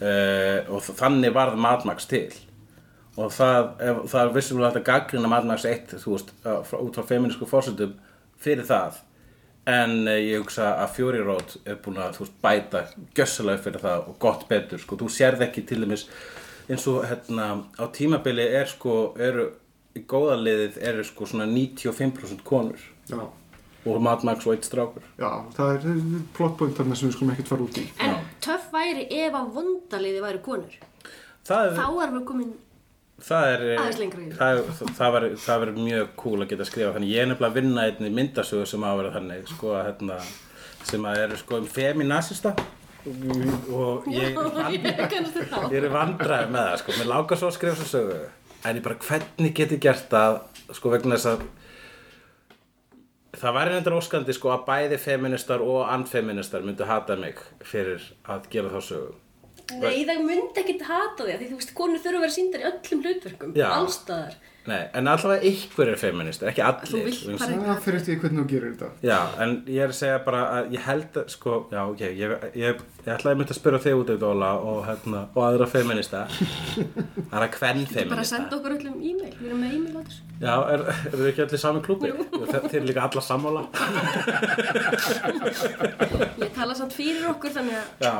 [0.00, 2.30] Uh, og þannig varð Mad Max til.
[3.20, 6.96] Og það, ef, það er vissulega hægt að gaggrina Mad Max 1 þú veist, út
[6.96, 7.96] frá feminísku fórsöndum
[8.40, 9.02] fyrir það
[9.68, 12.84] en uh, ég hugsa að Fury Road er búin að veist, bæta
[13.16, 14.80] gjössalega upp fyrir það og gott betur.
[14.82, 16.06] Sko, þú sérð ekki til dæmis
[16.70, 19.50] eins og hérna á tímabili er sko, eru
[19.96, 23.20] í góða liðið eru sko svona 95% konur já,
[23.90, 25.04] og Mad Max og eitt strákur.
[25.18, 26.02] Já það er
[26.36, 27.86] plottpoint þarna sem við skulum ekkert fara út í.
[28.06, 30.76] En töff væri ef að vondaliði væri konur.
[31.48, 32.52] það Þá er, erum við komin,
[33.24, 34.30] það er, Aðeins lengra í.
[34.38, 34.60] það,
[34.98, 37.86] það, var, það var mjög cool að geta skrifa þannig ég er nefnilega að vinna
[37.86, 40.18] einni myndasögu sem á að vera þannig sko að hérna
[40.90, 42.54] sem að eru sko um feminasista
[43.00, 48.20] og ég, ég er vandræði með það sko, mér lákar svo að skrifa svo sögu
[48.68, 50.40] en ég bara hvernig get ég gert það
[50.76, 51.46] sko vegna þess að
[53.40, 58.48] það væri nefndir óskandi sko að bæði feministar og andfeministar myndu hata mig fyrir að
[58.52, 59.12] gera þá sögu.
[59.78, 62.60] Nei, það myndi ekkert hata því, af því þú veist, konur þurfa að vera síndar
[62.64, 64.34] í öllum hlutverkum, allstaðar.
[64.68, 66.84] Nei, en allavega ykkur er feministar, ekki allir.
[66.90, 68.88] Þú vilt Þú bara- Það fyrir eftir því hvernig þú gerir þetta.
[69.08, 72.12] Já, en ég er að segja bara að ég held að, sko, já, ok, ég,
[72.20, 72.28] ég,
[72.60, 72.76] ég,
[73.06, 76.20] ég ætlaði að mynda að spyrja þig út auðvitað, Óla, og, hérna, og aðra feminista.
[76.28, 78.28] Það er að hvern Bara feminista.
[78.36, 80.20] senda okkur öllum e-mail, við erum með e-mail á þessu.
[80.44, 82.12] Já, er, eru þið ekki allir sami klúbi?
[82.52, 83.62] Þeir eru líka alla sammála.
[86.40, 88.14] Ég tala samt fyrir okkur, þannig að, Já,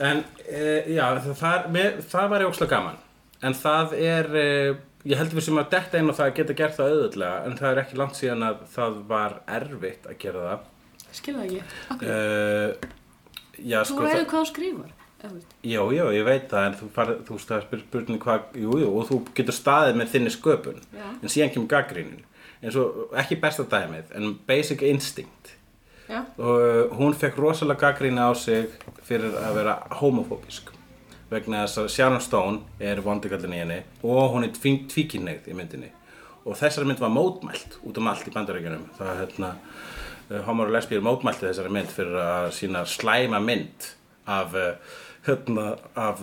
[0.00, 1.04] en e, já,
[1.36, 2.96] það, með, það var ókslega gaman
[3.42, 4.74] En það er, e,
[5.10, 7.56] ég heldur við sem að detta inn á það að geta gert það auðvitað En
[7.58, 10.68] það er ekki langt síðan að það var erfitt að gera það
[11.12, 11.62] skilja það ekki.
[11.92, 12.90] Okkur, e,
[13.62, 14.92] Já, þú sko, það, hvað þú skrifar.
[15.22, 15.50] eða þú veist.
[15.62, 18.46] já, já, ég veit það En þú farið, þú veist, það er spyr- spurning hvað,
[18.62, 21.08] jú, jú Og þú getur staðið með þinni sköpun Já.
[21.22, 22.22] En síðan kemur gaggrínin
[22.62, 22.86] En svo,
[23.18, 25.52] ekki besta dæmið, en basic instinct
[26.08, 28.68] Já, og hún fekk rosalega gaggríni á sig
[29.06, 30.72] fyrir að vera homofóbisk
[31.30, 35.54] vegna þess að Sharon Stone er vondikallin í henni og hún er tví- tvíkynhneigð í
[35.56, 35.88] myndinni.
[36.44, 40.66] Og þessari mynd var mótmælt út um allt í bandarækjunum það er hérna uh, homor
[40.68, 43.88] og lesbíur mótmælti þessari mynd fyrir að sína slæma mynd
[44.26, 46.18] af uh, hérna af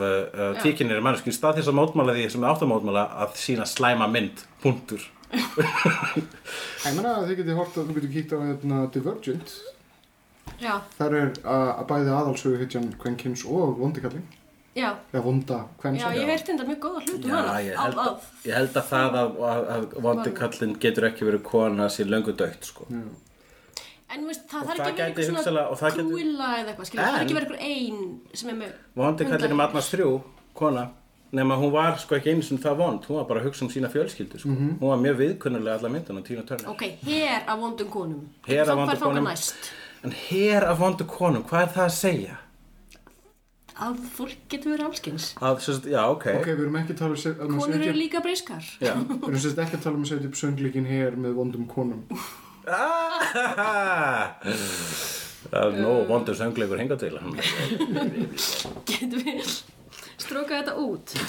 [0.59, 4.09] tvíkynir manneski í stað þess að mótmála því sem átt að mótmála að sína slæma
[4.11, 5.05] mynd punktur
[6.85, 9.53] Ég meina að þið getið hort að þú getur kíkt á hérna, Divergent.
[10.59, 14.25] já, Þar er að, að bæði aðalsögu hittjan Kvenkins og vondikallin.
[14.75, 14.89] já.
[15.13, 16.11] Eða vonda Já, Kvensa.
[16.15, 17.55] ég heyrti þetta mjög góða hlutum Já, hana.
[17.65, 21.43] ég held, að, ég held að það að, að, að vondi kallinn getur ekki verið
[21.49, 22.87] kona sér löngu dögt sko.
[24.09, 25.43] En þú veist, það þarf ekki að vera gæti eitthvað
[25.77, 28.71] svona kúila eða eitthvað, það þarf ekki að vera eitthvað ein sem er með...
[28.97, 30.09] vondi kallinn er matnast þrjú
[30.57, 30.85] kona
[31.31, 33.69] nema hún var sko ekki einu sinni það vond hún var bara að hugsa um
[33.69, 34.49] sína fjölskyldu sko.
[34.49, 38.23] hún var mjög viðkunnulega alla myndina Tina Turner Ok, hér af vondum konum.
[38.47, 39.23] Her af vondum konum.
[39.29, 39.71] næst?
[40.03, 42.35] en hér af vondu konum, hvað er það að segja?
[43.79, 45.25] Að fólk getur verið allskins.
[45.39, 47.97] að, sérst, já, ok, Ok, við erum ekki að tala um að maður Konur eru
[47.99, 48.63] líka briskar.
[48.81, 48.93] já.
[48.95, 52.01] Við erum sérst ekki að tala um að setja upp sönglíkin hér með vondum konum.
[52.67, 54.35] Ah,
[55.51, 57.15] það er nóg vondur söngleikur hingað til
[58.89, 59.53] Getur við
[60.23, 61.13] stróka þetta út?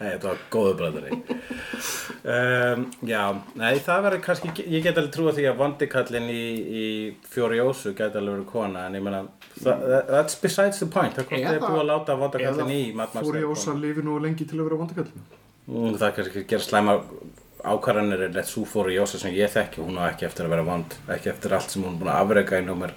[0.00, 3.22] Nei, þetta var góðu bræðari um, Já,
[3.58, 6.44] nei, það verður kannski Ég get alveg trúa því að vondikallin í,
[6.82, 6.84] í
[7.32, 9.20] Fjóriósu gæti alveg verið kona En ég meina,
[9.58, 12.80] það, that's besides the point Það er er búið að láta vondikallin í
[13.42, 15.28] er ósa lifi nú lengi til að vera vondikallin.
[15.70, 16.92] Mm, Það kannski að gera slæma
[17.70, 21.28] ákvarðanir en svo Fjóriósa sem ég þekki Hún á ekki eftir að vera vond Ekki
[21.34, 22.94] eftir allt sem hún er búin að afrega í númer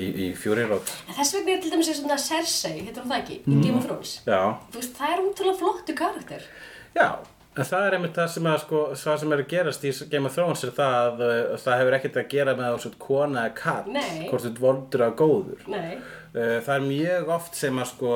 [0.00, 3.36] Í, í Fjórirót En Þess vegna er til dæmis svona Cersei, heitir hún það ekki,
[3.44, 4.14] í Game of Thrones.
[4.26, 4.40] Já,
[4.72, 6.46] Þú veist, það er útrúlega flottu karakter.
[6.96, 7.08] Já,
[7.50, 10.30] en það er einmitt það sem, að, sko, það sem er að gerast í Game
[10.30, 13.76] of Thrones er það að uh, það hefur ekkert að gera með ert kona eða
[13.90, 14.26] Nei.
[14.30, 15.64] hvort þú ert vondur að góður.
[15.74, 15.94] Nei.
[16.30, 18.10] Uh, það er mjög oft sem að sko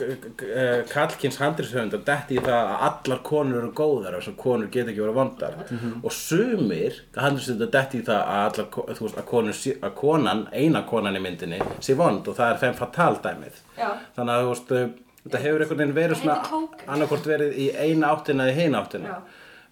[0.00, 0.06] g-
[0.48, 4.90] uh, kallkins handrishöfund að detti í það að allar konur eru góðar og konur geta
[4.90, 5.54] ekki verið vondar.
[6.02, 10.82] Og sumir handrishöfund að detti í það að allar veist, að, konur, að konan, eina
[10.90, 13.62] konan í myndinni sé vond og það er þeim fatal dæmið.
[13.78, 13.88] Já.
[14.16, 14.74] þannig að þú veist
[15.22, 16.82] þetta hefur einhvern veginn verið svona kók.
[16.90, 19.20] annarkvort verið í eina áttina eða í hina áttina.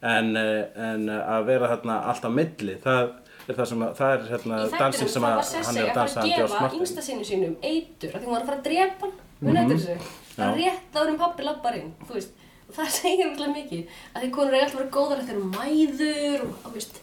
[0.00, 3.10] En, en að vera þarna alltaf milli það
[3.48, 5.94] er það sem að það er hérna dansinn sem að var hann er að að
[5.94, 8.42] fara dansa að hann George gefa Martin yngsta sinni sínum eitur af því hún var
[8.44, 9.18] að fara að drepa hann.
[9.40, 9.94] Muna eftir þessu
[10.40, 12.34] Það er rétt en pappi lappar inn Þú veist.
[12.70, 16.44] Og það segir alltaf mikið að því konur er alltaf verið góðar þegar eru mæður
[16.46, 17.00] og, og veist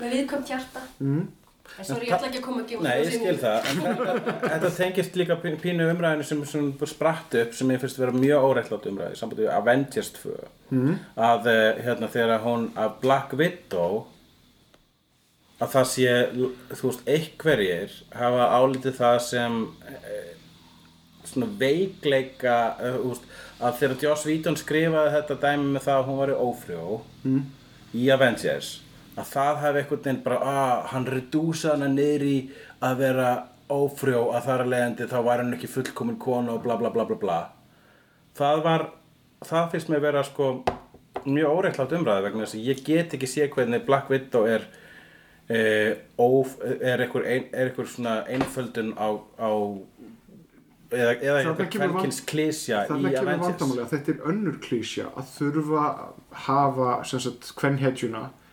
[0.00, 0.82] með viðkvæmt hjarta.
[1.02, 1.24] Mm.
[1.72, 3.68] En sorry, ég ætla ekki að koma að gefa Nei, ég skil það.
[3.70, 8.00] En þetta, þetta tengist líka pí- pínu umræðinu sem, sem spratt upp sem ég finnst
[8.02, 9.46] vera mjög óreittlátt umræði sambandi
[15.62, 16.14] að það sé
[16.72, 19.58] þú veist, einhverjir hafa álítið það sem
[19.92, 20.30] eh,
[21.30, 23.28] svona veikleika eh, þú veist,
[23.62, 26.86] að þegar Joss Whedon skrifaði þetta dæmi með það að hún var í ófrjó
[27.22, 27.44] mm.
[28.00, 28.72] í Avengers
[29.12, 32.36] að það hefði einhvern veginn bara að hann redúsa hana í
[32.82, 33.30] að vera
[33.72, 37.06] ófrjó að þar að leiðandi þá var hann ekki fullkomin kona og bla bla bla
[37.08, 37.40] bla bla
[38.36, 38.86] það var
[39.46, 40.54] það finnst mér vera sko
[41.28, 44.81] mjög óreittlátt umræði vegna þess að ég get ekki sé hvernig Black Widow er eh,
[45.50, 49.50] óf, er einhver, ein, er einhver svona einföldun á, á
[50.92, 56.12] eða, eða einhver kvenkins klísja í Avengers þetta er önnur klísja að þurfa að
[56.46, 56.90] hafa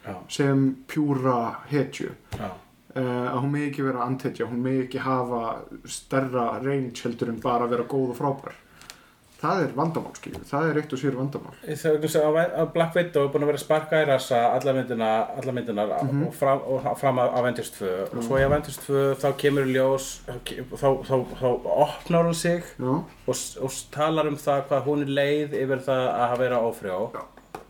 [0.05, 0.15] Já.
[0.31, 1.39] sem pjúra
[1.69, 2.49] hetju Já.
[2.49, 5.43] uh, að hún megi ekki vera anthetja, hún megi ekki hafa
[5.85, 8.57] stærra range heldur en bara vera góð og frábær
[9.39, 11.53] það er vandamál skilju, það er eitt og sér vandamál.
[11.63, 15.09] Það er sem að Black Widow er búin að vera sparka í rassa alla myndina,
[15.39, 19.27] alla myndinar og fram, og fram að Avengers 2 og svo í Avengers 2 þá
[19.39, 20.35] kemur ljós þá,
[20.75, 21.47] þá, þá, þá
[21.87, 26.05] opnar hún sig já, og, og talar um það hvað hún er leið yfir það
[26.27, 26.71] að vera að-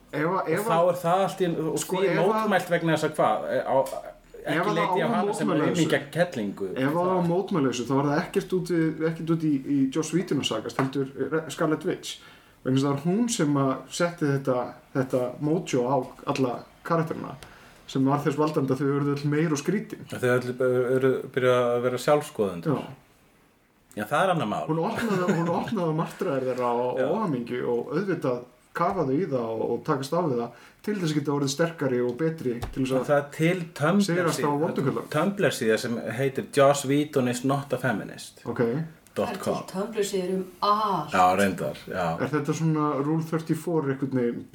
[0.09, 1.49] og þá er það allt í
[1.83, 3.43] Sko, því að- mótmælt vegna þess að hvað?
[3.61, 3.77] Á,
[4.55, 6.71] ekki leiti á á hana sem ymingja kettlingu.
[6.73, 8.73] Ef það var mótmælausu þá var það ekkert út,
[9.11, 12.19] ekkert út í, í Joss Whedon að sagast heldur Scarlet Witch.
[12.65, 14.57] Vegna það var hún sem að setti þetta,
[14.95, 15.97] þetta mojo á
[16.34, 16.57] alla
[16.88, 17.38] karakterina
[17.89, 20.03] sem var þess valdandi að þau verðu öll meir og skrítin.
[20.11, 22.77] Þau eru byrjað að vera sjálfskoðund Já.
[23.97, 24.65] já það er annar mál.
[24.67, 27.07] Hún opnaði, opnaði martraðir þeirra Já.
[27.07, 28.43] óhamingju og auðvitað
[28.77, 31.99] kafaðu í það og, og takast á við það til þess að geta orðið sterkari
[32.05, 35.09] og betri til þess að það er til Tumblr Sigrast á síða- vonduköllum.
[35.15, 38.61] Tumblr síða sem heitir Joss Whedon is not a feminist ok,
[39.15, 41.11] Það er til .com töflur síður um allt.
[41.13, 42.05] Já, reyndar, já.
[42.21, 44.45] er þetta svona Rule 34 einhvern veginn,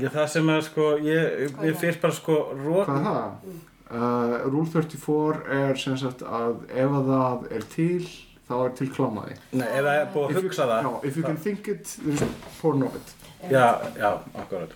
[0.00, 3.52] já Það sem er sko, ég, ég fyrst bara sko hvað er það?
[3.90, 8.04] Uh, Rule 34 er sem sagt að ef að það er til
[8.50, 9.38] þá er til klámaði.
[9.54, 10.86] Nei, ef það er búið að hugsa það?
[10.86, 13.16] Já, if you can think it, there's porn of it
[13.48, 14.72] Já, já, akkurat.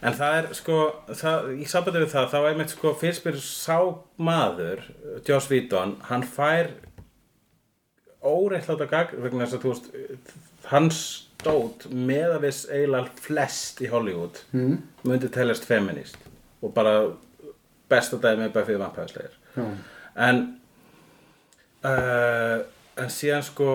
[0.00, 0.76] En það er sko,
[1.12, 3.78] það, í sambandi við það þá er mitt sko, fyrst byrjur sá
[4.16, 4.86] maður
[5.26, 6.70] Joss Whedon, hann fær
[8.24, 10.32] óreittláta gagg vegna þess að þú veist
[10.72, 11.00] hans
[11.38, 14.78] stótt meðavis eiginlega flest í Hollywood mm.
[15.06, 16.18] myndi teljast feminist
[16.62, 16.94] og bara
[17.88, 19.68] besta dæmi the Vampire Slayer já,
[20.28, 20.40] en
[21.86, 22.66] uh,
[22.98, 23.68] en síðan sko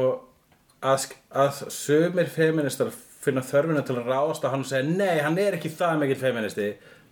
[0.84, 2.92] að, að sömur feministar
[3.24, 6.20] finna þörfina til að ráðast á hann og segja nei, hann er ekki það mikill
[6.20, 6.70] feministi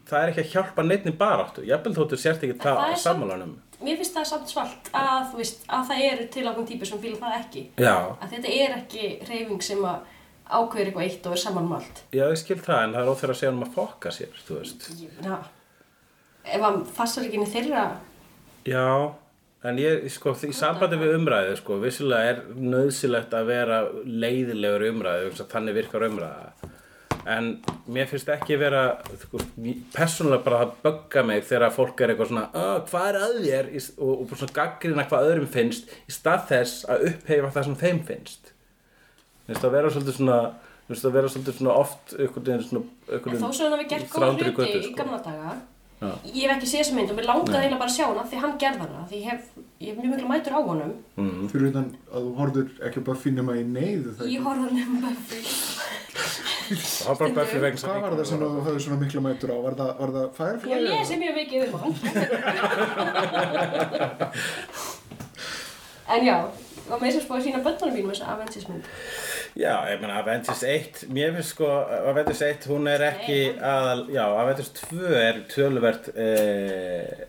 [0.10, 3.96] það er ekki að hjálpa neittni baráttu jafnvel þóttu sért ekki það á sammálanum Mér
[3.98, 7.18] finnst það samt svalt að, þú veist, að það eru til ákveðin típur sem fíla
[7.18, 7.62] það ekki.
[7.82, 10.04] já, Að þetta er ekki reyfing sem að
[10.52, 12.02] ákveður eitthvað eitt og er samanmalt.
[12.14, 14.60] já, ég skil það en það er óþur að segja hann að fokka sér þú
[14.60, 14.86] veist
[15.26, 15.34] Já.
[16.52, 17.86] Ef hann fassar ekki inn í þeirra,
[18.70, 18.86] Já,
[19.64, 24.92] en ég, sko, í sambandi við umræðu, sko, vissilega er nöðsilegt að vera leiðilegur í
[24.96, 26.70] umræðu, að þannig virkar umræða.
[27.30, 27.52] En
[27.92, 29.42] mér finnst ekki vera, sko,
[29.94, 33.70] persónulega bara að bögga mig þegar fólk er eitthvað svona, "Ah, hvað er að þér?
[33.78, 37.76] Í Og, og svona gaggrina hvað öðrum finnst í stað þess að uppheifa það sem
[37.76, 38.52] þeim finnst.
[39.48, 40.40] Mér finnst það vera svolítið svona,
[40.88, 43.78] mér finnst það vera svolítið svona oft einhvern veginn svona, einhvern en þó svo hann
[43.78, 44.98] hafi gert góða þrándur í hluti götu, í sko.
[45.04, 45.56] gamla daga,
[46.02, 46.10] Já.
[46.34, 48.38] ég hef ekki séð þessa mynd og mér langaði eiginlega bara að sjá hana því
[48.42, 49.42] hann gerði hana, því ég hef,
[49.78, 50.94] ég hef mjög miklu mætur á honum.
[51.52, 54.98] fyrir utan að þú horfður ekki bara að í neyðu það Ég horfði hann um
[55.06, 55.40] Buffy.
[56.72, 59.58] Það var bara Buffy vegna hvað var það sem þú hafði svona mikla mætur á
[59.62, 60.70] var það, var það Firefly?
[60.72, 60.90] Ég eða?
[60.98, 61.94] lesi mjög mikið um hann.
[66.18, 66.38] en já,
[66.90, 68.86] og með þess að spóða sína bönnunum mínum þessa Avengers mynd.
[69.52, 71.68] Já, ég meina Avengers 1, mér finnst sko
[72.08, 77.26] Avengers 1, hún er ekki aðal, já, Avengers 2 er töluvert eh,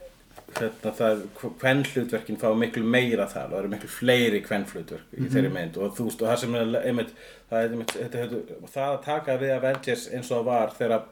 [0.61, 1.25] hérna það,
[1.59, 5.81] kvennhlutverkin fá miklu meira þar og eru miklu fleiri kvennhlutverk í þeirri mynd.
[5.83, 7.13] Og þú veist, og það sem er einmitt,
[7.51, 11.07] það er einmitt, þetta, og það að taka við Avengers eins og var þegar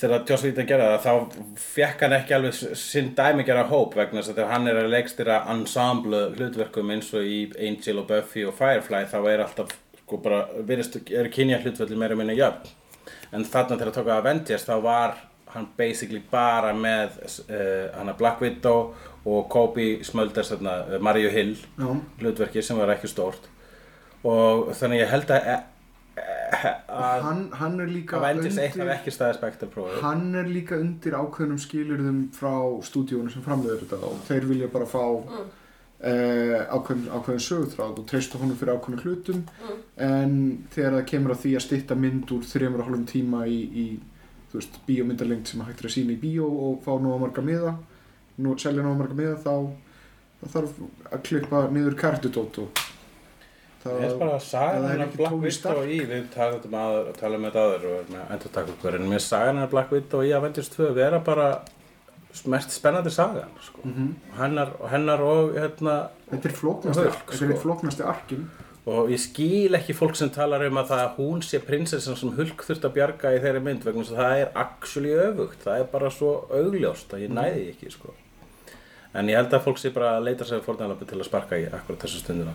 [0.00, 4.32] þegar Joss Whedon gerði það þá fekk hann ekki alveg sinn dæmigjara hóp vegna þess
[4.38, 9.02] að hann er að leikstýra ensemble hlutverkum eins og í Angel og Buffy og Firefly
[9.10, 9.74] þá er alltaf
[10.10, 12.76] sko bara, virðist, eru kynja hlutverli meira minna jöfn
[13.30, 15.18] en þarna þegar tóka Avengers þá var
[15.54, 17.16] hann basically bara með
[17.46, 18.92] uh, hann Black Widow
[19.26, 21.90] og Kobe Smulders þarna, uh, Mario Hill Já.
[22.22, 23.50] hlutverki sem var ekki stórt
[24.26, 25.46] og þannig ég held að,
[26.90, 31.16] að hann, hann er líka Avengers 1 hafi ekki staðið spektarprófið hann er líka undir
[31.16, 32.52] ákveðnum skilurðum frá
[32.86, 35.48] stúdíónu sem framleiður þetta og þeir vilja bara fá mm.
[36.00, 39.42] Ákveðin, ákveðin sögutráð og treysta honum fyrir ákveðin hlutum.
[40.00, 40.32] En
[40.72, 43.86] þegar það kemur að því að stytta mynd úr þreymur og hálfum tíma í, í
[44.50, 47.76] þú veist, bíómyndarlengt sem hægt er að sína í bíó og fá nóga marga miða
[48.40, 49.54] nú, selja nóga marga miða þá,
[50.40, 52.86] þá þarf að klippa niður kartudót og
[53.84, 55.84] það er bara að er hennar ekki Black Widow Stark.
[55.86, 58.96] í, við talum um, að, talum um þetta aður og erum að endur taka okkur,
[58.98, 61.46] en mér saga hennar Black Widow í Avengers 2 vera bara
[62.46, 63.80] mest spennandi sagan, sko.
[63.84, 64.14] Mhm.
[64.38, 67.62] hennar, hennar og hérna, þetta er flóknasti, Hulk, þetta er sko.
[67.64, 68.48] flóknasti arkin
[68.86, 72.30] og ég skil ekki fólk sem talar um að það að hún sé prinsessan sem
[72.36, 75.80] Hulk þurft að bjarga í þeirri mynd vegna þess að það er actually öfugt, það
[75.80, 78.14] er bara svo augljóst að ég næði ekki, sko.
[79.14, 81.66] En ég held að fólk sé bara að leita sér fórnæðalapi til að sparka í
[81.66, 82.52] akkurat þessu stundina.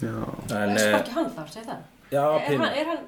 [0.00, 0.14] já,
[0.54, 1.80] En, Er eh, sparki hann þar, segi það?
[2.10, 2.98] já, Er er hann,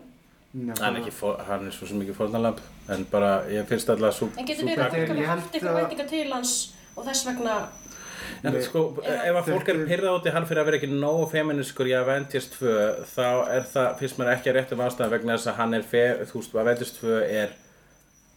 [0.53, 2.59] Hann er, ekki, fór- hann er svo sem ekki fórnalamb
[2.93, 6.33] en bara ég finnst alltaf svo, en getur er- held haft eitthvað að- væntinga til
[6.33, 7.55] hans og þess vegna
[8.45, 11.25] En sko, ef að fólk er pyrrað út í hann fyrir að vera ekki nógu
[11.31, 12.75] feminískur í Avengers 2
[13.15, 16.03] þá er það, finnst mér ekki að réttum ástæðan vegna þess að hann er, fe,
[16.31, 17.51] þú veist, Avengers 2 er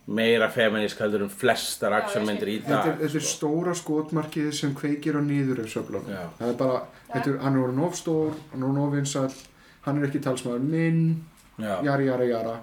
[0.07, 3.35] meira feminísk heldur en flestar actionmyndir í Þetta er, dag þetta er sko.
[3.35, 5.63] stóra skotmarkið sem kveikir á nýður.
[5.65, 6.81] Það er bara,
[7.13, 9.33] þetta er, hann er orðin of stór, hann er orðin of vinsall,
[9.85, 11.25] hann er ekki talsmaður minn.
[11.59, 12.55] Jara, jara, jara.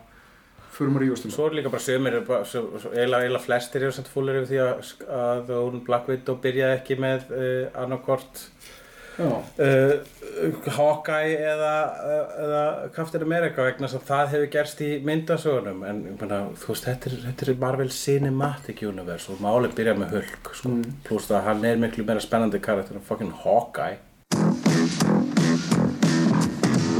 [0.73, 1.37] Förum að rífast um það.
[1.37, 5.83] Svo er líka bara sömur, eiginlega flestir eru samt fúlir yfir því að, að hún
[5.85, 8.47] Black Widow byrjaði ekki með uh, annarkort
[9.19, 12.63] Já, uh, Hawkeye eða, uh, eða
[12.97, 17.11] Captain America vegna að það hefur gerst í myndasögunum en ég meina, þú veist, þetta
[17.11, 20.73] er, þetta er Marvel Cinematic Universe og málið byrja með Hulk sko.
[20.73, 20.97] Mm.
[21.05, 24.72] pluss það að hann er miklu meira spennandi karakter en fucking Hawkeye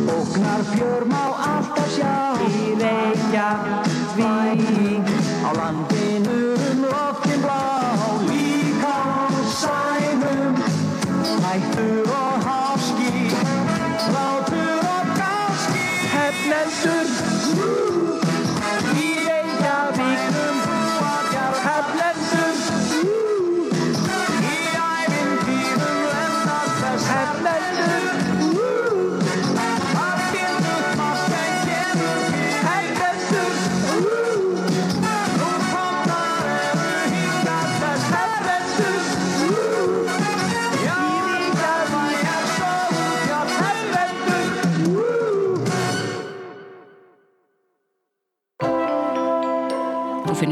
[0.09, 2.35] Ógnar fjör má alltaf sjá.
[2.49, 4.27] Í Reykjavík
[5.47, 6.39] á landinu
[6.71, 7.63] um loftin blá.
[8.29, 8.99] Líka
[9.61, 10.55] sænum
[11.45, 12.32] hættur og